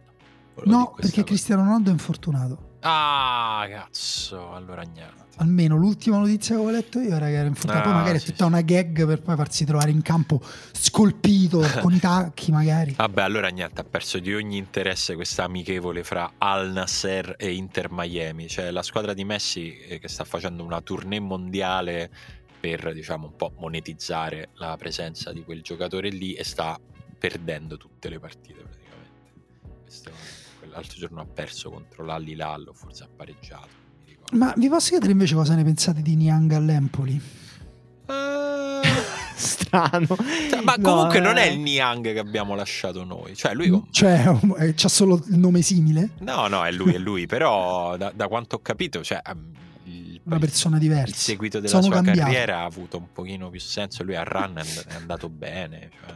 Volevo 0.53 0.77
No, 0.77 0.93
perché 0.95 1.09
cosa. 1.11 1.23
Cristiano 1.23 1.63
Ronaldo 1.63 1.89
è 1.89 1.93
infortunato. 1.93 2.69
Ah, 2.81 3.65
cazzo, 3.69 4.53
allora 4.53 4.81
niente. 4.81 5.29
Almeno 5.37 5.75
l'ultima 5.75 6.17
notizia 6.17 6.55
che 6.55 6.61
ho 6.61 6.69
letto 6.69 6.99
io 6.99 7.15
era 7.15 7.27
che 7.27 7.33
era 7.33 7.47
infortunato. 7.47 7.87
Ah, 7.87 7.91
Poi 7.91 7.99
magari 8.01 8.19
sì, 8.19 8.25
è 8.25 8.27
tutta 8.31 8.43
sì. 8.45 8.49
una 8.49 8.61
gag 8.61 9.05
per 9.05 9.21
poi 9.21 9.35
farsi 9.35 9.65
trovare 9.65 9.91
in 9.91 10.01
campo 10.01 10.41
scolpito 10.71 11.63
con 11.79 11.93
i 11.93 11.99
tacchi, 11.99 12.51
magari. 12.51 12.93
Vabbè, 12.93 13.21
allora 13.21 13.47
niente, 13.49 13.81
ha 13.81 13.83
perso 13.83 14.19
di 14.19 14.33
ogni 14.33 14.57
interesse 14.57 15.15
questa 15.15 15.43
amichevole 15.43 16.03
fra 16.03 16.33
Al 16.37 16.71
Nasser 16.71 17.35
e 17.37 17.53
Inter 17.53 17.87
Miami. 17.91 18.47
Cioè, 18.47 18.71
la 18.71 18.83
squadra 18.83 19.13
di 19.13 19.23
Messi 19.23 19.77
eh, 19.77 19.99
che 19.99 20.07
sta 20.07 20.23
facendo 20.23 20.63
una 20.63 20.81
tournée 20.81 21.19
mondiale 21.19 22.11
per, 22.61 22.93
diciamo, 22.93 23.25
un 23.25 23.35
po' 23.35 23.51
monetizzare 23.57 24.49
la 24.57 24.77
presenza 24.77 25.33
di 25.33 25.43
quel 25.43 25.61
giocatore 25.63 26.09
lì 26.09 26.33
e 26.33 26.43
sta 26.43 26.79
perdendo 27.17 27.75
tutte 27.75 28.07
le 28.07 28.19
partite 28.19 28.61
praticamente. 28.61 29.79
Questo, 29.83 30.11
quell'altro 30.59 30.97
giorno 30.97 31.21
ha 31.21 31.25
perso 31.25 31.71
contro 31.71 32.05
l'Alli 32.05 32.35
Lallo, 32.35 32.71
forse 32.73 33.03
ha 33.03 33.09
pareggiato. 33.13 33.79
Ma 34.33 34.53
vi 34.55 34.69
posso 34.69 34.89
chiedere 34.89 35.11
invece 35.11 35.33
cosa 35.35 35.55
ne 35.55 35.63
pensate 35.63 36.01
di 36.03 36.15
Niang 36.15 36.51
all'Empoli? 36.51 37.19
Eh, 38.05 38.81
Strano. 39.35 40.05
cioè, 40.05 40.61
ma 40.63 40.75
No, 40.77 40.93
comunque 40.93 41.19
non 41.19 41.37
è 41.37 41.47
eh. 41.47 41.53
il 41.53 41.59
Niang 41.59 42.13
che 42.13 42.19
abbiamo 42.19 42.53
lasciato 42.55 43.03
noi. 43.03 43.35
Cioè, 43.35 43.53
lui 43.55 43.83
Cioè, 43.89 44.23
c'ha 44.75 44.87
solo 44.87 45.15
il 45.27 45.37
nome 45.37 45.61
simile? 45.63 46.11
No, 46.19 46.47
no, 46.47 46.63
è 46.63 46.71
lui, 46.71 46.93
è 46.93 46.97
lui, 46.99 47.25
però 47.25 47.97
da, 47.97 48.11
da 48.15 48.27
quanto 48.27 48.57
ho 48.57 48.59
capito, 48.59 49.03
cioè, 49.03 49.19
Una 50.23 50.39
persona 50.39 50.77
diversa. 50.77 51.09
il 51.09 51.15
seguito 51.15 51.57
della 51.59 51.69
Sono 51.69 51.83
sua 51.83 51.93
cambiato. 51.95 52.19
carriera 52.19 52.59
ha 52.59 52.63
avuto 52.65 52.97
un 52.97 53.11
pochino 53.11 53.49
più 53.49 53.59
senso, 53.59 54.03
lui 54.03 54.15
a 54.15 54.23
Run 54.23 54.55
è 54.57 54.59
and- 54.59 54.85
è 54.87 54.93
andato 54.93 55.29
bene, 55.29 55.89
cioè, 55.99 56.15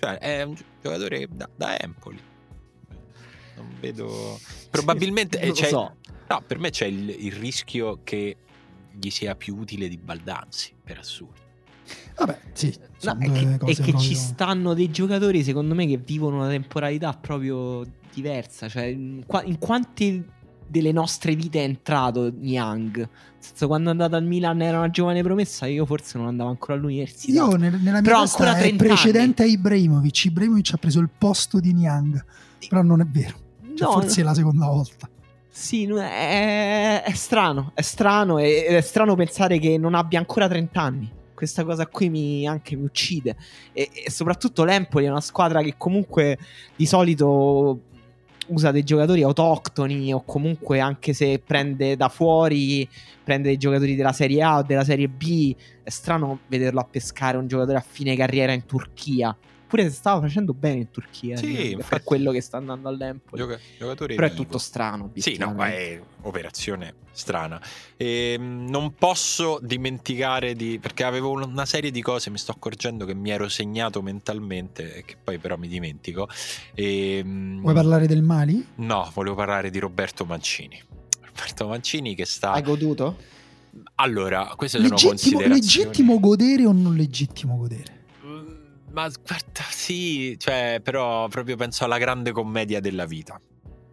cioè, 0.00 0.18
è 0.18 0.42
un 0.42 0.54
gi- 0.54 0.64
giocatore 0.82 1.28
da, 1.30 1.48
da 1.54 1.78
Empoli. 1.80 2.20
Non 3.56 3.68
vedo... 3.80 4.38
Probabilmente... 4.70 5.38
Sì, 5.38 5.42
eh, 5.44 5.46
non 5.46 5.54
lo 5.56 5.60
c'è- 5.62 5.68
so. 5.68 5.96
No, 6.28 6.42
per 6.46 6.58
me 6.58 6.70
c'è 6.70 6.86
il, 6.86 7.08
il 7.10 7.32
rischio 7.32 8.00
che 8.02 8.36
gli 8.90 9.10
sia 9.10 9.34
più 9.36 9.56
utile 9.56 9.88
di 9.88 9.98
Baldanzi, 9.98 10.72
per 10.82 10.98
assurdo. 10.98 11.40
Vabbè, 12.16 12.38
sì. 12.52 12.74
No, 13.02 13.16
è 13.18 13.30
che, 13.58 13.72
è 13.72 13.74
che 13.82 13.98
ci 13.98 14.14
stanno 14.14 14.74
dei 14.74 14.90
giocatori, 14.90 15.42
secondo 15.42 15.74
me, 15.74 15.86
che 15.86 15.98
vivono 15.98 16.36
una 16.38 16.48
temporalità 16.48 17.12
proprio 17.12 17.84
diversa. 18.12 18.68
Cioè, 18.68 18.84
in, 18.84 19.24
qua- 19.26 19.42
in 19.44 19.58
quante 19.58 20.24
delle 20.72 20.90
nostre 20.90 21.36
vite 21.36 21.60
è 21.60 21.64
entrato 21.64 22.32
Niang? 22.34 22.96
Nel 22.96 23.08
senso, 23.38 23.66
quando 23.68 23.90
è 23.90 23.92
andato 23.92 24.16
al 24.16 24.24
Milan 24.24 24.60
era 24.62 24.78
una 24.78 24.90
giovane 24.90 25.22
promessa, 25.22 25.66
io 25.66 25.86
forse 25.86 26.18
non 26.18 26.26
andavo 26.26 26.48
ancora 26.50 26.74
all'università. 26.74 27.44
Io 27.44 27.56
nel- 27.56 27.74
nella 27.74 28.00
mia 28.00 28.02
Però 28.02 28.22
testa 28.22 28.56
è 28.56 28.60
30 28.60 28.84
precedente 28.84 29.42
a 29.42 29.46
Ibrahimovic. 29.46 30.24
Ibrahimovic 30.24 30.72
ha 30.72 30.78
preso 30.78 30.98
il 30.98 31.10
posto 31.16 31.60
di 31.60 31.72
Niang. 31.72 32.24
Però 32.68 32.82
non 32.82 33.00
è 33.00 33.06
vero. 33.06 33.36
Cioè, 33.74 33.86
No, 33.86 34.00
forse 34.00 34.20
è 34.22 34.24
la 34.24 34.34
seconda 34.34 34.66
volta. 34.66 35.08
Sì, 35.48 35.84
è, 35.84 37.02
è 37.02 37.12
strano, 37.12 37.72
è 37.74 37.82
strano 37.82 38.38
ed 38.38 38.74
è 38.74 38.80
strano 38.80 39.14
pensare 39.14 39.58
che 39.58 39.76
non 39.76 39.94
abbia 39.94 40.18
ancora 40.18 40.48
30 40.48 40.80
anni. 40.80 41.10
Questa 41.34 41.64
cosa 41.64 41.86
qui 41.86 42.08
mi, 42.08 42.46
anche 42.46 42.74
mi 42.74 42.84
uccide. 42.84 43.36
E, 43.72 43.90
e 43.92 44.10
soprattutto 44.10 44.64
l'Empoli 44.64 45.04
è 45.06 45.10
una 45.10 45.20
squadra 45.20 45.60
che 45.60 45.74
comunque 45.76 46.38
di 46.74 46.86
solito 46.86 47.80
usa 48.48 48.70
dei 48.70 48.82
giocatori 48.82 49.22
autoctoni 49.22 50.12
o 50.12 50.22
comunque 50.24 50.80
anche 50.80 51.12
se 51.12 51.40
prende 51.44 51.96
da 51.96 52.08
fuori, 52.08 52.88
prende 53.22 53.48
dei 53.48 53.56
giocatori 53.56 53.94
della 53.94 54.12
Serie 54.12 54.42
A 54.42 54.58
o 54.58 54.62
della 54.62 54.84
Serie 54.84 55.08
B. 55.08 55.54
È 55.82 55.90
strano 55.90 56.40
vederlo 56.46 56.80
a 56.80 56.86
pescare 56.90 57.36
un 57.36 57.46
giocatore 57.46 57.78
a 57.78 57.84
fine 57.86 58.16
carriera 58.16 58.52
in 58.52 58.64
Turchia. 58.64 59.36
Pure 59.72 59.84
se 59.88 59.96
stava 59.96 60.20
facendo 60.20 60.52
bene 60.52 60.80
in 60.80 60.90
Turchia. 60.90 61.34
Sì, 61.38 61.70
infatti. 61.70 61.88
per 61.88 62.02
quello 62.04 62.30
che 62.30 62.42
sta 62.42 62.58
andando 62.58 62.88
all'Empoli. 62.90 63.40
Gioca- 63.40 63.58
giocatore 63.78 64.14
Però 64.16 64.26
è 64.26 64.34
tutto 64.34 64.58
strano. 64.58 65.10
Sì, 65.14 65.38
no, 65.38 65.56
è 65.64 65.98
operazione 66.20 66.92
strana. 67.12 67.58
Ehm, 67.96 68.66
non 68.68 68.92
posso 68.94 69.58
dimenticare 69.62 70.52
di. 70.54 70.78
perché 70.78 71.04
avevo 71.04 71.30
un- 71.30 71.44
una 71.44 71.64
serie 71.64 71.90
di 71.90 72.02
cose, 72.02 72.28
mi 72.28 72.36
sto 72.36 72.52
accorgendo 72.52 73.06
che 73.06 73.14
mi 73.14 73.30
ero 73.30 73.48
segnato 73.48 74.02
mentalmente 74.02 74.96
e 74.96 75.04
che 75.06 75.16
poi 75.22 75.38
però 75.38 75.56
mi 75.56 75.68
dimentico. 75.68 76.28
Ehm, 76.74 77.60
Vuoi 77.62 77.72
parlare 77.74 78.06
del 78.06 78.20
Mali? 78.22 78.66
No, 78.74 79.10
volevo 79.14 79.36
parlare 79.36 79.70
di 79.70 79.78
Roberto 79.78 80.26
Mancini. 80.26 80.78
Roberto 81.22 81.66
Mancini 81.66 82.14
che 82.14 82.26
sta. 82.26 82.52
Hai 82.52 82.62
goduto? 82.62 83.16
Allora, 83.94 84.52
queste 84.54 84.76
sono 84.76 84.90
Legittimo, 84.90 85.10
considerazioni. 85.38 85.54
legittimo 85.86 86.20
godere 86.20 86.66
o 86.66 86.72
non 86.72 86.94
legittimo 86.94 87.56
godere? 87.56 88.00
Ma 88.92 89.08
guarda, 89.08 89.62
sì, 89.70 90.36
cioè, 90.38 90.80
però 90.82 91.26
proprio 91.28 91.56
penso 91.56 91.84
alla 91.84 91.98
grande 91.98 92.32
commedia 92.32 92.80
della 92.80 93.06
vita. 93.06 93.40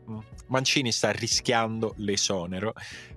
Mm. 0.10 0.20
Mancini 0.48 0.92
sta 0.92 1.12
rischiando 1.12 1.94
l'esonero 1.98 2.74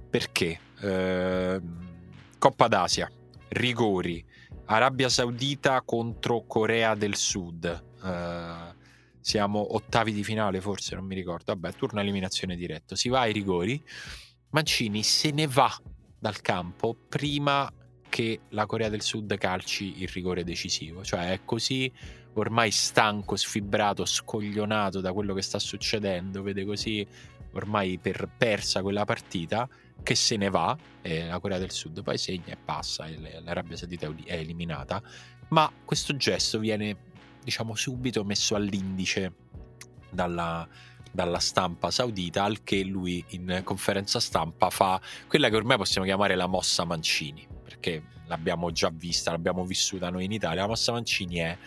perché 0.08 0.60
ehm, 0.80 1.90
Coppa 2.38 2.68
d'Asia, 2.68 3.10
rigori, 3.48 4.24
Arabia 4.66 5.08
Saudita 5.08 5.82
contro 5.82 6.44
Corea 6.46 6.94
del 6.94 7.16
Sud. 7.16 7.84
eh, 8.04 8.80
siamo 9.20 9.74
ottavi 9.74 10.12
di 10.12 10.24
finale, 10.24 10.60
forse 10.60 10.94
non 10.94 11.04
mi 11.04 11.14
ricordo. 11.14 11.52
Vabbè, 11.54 11.74
turno 11.74 12.00
eliminazione 12.00 12.56
diretto. 12.56 12.94
Si 12.96 13.08
va 13.08 13.20
ai 13.20 13.32
rigori. 13.32 13.82
Mancini 14.50 15.02
se 15.02 15.30
ne 15.30 15.46
va 15.46 15.72
dal 16.18 16.40
campo 16.40 16.96
prima 17.08 17.72
che 18.12 18.40
la 18.50 18.66
Corea 18.66 18.90
del 18.90 19.00
Sud 19.00 19.38
calci 19.38 20.02
il 20.02 20.08
rigore 20.08 20.44
decisivo. 20.44 21.02
Cioè 21.02 21.32
è 21.32 21.40
così 21.46 21.90
ormai 22.34 22.70
stanco, 22.70 23.36
sfibrato, 23.36 24.04
scoglionato 24.04 25.00
da 25.00 25.14
quello 25.14 25.32
che 25.32 25.40
sta 25.40 25.58
succedendo, 25.58 26.42
vede 26.42 26.66
così 26.66 27.06
ormai 27.52 27.98
per 27.98 28.28
persa 28.36 28.82
quella 28.82 29.06
partita 29.06 29.66
che 30.02 30.14
se 30.14 30.36
ne 30.36 30.50
va 30.50 30.76
e 31.00 31.24
la 31.26 31.38
Corea 31.38 31.56
del 31.56 31.70
Sud 31.70 32.02
poi 32.02 32.18
segna 32.18 32.52
e 32.52 32.58
passa 32.62 33.06
e 33.06 33.40
l'Arabia 33.40 33.78
Saudita 33.78 34.14
è 34.24 34.34
eliminata. 34.34 35.02
Ma 35.48 35.72
questo 35.82 36.14
gesto 36.14 36.58
viene 36.58 36.94
diciamo 37.42 37.74
subito 37.74 38.24
messo 38.24 38.54
all'indice 38.54 39.32
dalla, 40.10 40.68
dalla 41.10 41.38
stampa 41.38 41.90
saudita 41.90 42.44
al 42.44 42.62
che 42.62 42.84
lui 42.84 43.24
in 43.30 43.62
conferenza 43.64 44.20
stampa 44.20 44.68
fa 44.68 45.00
quella 45.26 45.48
che 45.48 45.56
ormai 45.56 45.78
possiamo 45.78 46.06
chiamare 46.06 46.36
la 46.36 46.46
mossa 46.46 46.84
Mancini, 46.84 47.46
perché 47.82 48.02
l'abbiamo 48.26 48.70
già 48.70 48.90
vista, 48.94 49.32
l'abbiamo 49.32 49.64
vissuta 49.64 50.08
noi 50.08 50.24
in 50.24 50.32
Italia. 50.32 50.62
La 50.62 50.68
mossa 50.68 50.92
Mancini 50.92 51.36
è 51.38 51.58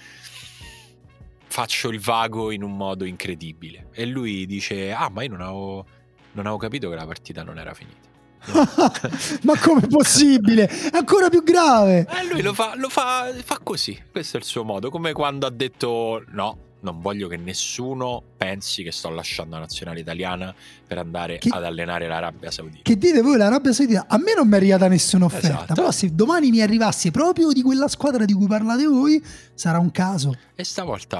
faccio 1.47 1.89
il 1.89 1.99
vago 1.99 2.51
in 2.51 2.63
un 2.63 2.75
modo 2.75 3.05
incredibile 3.05 3.87
e 3.91 4.05
lui 4.05 4.45
dice 4.45 4.91
"Ah, 4.91 5.09
ma 5.09 5.23
io 5.23 5.29
non 5.29 5.41
avevo, 5.41 5.85
non 6.31 6.45
avevo 6.45 6.57
capito 6.57 6.89
che 6.89 6.95
la 6.95 7.05
partita 7.05 7.43
non 7.43 7.59
era 7.59 7.73
finita". 7.73 8.13
Ma 9.43 9.59
com'è 9.59 9.87
possibile? 9.87 10.67
È 10.67 10.95
ancora 10.97 11.29
più 11.29 11.43
grave. 11.43 12.07
E 12.07 12.25
lui 12.27 12.41
lo 12.41 12.53
fa, 12.53 12.75
lo 12.75 12.89
fa, 12.89 13.33
fa 13.43 13.59
così, 13.61 14.01
questo 14.11 14.37
è 14.37 14.39
il 14.39 14.45
suo 14.45 14.63
modo, 14.63 14.89
come 14.89 15.11
quando 15.13 15.45
ha 15.47 15.49
detto 15.49 16.23
no, 16.29 16.64
non 16.85 17.01
voglio 17.01 17.27
che 17.27 17.35
nessuno 17.37 18.21
pensi 18.37 18.83
che 18.83 18.91
sto 18.91 19.09
lasciando 19.09 19.55
la 19.55 19.61
nazionale 19.61 19.99
italiana 19.99 20.53
per 20.85 20.99
andare 20.99 21.39
Che- 21.39 21.49
ad 21.51 21.63
allenare 21.63 22.07
l'Arabia 22.07 22.51
Saudita. 22.51 22.81
Che 22.83 22.97
dite 22.97 23.21
voi 23.21 23.37
l'Arabia 23.37 23.73
Saudita? 23.73 24.05
A 24.07 24.17
me 24.17 24.33
non 24.35 24.47
mi 24.47 24.53
è 24.53 24.57
arrivata 24.57 24.87
nessuna 24.87 25.25
offerta. 25.25 25.47
Esatto. 25.47 25.73
Però 25.73 25.91
se 25.91 26.13
domani 26.13 26.51
mi 26.51 26.61
arrivasse 26.61 27.09
proprio 27.11 27.51
di 27.51 27.61
quella 27.63 27.87
squadra 27.87 28.23
di 28.25 28.33
cui 28.33 28.47
parlate 28.47 28.85
voi, 28.85 29.21
sarà 29.53 29.79
un 29.79 29.89
caso. 29.91 30.37
E 30.53 30.63
stavolta 30.63 31.19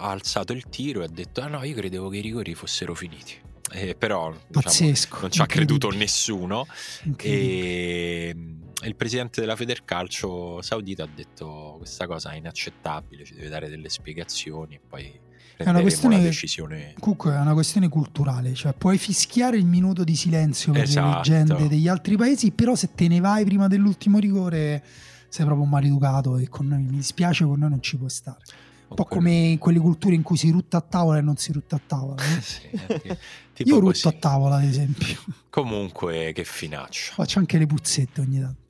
ha 0.00 0.10
alzato 0.10 0.52
il 0.52 0.64
tiro 0.68 1.02
e 1.02 1.04
ha 1.04 1.08
detto 1.10 1.40
ah 1.40 1.46
no, 1.46 1.62
io 1.64 1.74
credevo 1.74 2.08
che 2.08 2.16
i 2.18 2.20
rigori 2.20 2.54
fossero 2.54 2.94
finiti. 2.94 3.34
Eh, 3.72 3.94
però 3.96 4.30
diciamo, 4.30 4.44
Pazzesco. 4.50 5.18
non 5.22 5.30
ci 5.30 5.40
ha 5.40 5.46
creduto 5.46 5.90
nessuno 5.90 6.66
e 7.18 8.34
il 8.84 8.94
presidente 8.94 9.40
della 9.40 9.56
Federcalcio 9.56 10.60
saudita 10.62 11.04
ha 11.04 11.08
detto 11.12 11.74
questa 11.78 12.06
cosa 12.06 12.30
è 12.32 12.36
inaccettabile, 12.36 13.24
ci 13.24 13.34
deve 13.34 13.48
dare 13.48 13.68
delle 13.68 13.88
spiegazioni 13.88 14.74
e 14.74 14.80
poi 14.86 15.18
prenderemo 15.56 15.82
questione 15.82 16.16
la 16.16 16.20
che- 16.22 16.26
decisione. 16.28 16.94
Comunque 17.00 17.32
è 17.32 17.40
una 17.40 17.54
questione 17.54 17.88
culturale, 17.88 18.52
cioè 18.54 18.74
puoi 18.74 18.98
fischiare 18.98 19.56
il 19.56 19.64
minuto 19.64 20.04
di 20.04 20.14
silenzio 20.14 20.72
per 20.72 20.82
Esatto. 20.82 21.06
le 21.08 21.14
leggende 21.38 21.68
degli 21.68 21.88
altri 21.88 22.16
paesi, 22.16 22.50
però 22.50 22.74
se 22.74 22.90
te 22.94 23.08
ne 23.08 23.20
vai 23.20 23.44
prima 23.44 23.66
dell'ultimo 23.66 24.18
rigore 24.18 24.82
sei 25.28 25.44
proprio 25.46 25.66
maleducato 25.66 26.36
e 26.36 26.48
con 26.48 26.68
noi 26.68 26.82
mi 26.82 26.90
dispiace 26.96 27.44
con 27.44 27.58
noi 27.58 27.70
non 27.70 27.82
ci 27.82 27.96
puoi 27.96 28.10
stare. 28.10 28.38
Un 28.88 28.94
po' 28.94 29.04
come 29.04 29.32
in 29.32 29.58
quelle 29.58 29.80
culture 29.80 30.14
in 30.14 30.22
cui 30.22 30.36
si 30.36 30.48
rutta 30.50 30.76
a 30.76 30.80
tavola 30.80 31.18
e 31.18 31.20
non 31.20 31.36
si 31.36 31.50
rutta 31.52 31.76
a 31.76 31.80
tavola. 31.84 32.22
Sì, 32.40 32.60
eh, 32.70 33.18
tipo 33.52 33.68
Io 33.70 33.74
rutto 33.80 33.92
così. 33.92 34.06
a 34.08 34.12
tavola, 34.12 34.56
ad 34.56 34.62
esempio. 34.64 35.16
Comunque, 35.50 36.30
che 36.32 36.44
finaccia. 36.44 37.14
Faccio 37.14 37.38
anche 37.40 37.58
le 37.58 37.66
puzzette 37.66 38.20
ogni 38.20 38.38
tanto. 38.40 38.60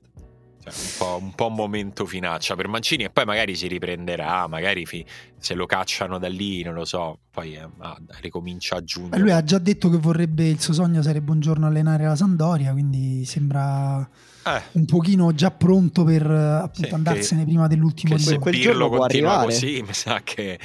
Cioè, 0.67 0.75
un, 0.75 0.91
po', 0.99 1.19
un 1.23 1.33
po' 1.35 1.49
momento 1.49 2.07
finaccia 2.07 2.57
per 2.57 2.67
Mancini 2.67 3.05
e 3.05 3.11
poi 3.11 3.25
magari 3.25 3.55
si 3.55 3.69
riprenderà, 3.69 4.47
magari 4.49 4.85
fi- 4.85 5.05
se 5.39 5.55
lo 5.55 5.67
cacciano 5.67 6.19
da 6.19 6.29
lì, 6.29 6.62
non 6.62 6.75
lo 6.75 6.85
so, 6.85 7.21
poi 7.31 7.55
eh, 7.55 7.69
ah, 7.79 7.97
ricomincia 8.21 8.77
a. 8.77 8.83
Beh, 9.09 9.19
lui 9.19 9.31
ha 9.31 9.45
già 9.45 9.59
detto 9.59 9.89
che 9.89 9.97
vorrebbe, 9.97 10.49
il 10.49 10.61
suo 10.61 10.73
sogno 10.73 11.03
sarebbe 11.03 11.31
un 11.31 11.41
giorno 11.41 11.67
allenare 11.67 12.05
la 12.05 12.17
Sandoria, 12.17 12.73
quindi 12.73 13.25
sembra 13.25 14.09
Eh, 14.47 14.62
un 14.72 14.84
pochino 14.84 15.32
già 15.34 15.51
pronto 15.51 16.05
per 16.05 16.22
eh, 16.30 16.36
appunto 16.62 16.88
Sì, 16.88 16.94
andarsene 16.94 17.40
che- 17.40 17.47
prima 17.49 17.66
dell'ultimo 17.66 18.14
che 18.14 18.20
se 18.20 18.38
quel 18.38 18.55
giorno 18.55 18.88
può 18.88 18.99
continua 18.99 19.30
arrivare. 19.40 19.53
così, 19.53 19.82
mi 19.86 19.92
sa 19.92 20.20
che 20.22 20.57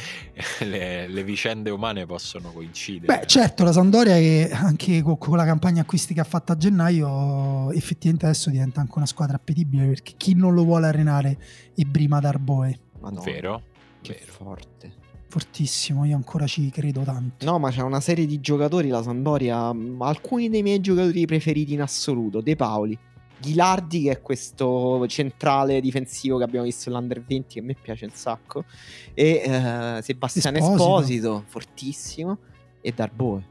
le, 0.60 1.08
le 1.08 1.24
vicende 1.24 1.72
umane 1.72 2.06
possono 2.06 2.52
coincidere. 2.52 3.18
Beh, 3.22 3.26
certo, 3.26 3.64
la 3.64 3.72
Sandoria 3.72 4.14
che 4.16 4.52
anche 4.54 5.02
co- 5.02 5.18
con, 5.18 5.36
la 5.36 5.46
campagna 5.46 5.82
acquisti 5.82 6.14
che 6.14 6.20
ha 6.20 6.24
fatto 6.26 6.52
a 6.52 6.58
gennaio, 6.58 7.72
effettivamente 7.72 8.26
adesso 8.28 8.52
diventa 8.52 8.82
anche 8.82 8.94
una 8.98 9.08
squadra 9.08 9.38
appetibile 9.38 9.88
perché 9.88 10.14
chi 10.16 10.36
non 10.36 10.54
lo 10.54 10.64
vuole 10.64 10.86
arenare 10.86 11.38
è 11.76 11.82
Brima 11.84 12.20
Darboe. 12.20 12.80
Madonna, 13.00 13.24
Vero? 13.24 13.62
Che 14.02 14.16
Vero. 14.20 14.32
forte. 14.32 14.92
Fortissimo, 15.28 16.04
io 16.06 16.16
ancora 16.16 16.46
ci 16.46 16.70
credo 16.70 17.02
tanto. 17.02 17.46
No, 17.46 17.58
ma 17.58 17.72
c'è 17.72 17.82
una 17.82 18.02
serie 18.02 18.26
di 18.26 18.42
giocatori, 18.42 18.90
la 18.90 19.02
Sandoria, 19.02 19.74
alcuni 20.00 20.50
dei 20.50 20.62
miei 20.62 20.82
giocatori 20.82 21.26
preferiti 21.26 21.74
in 21.74 21.82
assoluto, 21.82 22.42
De 22.42 22.56
Paoli. 22.56 23.00
Ghilardi, 23.42 24.04
che 24.04 24.12
è 24.12 24.22
questo 24.22 25.06
centrale 25.08 25.82
difensivo 25.82 26.38
che 26.38 26.44
abbiamo 26.44 26.66
visto 26.66 26.90
nell'Under 26.90 27.22
20, 27.22 27.54
che 27.56 27.60
a 27.60 27.64
me 27.64 27.76
piace 27.82 28.06
un 28.06 28.12
sacco. 28.14 28.64
E 29.14 29.42
eh, 29.44 30.00
Sebastiano 30.02 30.58
Esposito. 30.58 30.84
Esposito, 30.84 31.44
fortissimo. 31.48 32.38
E 32.82 32.92
Darboe. 32.96 33.44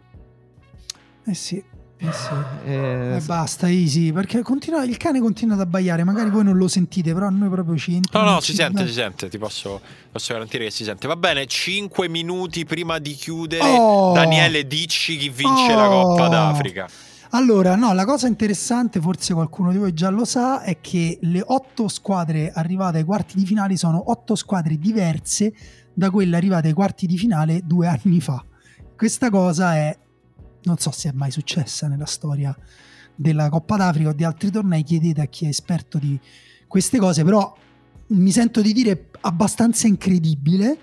Eh 1.27 1.35
sì, 1.35 1.57
eh 1.99 2.13
sì. 2.13 2.29
Eh, 2.65 3.17
Eh, 3.17 3.21
basta, 3.25 3.69
easy, 3.71 4.11
perché 4.11 4.43
continua- 4.43 4.83
il 4.85 4.97
cane 4.97 5.21
continua 5.21 5.55
ad 5.55 5.61
abbaiare, 5.61 6.03
magari 6.03 6.31
voi 6.31 6.43
non 6.45 6.57
lo 6.57 6.67
sentite, 6.67 7.13
però 7.13 7.27
a 7.27 7.31
noi 7.31 7.49
proprio 7.51 7.77
ci 7.77 7.95
entra. 7.95 8.23
No, 8.23 8.31
no, 8.33 8.41
ci- 8.41 8.53
si 8.53 8.55
sente, 8.55 8.87
si 8.87 8.93
sente, 8.95 9.29
ti 9.29 9.39
posso, 9.39 9.81
posso 10.11 10.33
garantire 10.33 10.65
che 10.65 10.71
si 10.71 10.83
sente. 10.85 11.07
Va 11.07 11.17
bene, 11.17 11.47
5 11.47 12.09
minuti 12.09 12.65
prima 12.65 12.99
di 12.99 13.13
chiudere, 13.13 13.63
Oh! 13.63 14.13
Daniele, 14.13 14.67
dici 14.67 15.17
chi 15.19 15.29
vince 15.29 15.75
la 15.75 15.91
Oh! 15.91 16.03
Coppa 16.09 16.29
d'Africa. 16.29 16.89
Allora, 17.33 17.77
no, 17.77 17.93
la 17.93 18.05
cosa 18.05 18.27
interessante, 18.27 19.01
forse 19.01 19.35
qualcuno 19.35 19.71
di 19.71 19.79
voi 19.79 19.93
già 19.93 20.11
lo 20.11 20.25
sa, 20.25 20.63
è 20.63 20.81
che 20.81 21.19
le 21.23 21.43
otto 21.45 21.87
squadre 21.87 22.51
arrivate 22.51 22.99
ai 22.99 23.05
quarti 23.05 23.37
di 23.37 23.47
finale 23.47 23.77
sono 23.77 24.11
otto 24.11 24.35
squadre 24.35 24.77
diverse 24.77 25.53
da 25.95 26.11
quelle 26.11 26.37
arrivate 26.37 26.69
ai 26.69 26.75
quarti 26.75 27.07
di 27.07 27.17
finale 27.17 27.61
due 27.65 27.87
anni 27.87 28.21
fa. 28.21 28.45
Questa 28.97 29.31
cosa 29.31 29.77
è, 29.77 29.97
non 30.63 30.79
so 30.79 30.91
se 30.91 31.11
è 31.11 31.13
mai 31.13 31.31
successa 31.31 31.87
nella 31.87 32.07
storia 32.07 32.57
della 33.15 33.49
Coppa 33.49 33.77
d'Africa 33.77 34.09
o 34.09 34.13
di 34.13 34.25
altri 34.25 34.51
tornei, 34.51 34.83
chiedete 34.83 35.21
a 35.21 35.27
chi 35.27 35.45
è 35.45 35.49
esperto 35.49 35.99
di 35.99 36.19
queste 36.67 36.99
cose, 36.99 37.23
però 37.23 37.57
mi 38.09 38.33
sento 38.33 38.61
di 38.61 38.73
dire 38.73 39.11
abbastanza 39.21 39.87
incredibile. 39.87 40.79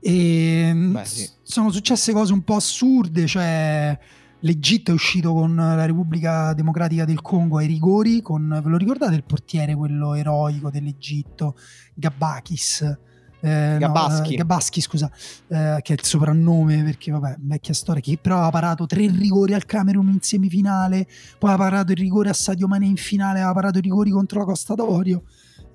E 0.00 0.70
Beh, 0.74 1.04
sì. 1.06 1.28
sono 1.42 1.70
successe 1.70 2.12
cose 2.12 2.34
un 2.34 2.42
po' 2.42 2.56
assurde, 2.56 3.26
cioè 3.26 3.98
l'Egitto 4.40 4.90
è 4.90 4.94
uscito 4.94 5.32
con 5.32 5.54
la 5.54 5.84
Repubblica 5.84 6.52
Democratica 6.52 7.04
del 7.04 7.20
Congo 7.20 7.58
ai 7.58 7.66
rigori, 7.66 8.22
con, 8.22 8.60
ve 8.62 8.68
lo 8.70 8.76
ricordate 8.76 9.14
il 9.14 9.24
portiere, 9.24 9.74
quello 9.74 10.14
eroico 10.14 10.70
dell'Egitto, 10.70 11.56
Gabakis? 11.94 12.98
Eh, 13.40 13.72
no, 13.72 13.78
Gabaschi. 13.78 14.34
eh, 14.34 14.36
Gabaschi, 14.36 14.80
scusa, 14.80 15.10
eh, 15.48 15.78
che 15.82 15.92
è 15.92 15.96
il 15.96 16.04
soprannome 16.04 16.82
perché 16.82 17.10
vabbè, 17.10 17.36
vecchia 17.40 17.74
storia, 17.74 18.00
che 18.00 18.18
però 18.20 18.42
ha 18.42 18.50
parato 18.50 18.86
tre 18.86 19.08
rigori 19.08 19.54
al 19.54 19.64
Camerun 19.64 20.08
in 20.08 20.20
semifinale, 20.20 21.06
poi 21.38 21.52
ha 21.52 21.56
parato 21.56 21.92
il 21.92 21.98
rigore 21.98 22.30
a 22.30 22.34
Sadio 22.34 22.66
Mane 22.66 22.86
in 22.86 22.96
finale, 22.96 23.40
ha 23.40 23.52
parato 23.52 23.78
i 23.78 23.82
rigori 23.82 24.10
contro 24.10 24.40
la 24.40 24.44
Costa 24.44 24.74
d'Avorio, 24.74 25.22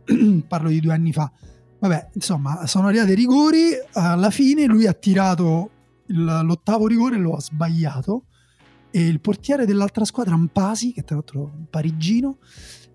parlo 0.47 0.69
di 0.69 0.79
due 0.79 0.93
anni 0.93 1.13
fa. 1.13 1.31
Vabbè, 1.79 2.11
insomma, 2.13 2.65
sono 2.65 2.87
arrivati 2.87 3.11
i 3.11 3.15
rigori, 3.15 3.71
alla 3.93 4.29
fine 4.29 4.65
lui 4.65 4.87
ha 4.87 4.93
tirato 4.93 5.69
l'ottavo 6.07 6.87
rigore 6.87 7.15
e 7.15 7.19
lo 7.19 7.35
ha 7.35 7.41
sbagliato 7.41 8.25
e 8.95 9.07
il 9.07 9.19
portiere 9.21 9.65
dell'altra 9.65 10.05
squadra, 10.05 10.35
Ampasi, 10.35 10.93
che 10.93 11.03
tra 11.03 11.15
l'altro 11.15 11.39
è 11.39 11.57
un 11.57 11.65
parigino, 11.67 12.37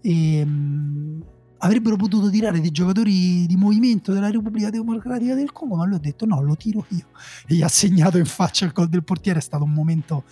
e, 0.01 0.45
mh, 0.45 1.25
avrebbero 1.59 1.97
potuto 1.97 2.31
tirare 2.31 2.61
dei 2.61 2.71
giocatori 2.71 3.47
di 3.47 3.57
movimento 3.57 4.13
della 4.13 4.31
Repubblica 4.31 4.71
Democratica 4.71 5.35
del 5.35 5.51
Congo, 5.51 5.75
ma 5.75 5.85
lui 5.85 5.97
ha 5.97 5.99
detto 5.99 6.25
no, 6.25 6.41
lo 6.41 6.55
tiro 6.55 6.87
io. 6.91 7.07
E 7.49 7.57
gli 7.57 7.63
ha 7.63 7.69
segnato 7.69 8.17
in 8.17 8.27
faccia 8.27 8.65
il 8.65 8.71
gol 8.71 8.89
del 8.89 9.03
portiere, 9.03 9.41
è 9.41 9.43
stato 9.43 9.65
un 9.65 9.73
momento 9.73 10.23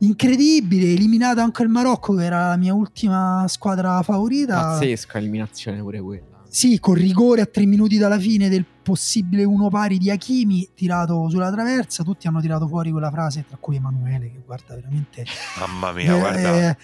incredibile, 0.00 0.92
eliminato 0.92 1.40
anche 1.40 1.62
il 1.62 1.70
Marocco, 1.70 2.14
che 2.14 2.24
era 2.24 2.48
la 2.48 2.56
mia 2.56 2.74
ultima 2.74 3.46
squadra 3.48 4.02
favorita. 4.02 4.56
Pazzesca 4.56 5.16
eliminazione 5.16 5.80
pure 5.80 6.02
quella. 6.02 6.29
Sì, 6.52 6.80
con 6.80 6.94
rigore 6.94 7.42
a 7.42 7.46
tre 7.46 7.64
minuti 7.64 7.96
dalla 7.96 8.18
fine 8.18 8.48
del 8.48 8.64
possibile 8.82 9.44
uno 9.44 9.68
pari 9.68 9.98
di 9.98 10.10
Hakimi 10.10 10.70
tirato 10.74 11.28
sulla 11.28 11.48
traversa, 11.52 12.02
tutti 12.02 12.26
hanno 12.26 12.40
tirato 12.40 12.66
fuori 12.66 12.90
quella 12.90 13.10
frase, 13.10 13.44
tra 13.46 13.56
cui 13.60 13.76
Emanuele, 13.76 14.32
che 14.32 14.42
guarda 14.44 14.74
veramente... 14.74 15.24
Mamma 15.60 15.92
mia, 15.92 16.16
Eh, 16.16 16.18
guarda, 16.18 16.40
eh, 16.70 16.70
è 16.70 16.76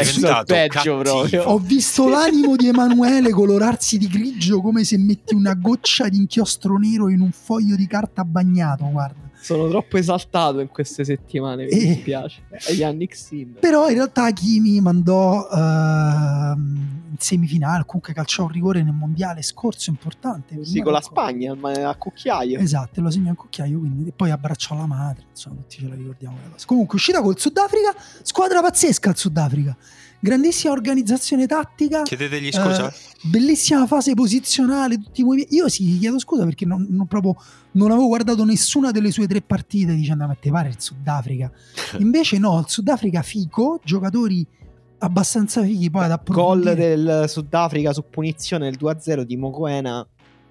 Eh, 0.00 0.04
diventato 0.04 0.44
peggio 0.52 0.98
proprio. 0.98 1.42
ho 1.44 1.58
visto 1.58 2.06
l'animo 2.06 2.54
di 2.54 2.68
Emanuele 2.68 3.30
colorarsi 3.30 3.96
di 3.96 4.08
grigio 4.08 4.60
come 4.60 4.84
se 4.84 4.98
metti 4.98 5.34
una 5.34 5.54
goccia 5.54 6.08
di 6.08 6.18
inchiostro 6.18 6.76
nero 6.76 7.08
in 7.08 7.20
un 7.20 7.30
foglio 7.32 7.76
di 7.76 7.86
carta 7.86 8.24
bagnato, 8.24 8.84
guarda. 8.90 9.22
Sono 9.44 9.68
troppo 9.68 9.98
esaltato 9.98 10.60
in 10.60 10.68
queste 10.68 11.04
settimane, 11.04 11.66
mi 11.66 11.78
dispiace. 11.78 12.44
È 12.48 12.72
Yannick 12.72 13.14
Sin. 13.14 13.56
Però 13.60 13.88
in 13.88 13.96
realtà 13.96 14.24
Hakimi 14.24 14.80
mandò 14.80 15.46
ehm, 15.52 17.10
in 17.10 17.16
semifinale, 17.18 17.84
comunque 17.84 18.14
calciò 18.14 18.44
un 18.44 18.48
rigore 18.48 18.82
nel 18.82 18.94
mondiale 18.94 19.42
scorso 19.42 19.90
importante. 19.90 20.64
Sì, 20.64 20.80
con 20.80 20.92
la. 20.92 21.02
Spagna, 21.02 21.54
ma 21.54 21.72
a 21.72 21.94
cucchiaio. 21.94 22.58
Esatto, 22.58 23.02
lo 23.02 23.10
segna 23.10 23.28
in 23.28 23.36
cucchiaio, 23.36 23.80
quindi 23.80 24.08
e 24.08 24.12
poi 24.12 24.30
abbracciò 24.30 24.76
la 24.76 24.86
madre, 24.86 25.24
insomma, 25.28 25.56
tutti 25.56 25.76
ce 25.76 25.88
la 25.88 25.94
ricordiamo 25.94 26.36
quella 26.36 26.52
cosa. 26.52 26.64
Comunque, 26.66 26.96
uscita 26.96 27.20
col 27.20 27.38
Sudafrica, 27.38 27.94
squadra 28.22 28.62
pazzesca 28.62 29.10
il 29.10 29.16
Sudafrica. 29.18 29.76
Grandissima 30.20 30.72
organizzazione 30.72 31.46
tattica, 31.46 32.00
Chiedetegli 32.00 32.50
scusa? 32.50 32.88
Eh, 32.88 32.94
bellissima 33.24 33.86
fase 33.86 34.14
posizionale, 34.14 34.96
tutti 34.96 35.20
i 35.20 35.24
movimenti. 35.24 35.54
Io 35.56 35.68
sì, 35.68 35.84
gli 35.84 35.98
chiedo 35.98 36.18
scusa 36.18 36.44
perché 36.44 36.64
non, 36.64 36.86
non 36.88 37.06
proprio 37.06 37.36
non 37.74 37.90
avevo 37.90 38.06
guardato 38.08 38.44
nessuna 38.44 38.90
delle 38.90 39.10
sue 39.10 39.26
tre 39.26 39.40
partite 39.40 39.94
dicendo 39.94 40.26
ma 40.26 40.34
te 40.34 40.50
pare 40.50 40.68
il 40.68 40.76
Sudafrica. 40.78 41.50
Invece 41.98 42.38
no, 42.38 42.58
il 42.58 42.66
Sudafrica 42.68 43.22
fico, 43.22 43.80
giocatori 43.84 44.46
abbastanza 44.98 45.62
fighi 45.62 45.90
poi 45.90 46.04
ad 46.04 46.10
Gol 46.10 46.18
approfondire. 46.18 46.74
del 46.74 47.24
Sudafrica 47.28 47.92
su 47.92 48.04
punizione 48.08 48.70
del 48.70 48.78
2-0 48.80 49.22
di 49.22 49.36
Mokoena. 49.36 50.06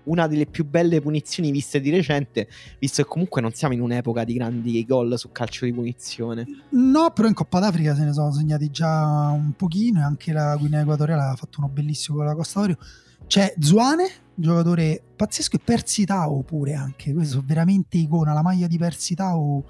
Una 0.05 0.27
delle 0.27 0.47
più 0.47 0.65
belle 0.65 0.99
punizioni 0.99 1.49
viste 1.49 1.79
di 1.79 1.89
recente, 1.89 2.49
visto 2.77 3.01
che 3.01 3.07
comunque 3.07 3.39
non 3.39 3.53
siamo 3.53 3.73
in 3.73 3.79
un'epoca 3.79 4.25
di 4.25 4.33
grandi 4.33 4.85
gol 4.85 5.17
su 5.17 5.31
calcio 5.31 5.63
di 5.63 5.71
punizione. 5.71 6.45
No, 6.71 7.09
però 7.11 7.29
in 7.29 7.33
Coppa 7.33 7.59
d'Africa 7.59 7.95
se 7.95 8.03
ne 8.03 8.11
sono 8.11 8.29
segnati 8.33 8.69
già 8.69 9.29
un 9.33 9.53
pochino 9.55 10.01
e 10.01 10.03
anche 10.03 10.33
la 10.33 10.57
Guinea 10.57 10.81
Equatoriale 10.81 11.21
ha 11.31 11.35
fatto 11.37 11.59
uno 11.59 11.69
bellissimo 11.69 12.17
con 12.17 12.25
la 12.25 12.35
Costa 12.35 12.59
d'Avorio. 12.59 12.83
C'è 13.27 13.53
Zuane, 13.59 14.07
giocatore 14.35 15.01
pazzesco, 15.15 15.55
e 15.55 15.59
Persi 15.63 16.05
Tau 16.05 16.43
pure 16.43 16.73
anche, 16.73 17.13
questo 17.13 17.41
veramente 17.45 17.97
icona, 17.97 18.33
la 18.33 18.41
maglia 18.43 18.67
di 18.67 18.77
Persi 18.77 19.15
Tau, 19.15 19.63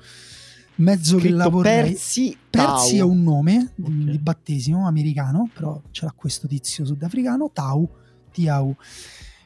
mezzo 0.76 1.18
che 1.18 1.30
la 1.30 1.48
vorrei. 1.48 1.92
Persi 1.92 2.38
Persi 2.50 2.98
è 2.98 3.02
un 3.02 3.24
nome 3.24 3.72
di, 3.76 3.84
Ok. 3.86 4.12
di 4.12 4.20
battesimo 4.20 4.88
americano, 4.88 5.50
però 5.54 5.82
ce 5.92 6.06
l'ha 6.06 6.14
questo 6.16 6.48
tizio 6.48 6.86
sudafricano, 6.86 7.52
Tau, 7.54 7.88
Tiau. 8.32 8.76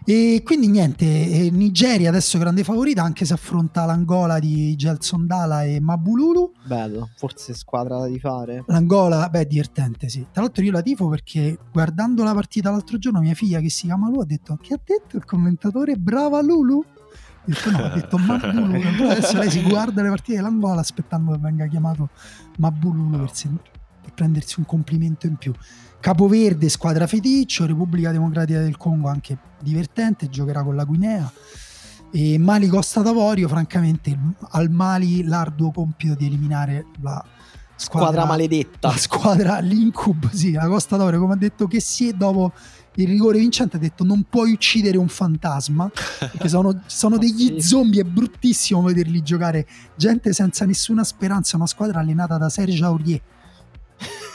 E 0.09 0.41
quindi 0.45 0.69
niente, 0.69 1.03
eh, 1.05 1.49
Nigeria 1.51 2.07
adesso 2.07 2.37
grande 2.37 2.63
favorita, 2.63 3.03
anche 3.03 3.25
se 3.25 3.33
affronta 3.33 3.83
l'Angola 3.83 4.39
di 4.39 4.73
Gelson 4.77 5.27
Dala 5.27 5.65
e 5.65 5.81
Mabululu. 5.81 6.53
Bello, 6.63 7.09
forse 7.17 7.53
squadra 7.53 7.99
da 7.99 8.17
fare. 8.17 8.63
L'Angola, 8.67 9.27
beh, 9.27 9.41
è 9.41 9.45
divertente, 9.45 10.07
sì. 10.07 10.25
Tra 10.31 10.43
l'altro 10.43 10.63
io 10.63 10.71
la 10.71 10.81
tifo 10.81 11.09
perché 11.09 11.57
guardando 11.73 12.23
la 12.23 12.33
partita 12.33 12.71
l'altro 12.71 12.97
giorno, 12.97 13.19
mia 13.19 13.33
figlia 13.33 13.59
che 13.59 13.69
si 13.69 13.87
chiama 13.87 14.07
Lu 14.07 14.21
ha 14.21 14.25
detto, 14.25 14.57
che 14.61 14.75
ha 14.75 14.79
detto 14.81 15.17
il 15.17 15.25
commentatore? 15.25 15.97
Brava 15.97 16.41
Lulu? 16.41 16.85
Detto 17.43 17.69
no, 17.69 17.77
ha 17.77 17.89
detto 17.89 18.15
Mabululu. 18.17 19.09
Adesso 19.09 19.37
lei 19.37 19.51
si 19.51 19.61
guarda 19.61 20.01
le 20.03 20.07
partite 20.07 20.37
dell'Angola 20.37 20.79
aspettando 20.79 21.33
che 21.33 21.39
venga 21.39 21.67
chiamato 21.67 22.11
Mabululu 22.59 23.17
per, 23.19 23.35
sen- 23.35 23.59
per 24.07 24.13
prendersi 24.13 24.59
un 24.59 24.65
complimento 24.65 25.27
in 25.27 25.35
più. 25.35 25.53
Capoverde, 25.99 26.69
squadra 26.69 27.07
feticcio, 27.07 27.65
Repubblica 27.65 28.11
Democratica 28.11 28.59
del 28.59 28.77
Congo 28.77 29.09
anche 29.09 29.37
divertente, 29.61 30.29
giocherà 30.29 30.63
con 30.63 30.75
la 30.75 30.85
Guinea. 30.85 31.31
E 32.11 32.37
Mali 32.37 32.67
Costa 32.67 33.01
d'Avorio, 33.01 33.49
francamente, 33.49 34.17
al 34.51 34.69
Mali 34.69 35.25
l'arduo 35.25 35.71
compito 35.71 36.15
di 36.15 36.25
eliminare 36.27 36.85
la 37.01 37.23
Squadra 37.75 38.25
maledetta. 38.25 38.87
la 38.87 38.97
squadra, 38.97 39.59
l'incub, 39.59 40.31
sì, 40.31 40.51
la 40.51 40.67
Costa 40.67 40.95
d'Avorio, 40.95 41.19
come 41.19 41.33
ha 41.33 41.37
detto 41.37 41.67
che 41.67 41.79
si 41.79 42.07
è 42.07 42.13
dopo 42.13 42.53
il 42.95 43.07
rigore 43.07 43.37
vincente 43.37 43.77
ha 43.77 43.79
detto 43.79 44.03
non 44.03 44.23
puoi 44.27 44.53
uccidere 44.53 44.97
un 44.97 45.07
fantasma 45.07 45.87
perché 46.17 46.49
sono, 46.49 46.81
sono 46.87 47.17
degli 47.19 47.59
Sì. 47.59 47.61
zombie, 47.61 48.01
è 48.01 48.03
bruttissimo 48.03 48.81
vederli 48.81 49.21
giocare 49.21 49.67
gente 49.95 50.33
senza 50.33 50.65
nessuna 50.65 51.03
speranza, 51.03 51.57
una 51.57 51.67
squadra 51.67 51.99
allenata 51.99 52.37
da 52.37 52.49
Serge 52.49 52.83
Aurier 52.83 53.21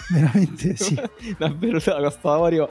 veramente 0.11 0.77
sì 0.77 0.95
Davvero 1.39 1.79
la 1.85 2.03
Costa 2.03 2.31
d'Avorio 2.31 2.69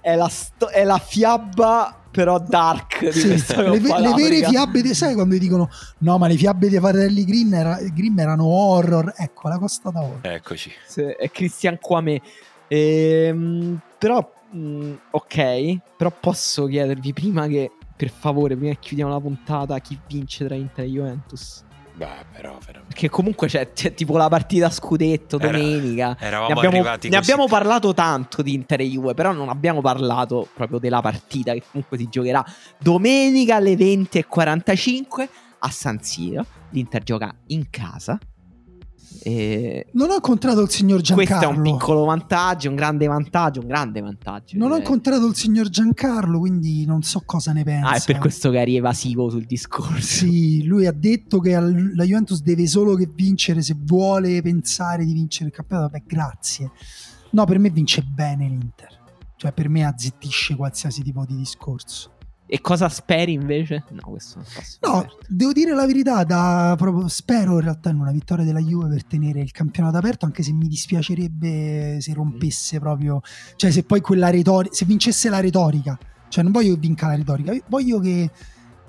è 0.00 0.14
la, 0.16 0.28
sto- 0.28 0.68
è 0.68 0.84
la 0.84 0.98
fiaba 0.98 1.98
però 2.10 2.38
dark 2.38 3.04
di 3.10 3.12
Sì, 3.12 3.28
le, 3.56 3.80
ve- 3.80 4.00
le 4.00 4.12
vere 4.14 4.46
fiabe 4.46 4.82
di 4.82 4.94
sai 4.94 5.14
quando 5.14 5.36
dicono 5.36 5.68
no 5.98 6.18
ma 6.18 6.28
le 6.28 6.36
fiabe 6.36 6.68
dei 6.68 6.78
fratelli 6.78 7.24
Grimm, 7.24 7.54
era- 7.54 7.78
Grimm 7.92 8.18
erano 8.18 8.44
horror 8.44 9.12
ecco 9.16 9.48
la 9.48 9.58
Costa 9.58 9.90
d'Oro 9.90 10.18
Eccoci. 10.22 10.70
Sì, 10.86 11.02
è 11.02 11.30
Christian 11.30 11.78
Kwame. 11.80 12.20
Ehm, 12.68 13.78
però, 13.98 14.32
mh, 14.50 14.92
ok, 15.10 15.78
però 15.96 16.12
posso 16.18 16.66
chiedervi 16.66 17.12
prima 17.12 17.46
che, 17.46 17.70
per 17.96 18.10
favore, 18.10 18.56
prima 18.56 18.72
che 18.72 18.78
chiudiamo 18.80 19.10
la 19.10 19.20
puntata, 19.20 19.78
chi 19.80 19.98
vince 20.06 20.44
tra 20.46 20.54
Inter 20.54 20.84
e 20.84 20.88
Juventus? 20.88 21.62
Beh, 21.96 22.06
però 22.32 22.58
veramente. 22.58 22.86
Perché 22.88 23.08
comunque 23.08 23.46
c'è, 23.46 23.72
c'è 23.72 23.94
tipo 23.94 24.16
la 24.16 24.28
partita 24.28 24.68
scudetto 24.68 25.38
Era- 25.38 25.50
domenica. 25.52 26.16
Eravamo 26.18 26.52
Ne 26.60 26.66
abbiamo, 26.66 26.82
ne 26.82 26.96
così. 26.98 27.14
abbiamo 27.14 27.46
parlato 27.46 27.94
tanto 27.94 28.42
di 28.42 28.52
Inter 28.54 28.80
e 28.80 28.84
Juve, 28.88 29.14
però 29.14 29.30
non 29.32 29.48
abbiamo 29.48 29.80
parlato 29.80 30.48
proprio 30.52 30.78
della 30.78 31.00
partita 31.00 31.52
che 31.52 31.62
comunque 31.70 31.96
si 31.98 32.08
giocherà 32.08 32.44
domenica 32.78 33.56
alle 33.56 33.74
20.45 33.76 35.28
a 35.60 35.70
San 35.70 36.02
Siro. 36.02 36.44
L'Inter 36.70 37.02
gioca 37.04 37.32
in 37.48 37.70
casa. 37.70 38.18
E 39.22 39.86
non 39.92 40.10
ho 40.10 40.14
incontrato 40.14 40.60
il 40.60 40.70
signor 40.70 41.00
questo 41.00 41.22
è 41.22 41.26
Giancarlo 41.26 41.56
un 41.56 41.62
piccolo 41.62 42.04
vantaggio, 42.04 42.68
un 42.68 42.74
grande 42.74 43.06
vantaggio, 43.06 43.60
un 43.60 43.66
grande 43.66 44.00
vantaggio. 44.00 44.58
non 44.58 44.72
ho 44.72 44.76
incontrato 44.76 45.26
il 45.26 45.34
signor 45.34 45.68
Giancarlo 45.68 46.38
quindi 46.38 46.84
non 46.84 47.02
so 47.02 47.22
cosa 47.24 47.52
ne 47.52 47.64
pensa 47.64 47.88
Ah, 47.90 47.94
è 47.96 48.02
per 48.04 48.18
questo 48.18 48.50
che 48.50 48.60
eri 48.60 48.76
evasivo 48.76 49.30
sul 49.30 49.44
discorso. 49.44 50.00
Sì, 50.00 50.64
lui 50.64 50.86
ha 50.86 50.92
detto 50.92 51.38
che 51.40 51.58
la 51.58 52.04
Juventus 52.04 52.42
deve 52.42 52.66
solo 52.66 52.94
che 52.94 53.08
vincere 53.12 53.62
se 53.62 53.74
vuole 53.78 54.42
pensare 54.42 55.04
di 55.04 55.12
vincere 55.12 55.48
il 55.48 55.54
campionato. 55.54 55.90
Vabbè, 55.92 56.04
grazie. 56.06 56.70
No, 57.30 57.44
per 57.44 57.58
me 57.58 57.70
vince 57.70 58.02
bene 58.02 58.46
l'Inter. 58.48 59.02
Cioè, 59.36 59.52
per 59.52 59.68
me 59.68 59.84
azzittisce 59.84 60.54
qualsiasi 60.54 61.02
tipo 61.02 61.24
di 61.26 61.36
discorso. 61.36 62.12
E 62.46 62.60
cosa 62.60 62.88
speri 62.88 63.32
invece? 63.32 63.84
No, 63.90 64.02
questo 64.10 64.36
non 64.36 64.46
posso. 64.54 64.78
No, 64.80 65.00
sapere. 65.00 65.26
devo 65.28 65.52
dire 65.52 65.74
la 65.74 65.86
verità, 65.86 66.24
da, 66.24 66.74
proprio, 66.76 67.08
spero 67.08 67.54
in 67.54 67.60
realtà 67.60 67.90
in 67.90 67.98
una 67.98 68.12
vittoria 68.12 68.44
della 68.44 68.60
Juve 68.60 68.88
per 68.88 69.04
tenere 69.04 69.40
il 69.40 69.50
campionato 69.50 69.96
aperto, 69.96 70.26
anche 70.26 70.42
se 70.42 70.52
mi 70.52 70.68
dispiacerebbe 70.68 71.98
se 72.00 72.12
rompesse 72.12 72.78
proprio, 72.78 73.20
cioè 73.56 73.70
se 73.70 73.82
poi 73.84 74.00
quella 74.00 74.28
retorica, 74.28 74.74
se 74.74 74.84
vincesse 74.84 75.28
la 75.30 75.40
retorica, 75.40 75.98
cioè 76.28 76.42
non 76.42 76.52
voglio 76.52 76.74
che 76.74 76.80
vinca 76.80 77.06
la 77.06 77.16
retorica, 77.16 77.56
voglio 77.68 77.98
che 77.98 78.30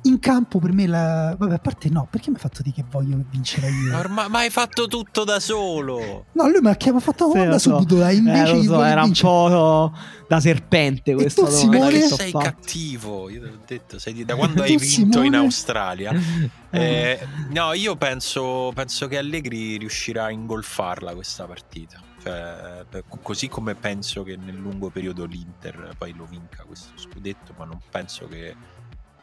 in 0.05 0.19
campo 0.19 0.59
per 0.59 0.71
me, 0.71 0.85
la, 0.87 1.35
vabbè 1.37 1.53
a 1.55 1.57
parte 1.59 1.89
no, 1.89 2.07
perché 2.09 2.29
mi 2.29 2.35
ha 2.35 2.39
fatto 2.39 2.61
dire 2.61 2.75
che 2.75 2.85
voglio 2.89 3.17
che 3.17 3.25
vince 3.29 3.59
la 3.61 3.67
Juve? 3.67 3.95
Ormai 3.95 4.29
ma 4.29 4.39
hai 4.39 4.49
fatto 4.49 4.87
tutto 4.87 5.23
da 5.23 5.39
solo. 5.39 6.25
No, 6.33 6.47
lui 6.47 6.59
mi 6.61 6.69
ha 6.69 6.75
fatto 6.75 6.91
una 6.91 6.99
Sì, 6.99 7.17
domanda 7.33 7.45
lo 7.51 7.57
so. 7.59 7.77
subito, 7.77 7.95
dai, 7.95 8.17
invece 8.17 8.51
Eh, 8.51 8.53
lo 8.53 8.59
di 8.61 8.65
so, 8.67 8.83
era 8.83 8.99
un 9.01 9.05
vincere. 9.05 9.27
po' 9.27 9.91
da 10.27 10.39
serpente 10.39 11.13
questa 11.13 11.45
tu, 11.45 11.51
domanda 11.51 11.77
Simone? 11.89 12.07
sei 12.07 12.31
fatto. 12.31 12.45
cattivo, 12.45 13.29
io 13.29 13.41
te 13.41 13.47
l'ho 13.47 13.59
detto, 13.65 13.99
sei 13.99 14.13
di- 14.13 14.25
da 14.25 14.35
quando 14.37 14.55
Tu, 14.57 14.61
hai 14.61 14.77
vinto 14.77 14.85
Simone? 14.85 15.27
in 15.27 15.35
Australia. 15.35 16.11
Eh. 16.11 16.79
Eh, 16.79 17.27
no, 17.51 17.73
io 17.73 17.95
penso, 17.95 18.71
penso 18.75 19.07
che 19.07 19.17
Allegri 19.17 19.77
riuscirà 19.77 20.25
a 20.25 20.31
ingolfarla 20.31 21.13
questa 21.13 21.45
partita. 21.45 21.99
Cioè, 22.21 22.85
così 23.21 23.47
come 23.47 23.75
penso 23.75 24.23
che 24.23 24.35
nel 24.35 24.55
lungo 24.55 24.89
periodo 24.89 25.25
l'Inter 25.25 25.93
poi 25.97 26.13
lo 26.15 26.25
vinca 26.25 26.63
questo 26.63 26.89
scudetto, 26.95 27.53
ma 27.57 27.65
non 27.65 27.79
penso 27.91 28.27
che, 28.27 28.55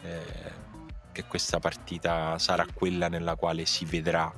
eh, 0.04 0.22
che 1.12 1.24
questa 1.24 1.58
partita 1.58 2.38
sarà 2.38 2.66
quella 2.72 3.08
nella 3.08 3.36
quale 3.36 3.66
si 3.66 3.84
vedrà 3.84 4.32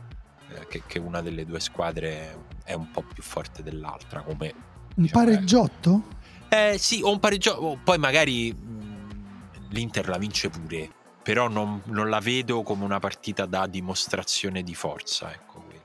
eh, 0.48 0.66
che, 0.66 0.82
che 0.86 0.98
una 0.98 1.22
delle 1.22 1.44
due 1.44 1.60
squadre 1.60 2.46
è 2.64 2.74
un 2.74 2.90
po' 2.90 3.02
più 3.02 3.22
forte 3.22 3.62
dell'altra. 3.62 4.22
Come 4.22 4.52
Un 4.96 5.02
diciamo, 5.02 5.24
pareggiotto? 5.24 6.02
eh 6.48 6.76
sì, 6.78 7.00
o 7.02 7.10
un 7.10 7.20
pareggio, 7.20 7.52
o 7.52 7.78
poi 7.82 7.98
magari 7.98 8.52
mh, 8.52 9.68
l'Inter 9.70 10.08
la 10.08 10.18
vince 10.18 10.50
pure, 10.50 10.90
però 11.22 11.48
non, 11.48 11.80
non 11.86 12.08
la 12.08 12.20
vedo 12.20 12.62
come 12.62 12.84
una 12.84 12.98
partita 13.00 13.46
da 13.46 13.66
dimostrazione 13.66 14.62
di 14.62 14.74
forza, 14.74 15.32
ecco. 15.32 15.64
Eh, 15.70 15.80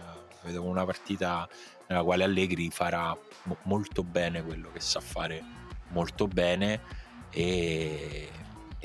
la 0.00 0.40
vedo 0.42 0.60
come 0.60 0.70
una 0.72 0.84
partita 0.84 1.48
nella 1.86 2.02
quale 2.02 2.24
Allegri 2.24 2.70
farà 2.70 3.16
mo- 3.44 3.58
molto 3.64 4.02
bene 4.02 4.42
quello 4.42 4.70
che 4.72 4.80
sa 4.80 5.00
fare 5.00 5.42
molto 5.88 6.26
bene 6.26 6.80
e, 7.30 8.30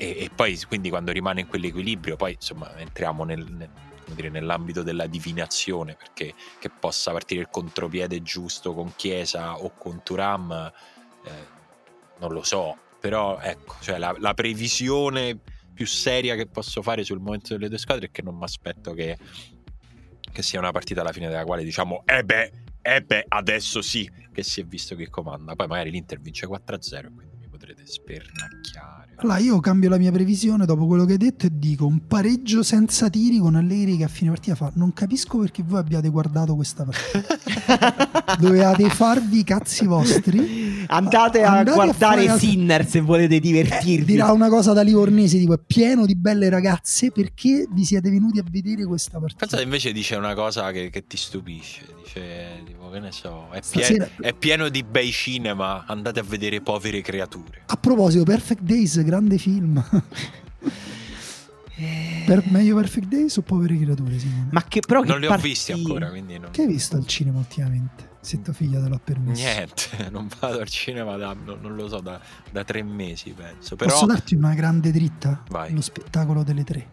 e- 0.00 0.16
e 0.24 0.30
poi 0.34 0.58
quindi 0.66 0.88
quando 0.88 1.12
rimane 1.12 1.42
in 1.42 1.46
quell'equilibrio 1.46 2.16
poi 2.16 2.32
insomma 2.32 2.74
entriamo 2.78 3.24
nel- 3.24 3.44
nel- 3.52 3.70
dire, 4.06 4.30
nell'ambito 4.30 4.82
della 4.82 5.06
divinazione 5.06 5.94
perché 5.94 6.32
che 6.58 6.70
possa 6.70 7.12
partire 7.12 7.42
il 7.42 7.48
contropiede 7.50 8.22
giusto 8.22 8.72
con 8.72 8.94
Chiesa 8.96 9.58
o 9.58 9.72
con 9.76 10.02
Turam 10.02 10.72
eh, 11.24 11.58
non 12.18 12.32
lo 12.32 12.42
so. 12.42 12.76
Però 12.98 13.38
ecco 13.40 13.76
cioè 13.80 13.98
la, 13.98 14.14
la 14.18 14.34
previsione 14.34 15.38
più 15.72 15.86
seria 15.86 16.34
che 16.34 16.46
posso 16.46 16.82
fare 16.82 17.04
sul 17.04 17.20
momento 17.20 17.54
delle 17.54 17.68
due 17.68 17.78
squadre 17.78 18.06
è 18.06 18.10
che 18.10 18.22
non 18.22 18.36
mi 18.36 18.44
aspetto 18.44 18.92
che, 18.94 19.16
che 20.32 20.42
sia 20.42 20.58
una 20.58 20.72
partita 20.72 21.02
alla 21.02 21.12
fine 21.12 21.28
della 21.28 21.44
quale 21.44 21.62
diciamo 21.62 22.02
eh 22.04 22.24
beh, 22.24 22.52
eh 22.82 23.02
beh 23.02 23.24
adesso 23.28 23.80
sì 23.80 24.10
che 24.32 24.42
si 24.42 24.60
è 24.60 24.64
visto 24.64 24.96
che 24.96 25.08
comanda. 25.08 25.54
Poi 25.54 25.66
magari 25.66 25.90
l'Inter 25.90 26.20
vince 26.20 26.46
4-0 26.46 27.06
e 27.06 27.12
quindi 27.12 27.36
mi 27.38 27.48
potrete 27.48 27.86
spernacchiare 27.86 28.99
Allora 29.22 29.36
io 29.38 29.60
cambio 29.60 29.90
la 29.90 29.98
mia 29.98 30.10
previsione 30.10 30.64
dopo 30.64 30.86
quello 30.86 31.04
che 31.04 31.12
hai 31.12 31.18
detto 31.18 31.44
e 31.44 31.50
dico 31.52 31.84
un 31.84 32.06
pareggio 32.06 32.62
senza 32.62 33.10
tiri 33.10 33.36
con 33.38 33.54
Allegri 33.54 33.98
che 33.98 34.04
a 34.04 34.08
fine 34.08 34.30
partita 34.30 34.54
fa 34.54 34.70
non 34.76 34.94
capisco 34.94 35.36
perché 35.38 35.62
voi 35.62 35.78
abbiate 35.78 36.08
guardato 36.08 36.54
questa 36.54 36.84
partita. 36.84 38.36
Dovevate 38.40 38.88
farvi 38.88 39.40
i 39.40 39.44
cazzi 39.44 39.84
vostri. 39.84 40.84
Andate 40.86 41.42
a 41.42 41.50
Andate 41.58 41.70
a 41.70 41.74
guardare 41.74 42.26
fare- 42.26 42.38
Sinner 42.38 42.88
se 42.88 43.00
volete 43.00 43.36
Eh, 43.36 43.40
divertirvi. 43.40 44.04
dirà 44.06 44.32
una 44.32 44.48
cosa 44.48 44.72
da 44.72 44.80
livornese 44.82 45.38
tipo 45.38 45.52
è 45.52 45.58
pieno 45.64 46.06
di 46.06 46.16
belle 46.16 46.48
ragazze 46.48 47.10
perché 47.12 47.66
vi 47.70 47.84
siete 47.84 48.08
venuti 48.10 48.38
a 48.38 48.44
vedere 48.48 48.86
questa 48.86 49.18
partita. 49.18 49.40
Pensate 49.40 49.62
invece 49.62 49.92
dice 49.92 50.16
una 50.16 50.34
cosa 50.34 50.70
che, 50.72 50.88
che 50.88 51.06
ti 51.06 51.16
stupisce 51.18 51.82
dice 52.02 52.62
tipo 52.64 52.88
che 52.90 52.98
ne 53.00 53.12
so 53.12 53.48
è, 53.52 53.60
Stasera- 53.62 54.08
è 54.18 54.32
pieno 54.32 54.68
di 54.68 54.82
bei 54.82 55.10
cinema 55.12 55.84
andate 55.86 56.18
a 56.20 56.24
vedere 56.24 56.60
povere 56.60 57.02
creature 57.02 57.62
A 57.66 57.76
proposito, 57.76 58.24
Perfect 58.24 58.62
Days, 58.62 59.00
grande 59.10 59.38
film. 59.38 59.84
Per- 62.26 62.44
meglio 62.50 62.76
Perfect 62.76 63.08
Days 63.08 63.36
o 63.38 63.42
Povere 63.42 63.76
Creature, 63.78 64.18
Simone? 64.18 64.48
Ma 64.52 64.62
che 64.64 64.80
però 64.80 65.00
che 65.00 65.08
non 65.08 65.18
li 65.18 65.26
ho 65.26 65.30
parti- 65.30 65.48
visti 65.48 65.72
ancora 65.72 66.10
quindi 66.10 66.38
non... 66.38 66.50
Che 66.50 66.62
hai 66.62 66.68
visto 66.68 66.96
al 66.96 67.06
cinema 67.06 67.38
ultimamente? 67.38 68.08
Se 68.20 68.42
tua 68.42 68.52
figlia 68.52 68.82
te 68.82 68.88
l'ha 68.90 69.00
permesso. 69.02 69.42
Niente, 69.42 70.08
non 70.12 70.28
vado 70.38 70.60
al 70.60 70.68
cinema 70.68 71.16
da, 71.16 71.32
non, 71.32 71.58
non 71.62 71.74
lo 71.74 71.88
so, 71.88 72.00
da, 72.00 72.20
da 72.52 72.64
tre 72.64 72.82
mesi 72.82 73.32
penso. 73.32 73.76
Però 73.76 73.90
Posso 73.90 74.04
darti 74.06 74.34
una 74.34 74.52
grande 74.54 74.92
dritta? 74.92 75.42
Vai. 75.48 75.72
Lo 75.72 75.80
spettacolo 75.80 76.42
delle 76.42 76.64
tre. 76.64 76.88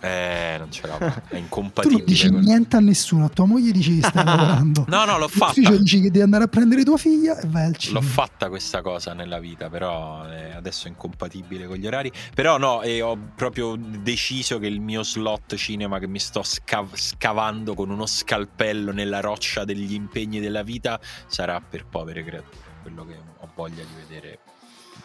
Eh, 0.00 0.56
non 0.58 0.70
ce 0.70 0.86
l'ho, 0.86 0.98
è 0.98 1.12
Tu 1.30 1.36
incompatibile. 1.36 1.98
non 1.98 2.06
dici 2.06 2.28
con- 2.30 2.40
niente 2.40 2.76
a 2.76 2.80
nessuno, 2.80 3.24
a 3.24 3.28
tua 3.28 3.44
moglie 3.46 3.72
dici 3.72 3.98
che 4.00 4.06
stai 4.06 4.24
lavorando. 4.24 4.84
No, 4.88 5.04
no, 5.04 5.18
l'ho 5.18 5.28
fatta. 5.28 5.46
L'ufficio 5.60 5.76
dici 5.76 5.96
che 6.00 6.10
devi 6.10 6.20
andare 6.22 6.44
a 6.44 6.48
prendere 6.48 6.82
tua 6.84 6.96
figlia 6.96 7.38
e 7.38 7.46
vai 7.46 7.64
al 7.64 7.70
L'ho 7.72 7.78
cinema. 7.78 8.00
fatta 8.06 8.48
questa 8.48 8.82
cosa 8.82 9.12
nella 9.14 9.38
vita, 9.38 9.68
però 9.68 10.26
eh, 10.30 10.52
adesso 10.52 10.86
è 10.86 10.90
incompatibile 10.90 11.66
con 11.66 11.76
gli 11.76 11.86
orari. 11.86 12.10
Però 12.34 12.58
no, 12.58 12.82
e 12.82 13.00
ho 13.02 13.16
proprio 13.34 13.76
deciso 13.76 14.58
che 14.58 14.66
il 14.66 14.80
mio 14.80 15.02
slot 15.02 15.54
cinema 15.56 15.98
che 15.98 16.06
mi 16.08 16.18
sto 16.18 16.42
scav- 16.42 16.94
scavando 16.96 17.74
con 17.74 17.90
uno 17.90 18.06
scalpello 18.06 18.92
nella 18.92 19.20
roccia 19.20 19.64
degli 19.64 19.92
impegni 19.94 20.40
della 20.40 20.62
vita 20.62 21.00
sarà 21.26 21.60
per 21.60 21.86
povere 21.86 22.22
creature, 22.24 22.56
quello 22.82 23.04
che 23.04 23.14
ho 23.38 23.48
voglia 23.54 23.82
di 23.82 23.94
vedere 24.06 24.38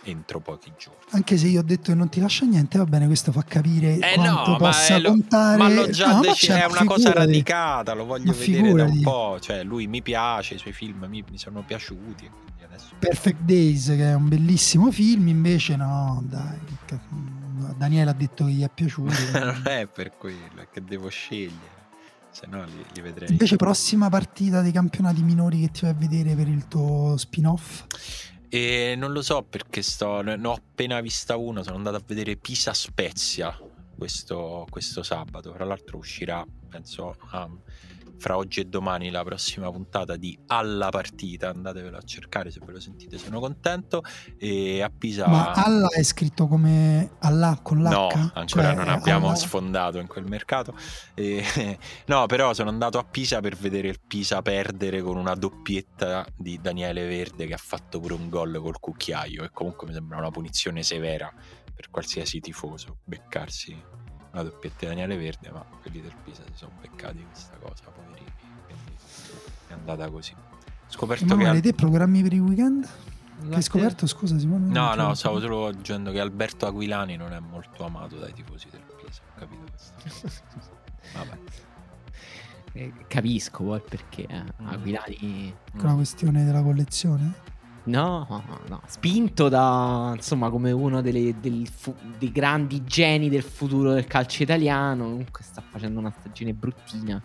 entro 0.04 0.40
pochi 0.40 0.72
giorni. 0.78 1.00
Anche 1.12 1.38
se 1.38 1.48
io 1.48 1.60
ho 1.60 1.64
detto 1.64 1.92
che 1.92 1.96
non 1.98 2.10
ti 2.10 2.20
lascia 2.20 2.46
niente, 2.46 2.78
va 2.78 2.86
bene, 2.86 3.06
questo 3.08 3.32
fa 3.32 3.44
capire 3.44 3.96
Eh 3.96 4.16
quanto 4.16 4.32
no, 4.32 4.52
ma, 4.52 4.58
possa 4.58 4.98
lo- 4.98 5.10
contare. 5.10 5.58
ma 5.58 5.70
l'ho 5.70 5.90
già 5.90 6.08
No, 6.08 6.14
ma 6.16 6.22
deciso, 6.22 6.54
c'è, 6.54 6.62
è 6.62 6.66
una 6.66 6.84
cosa 6.86 6.96
figurati. 7.10 7.18
radicata, 7.28 7.94
lo 7.94 8.06
voglio 8.06 8.32
Ma 8.32 8.38
vedere 8.38 8.74
da 8.74 8.84
un 8.84 9.02
po', 9.02 9.38
cioè 9.42 9.64
lui 9.64 9.88
mi 9.88 10.02
piace, 10.02 10.56
i 10.56 10.58
suoi 10.58 10.74
film 10.74 11.06
mi, 11.10 11.24
mi 11.30 11.38
sono 11.38 11.62
piaciuti 11.66 12.30
adesso 12.64 12.94
Perfect 13.00 13.42
Days, 13.42 13.86
che 13.88 14.10
è 14.12 14.14
un 14.14 14.28
bellissimo 14.30 14.92
film, 14.92 15.28
invece 15.28 15.76
no, 15.76 16.24
dai. 16.26 16.58
Daniele 17.78 18.10
ha 18.12 18.14
detto 18.14 18.46
che 18.46 18.52
gli 18.52 18.64
è 18.64 18.70
piaciuto. 18.74 19.14
non 19.40 19.62
è 19.66 19.88
per 19.88 20.12
quello, 20.18 20.62
è 20.62 20.68
che 20.72 20.84
devo 20.84 21.10
scegliere, 21.10 21.80
se 22.32 22.46
no 22.48 22.64
li, 22.66 22.86
li 22.94 23.02
vedrei. 23.02 23.30
Invece 23.30 23.56
prossima 23.56 24.10
partita 24.10 24.62
dei 24.62 24.72
campionati 24.72 25.22
minori 25.24 25.60
che 25.62 25.72
ti 25.72 25.82
vai 25.82 25.92
a 25.92 25.94
vedere 25.94 26.36
per 26.36 26.48
il 26.48 26.68
tuo 26.68 27.16
spin-off? 27.18 27.84
E 28.54 28.96
non 28.98 29.14
lo 29.14 29.22
so 29.22 29.44
perché 29.44 29.82
sto, 29.82 30.20
ne 30.20 30.36
ho 30.46 30.52
appena 30.52 31.00
vista 31.00 31.38
una, 31.38 31.64
sono 31.64 31.78
andato 31.78 31.96
a 31.96 32.04
vedere 32.06 32.36
Pisa 32.36 32.74
Spezia 32.74 33.58
questo, 33.98 34.68
questo 34.70 35.04
sabato, 35.04 35.54
tra 35.54 35.64
l'altro 35.64 35.98
uscirà 35.98 36.46
penso 36.68 37.16
a 37.30 37.48
fra 38.22 38.38
oggi 38.38 38.60
e 38.60 38.66
domani 38.66 39.10
la 39.10 39.24
prossima 39.24 39.72
puntata 39.72 40.16
di 40.16 40.38
Alla 40.46 40.90
Partita, 40.90 41.50
andatevelo 41.50 41.98
a 41.98 42.02
cercare 42.04 42.52
se 42.52 42.60
ve 42.64 42.74
lo 42.74 42.80
sentite, 42.80 43.18
sono 43.18 43.40
contento. 43.40 44.04
E 44.38 44.84
a 44.84 44.92
Pisa... 44.96 45.28
Ma 45.28 45.54
Alla 45.54 45.88
è 45.90 46.04
scritto 46.04 46.46
come 46.46 47.16
Allah 47.22 47.60
con 47.64 47.82
l'H? 47.82 47.90
No, 47.90 48.08
ancora 48.10 48.46
Cioè, 48.46 48.74
non 48.76 48.90
abbiamo 48.90 49.26
Alla- 49.26 49.36
sfondato 49.36 49.98
in 49.98 50.06
quel 50.06 50.26
mercato. 50.26 50.76
E- 51.16 51.44
no, 52.06 52.28
però 52.28 52.54
sono 52.54 52.70
andato 52.70 53.00
a 53.00 53.04
Pisa 53.04 53.40
per 53.40 53.56
vedere 53.56 53.88
il 53.88 54.00
Pisa 54.00 54.44
perdere 54.44 55.02
con 55.02 55.18
una 55.18 55.34
doppietta 55.34 56.24
di 56.38 56.60
Daniele 56.62 57.08
Verde 57.08 57.48
che 57.48 57.56
ha 57.56 57.60
fatto 57.60 58.00
pure 58.00 58.14
un 58.14 58.30
gol 58.30 58.60
col 58.62 58.80
cucchiaio. 58.80 59.44
E 59.44 59.50
comunque 59.52 59.88
mi 59.88 59.94
sembra 59.94 60.20
una 60.20 60.30
punizione 60.30 60.84
severa 60.84 61.34
per 61.74 61.90
qualsiasi 61.90 62.40
tifoso 62.40 63.00
beccarsi 63.04 63.76
una 64.32 64.44
doppietta 64.44 64.78
di 64.80 64.86
Daniele 64.88 65.18
Verde, 65.18 65.50
ma 65.52 65.64
quelli 65.82 66.02
del 66.02 66.14
Pisa 66.24 66.44
si 66.46 66.52
sono 66.56 66.72
beccati 66.82 67.24
questa 67.30 67.56
cosa, 67.58 67.84
poverini. 67.94 68.32
Quindi 68.66 68.92
è 69.68 69.74
andata 69.74 70.10
così. 70.10 70.34
Scoperto 70.88 71.26
che... 71.26 71.32
Emanuele, 71.32 71.58
Al- 71.58 71.64
te 71.64 71.74
programmi 71.74 72.22
per 72.22 72.34
il 72.34 72.42
weekend? 72.42 72.88
Che 73.50 73.56
hai 73.56 73.62
scoperto? 73.62 74.06
Scusa 74.06 74.38
Simone. 74.38 74.68
No, 74.68 74.94
no, 74.94 75.14
stavo 75.16 75.40
solo 75.40 75.72
dicendo 75.72 76.12
che 76.12 76.20
Alberto 76.20 76.68
Aquilani 76.68 77.16
non 77.16 77.34
è 77.34 77.40
molto 77.40 77.84
amato 77.84 78.18
dai 78.18 78.34
tifosi 78.34 78.68
del 78.70 78.82
Pisa, 78.82 79.22
ho 79.36 79.40
capito 79.40 79.64
questo. 79.70 80.50
Vabbè. 81.18 81.38
Eh, 82.74 82.94
capisco 83.08 83.64
poi 83.64 83.82
perché 83.82 84.26
eh, 84.28 84.44
Aquilani 84.64 85.54
Con 85.72 85.90
la 85.90 85.94
questione 85.96 86.46
della 86.46 86.62
collezione? 86.62 87.34
No, 87.84 88.28
no, 88.30 88.60
no, 88.68 88.82
spinto 88.86 89.50
da 89.50 90.12
insomma 90.16 90.52
come 90.52 90.72
uno 90.72 91.02
delle- 91.02 91.40
del 91.40 91.68
fu- 91.68 91.96
dei 92.00 92.32
grandi 92.32 92.84
geni 92.84 93.28
del 93.28 93.42
futuro 93.42 93.94
del 93.94 94.06
calcio 94.06 94.44
italiano. 94.44 95.06
Comunque 95.06 95.44
sta 95.44 95.62
facendo 95.68 96.00
una 96.00 96.12
stagione 96.12 96.54
bruttina, 96.54 97.22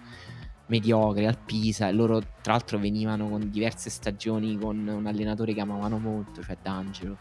mediocre 0.66 1.26
al 1.26 1.38
Pisa. 1.44 1.88
E 1.88 1.92
loro, 1.92 2.20
tra 2.40 2.52
l'altro, 2.52 2.78
venivano 2.78 3.28
con 3.28 3.50
diverse 3.50 3.90
stagioni 3.90 4.56
con 4.58 4.86
un 4.88 5.06
allenatore 5.06 5.52
che 5.52 5.60
amavano 5.60 5.98
molto, 5.98 6.42
cioè 6.42 6.56
D'Angelo, 6.62 7.18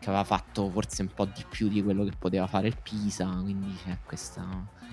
che 0.00 0.08
aveva 0.08 0.24
fatto 0.24 0.68
forse 0.68 1.02
un 1.02 1.12
po' 1.14 1.24
di 1.26 1.44
più 1.48 1.68
di 1.68 1.82
quello 1.84 2.02
che 2.04 2.12
poteva 2.18 2.48
fare 2.48 2.66
il 2.66 2.76
Pisa. 2.82 3.26
Quindi 3.28 3.76
c'è 3.84 3.96
questa. 4.04 4.44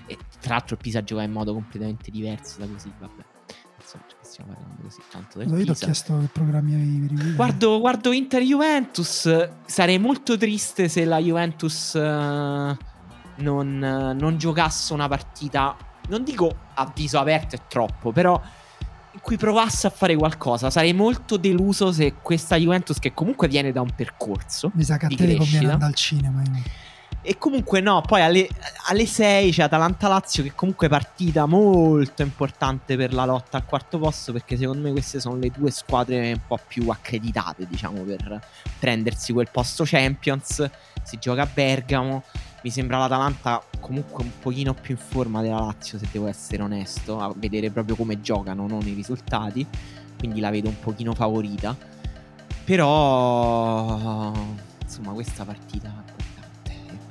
E 0.06 0.16
tra 0.38 0.54
l'altro, 0.54 0.76
il 0.76 0.80
Pisa 0.80 1.02
gioca 1.02 1.22
in 1.22 1.32
modo 1.32 1.52
completamente 1.52 2.12
diverso 2.12 2.60
da 2.60 2.68
così. 2.68 2.92
Vabbè, 2.96 3.24
insomma, 3.80 4.04
stiamo 4.34 4.52
parlando 4.52 4.82
così 4.82 5.00
tanto 5.10 5.38
del 5.38 5.48
Io 5.48 5.64
ti 5.64 5.70
ho 5.70 5.74
chiesto 5.74 6.18
che 6.18 6.26
programmi 6.32 6.74
avevi 6.74 6.98
per 6.98 7.10
il 7.10 7.16
weekend. 7.16 7.36
Guardo, 7.36 7.78
guardo 7.78 8.12
Inter 8.12 8.42
Juventus. 8.42 9.48
Sarei 9.64 9.98
molto 9.98 10.36
triste 10.36 10.88
se 10.88 11.04
la 11.04 11.18
Juventus 11.18 11.94
eh, 11.94 12.76
non, 13.36 13.84
eh, 13.84 14.12
non 14.12 14.36
giocasse 14.36 14.92
una 14.92 15.06
partita. 15.06 15.76
Non 16.08 16.24
dico 16.24 16.52
a 16.74 16.92
viso 16.92 17.20
aperto 17.20 17.54
è 17.54 17.60
troppo, 17.68 18.10
però 18.10 18.40
in 19.12 19.20
cui 19.20 19.36
provasse 19.36 19.86
a 19.86 19.90
fare 19.90 20.16
qualcosa. 20.16 20.68
Sarei 20.68 20.92
molto 20.92 21.36
deluso 21.36 21.92
se 21.92 22.14
questa 22.20 22.56
Juventus, 22.56 22.98
che 22.98 23.14
comunque 23.14 23.46
viene 23.46 23.70
da 23.70 23.82
un 23.82 23.90
percorso. 23.94 24.72
Mi 24.74 24.82
sa 24.82 24.96
che 24.96 25.06
a 25.06 25.08
di 25.08 25.14
te 25.14 25.26
ti 25.26 25.36
conviene 25.36 25.66
crescita. 25.66 25.72
andare 25.74 25.90
al 25.92 25.96
cinema. 25.96 26.42
io. 26.42 26.62
E 27.26 27.38
comunque 27.38 27.80
no, 27.80 28.02
poi 28.02 28.20
alle, 28.20 28.46
alle 28.88 29.06
6 29.06 29.50
c'è 29.50 29.62
Atalanta-Lazio 29.62 30.42
che 30.42 30.54
comunque 30.54 30.88
è 30.88 30.90
partita 30.90 31.46
molto 31.46 32.20
importante 32.20 32.98
per 32.98 33.14
la 33.14 33.24
lotta 33.24 33.56
al 33.56 33.64
quarto 33.64 33.98
posto 33.98 34.32
perché 34.32 34.58
secondo 34.58 34.82
me 34.82 34.92
queste 34.92 35.20
sono 35.20 35.36
le 35.36 35.48
due 35.48 35.70
squadre 35.70 36.32
un 36.32 36.40
po' 36.46 36.58
più 36.68 36.86
accreditate 36.90 37.66
diciamo 37.66 38.02
per 38.02 38.46
prendersi 38.78 39.32
quel 39.32 39.48
posto 39.50 39.84
Champions. 39.86 40.68
Si 41.02 41.16
gioca 41.18 41.40
a 41.40 41.48
Bergamo, 41.50 42.24
mi 42.62 42.68
sembra 42.68 42.98
l'Atalanta 42.98 43.62
comunque 43.80 44.22
un 44.22 44.38
pochino 44.38 44.74
più 44.74 44.94
in 44.94 45.00
forma 45.00 45.40
della 45.40 45.60
Lazio 45.60 45.96
se 45.98 46.06
devo 46.12 46.26
essere 46.26 46.62
onesto, 46.62 47.20
a 47.20 47.32
vedere 47.34 47.70
proprio 47.70 47.96
come 47.96 48.20
giocano, 48.20 48.66
non 48.68 48.86
i 48.86 48.92
risultati, 48.92 49.66
quindi 50.18 50.40
la 50.40 50.50
vedo 50.50 50.68
un 50.68 50.78
pochino 50.78 51.14
favorita. 51.14 51.74
Però 52.64 54.30
insomma 54.82 55.12
questa 55.12 55.46
partita 55.46 56.03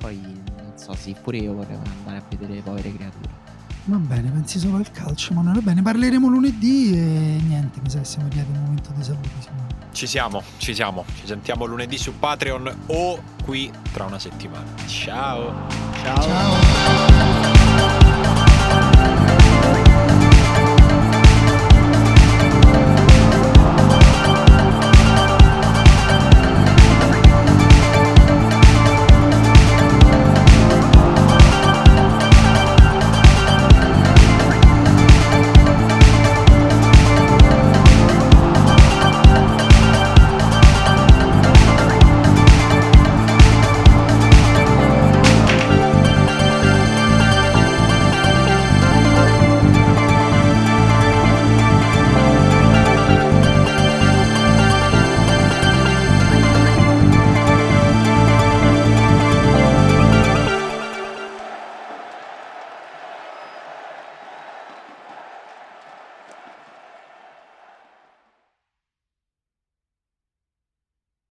poi 0.03 0.19
non 0.57 0.73
so 0.75 0.93
sì 0.95 1.15
pure 1.19 1.37
io 1.37 1.53
vorrei 1.53 1.77
andare 1.77 2.17
a 2.17 2.23
vedere 2.27 2.55
le 2.55 2.61
povere 2.61 2.93
creature 2.93 3.41
Va 3.85 3.97
bene, 3.97 4.29
pensi 4.29 4.59
solo 4.59 4.77
al 4.77 4.89
calcio, 4.91 5.33
ma 5.33 5.41
non 5.41 5.55
va 5.55 5.59
bene. 5.59 5.81
Parleremo 5.81 6.29
lunedì 6.29 6.93
e 6.93 7.41
niente, 7.45 7.81
mi 7.81 7.89
sa 7.89 7.97
che 7.97 8.05
siamo 8.05 8.27
arrivati 8.27 8.49
al 8.53 8.61
momento 8.61 8.91
dei 8.95 9.03
saluti. 9.03 9.29
Ci 9.91 10.07
siamo, 10.07 10.41
ci 10.55 10.73
siamo. 10.73 11.03
Ci 11.15 11.25
sentiamo 11.25 11.65
lunedì 11.65 11.97
su 11.97 12.17
Patreon 12.17 12.73
o 12.85 13.21
qui 13.43 13.69
tra 13.91 14.05
una 14.05 14.19
settimana. 14.19 14.63
Ciao. 14.87 15.67
Ciao. 16.01 17.32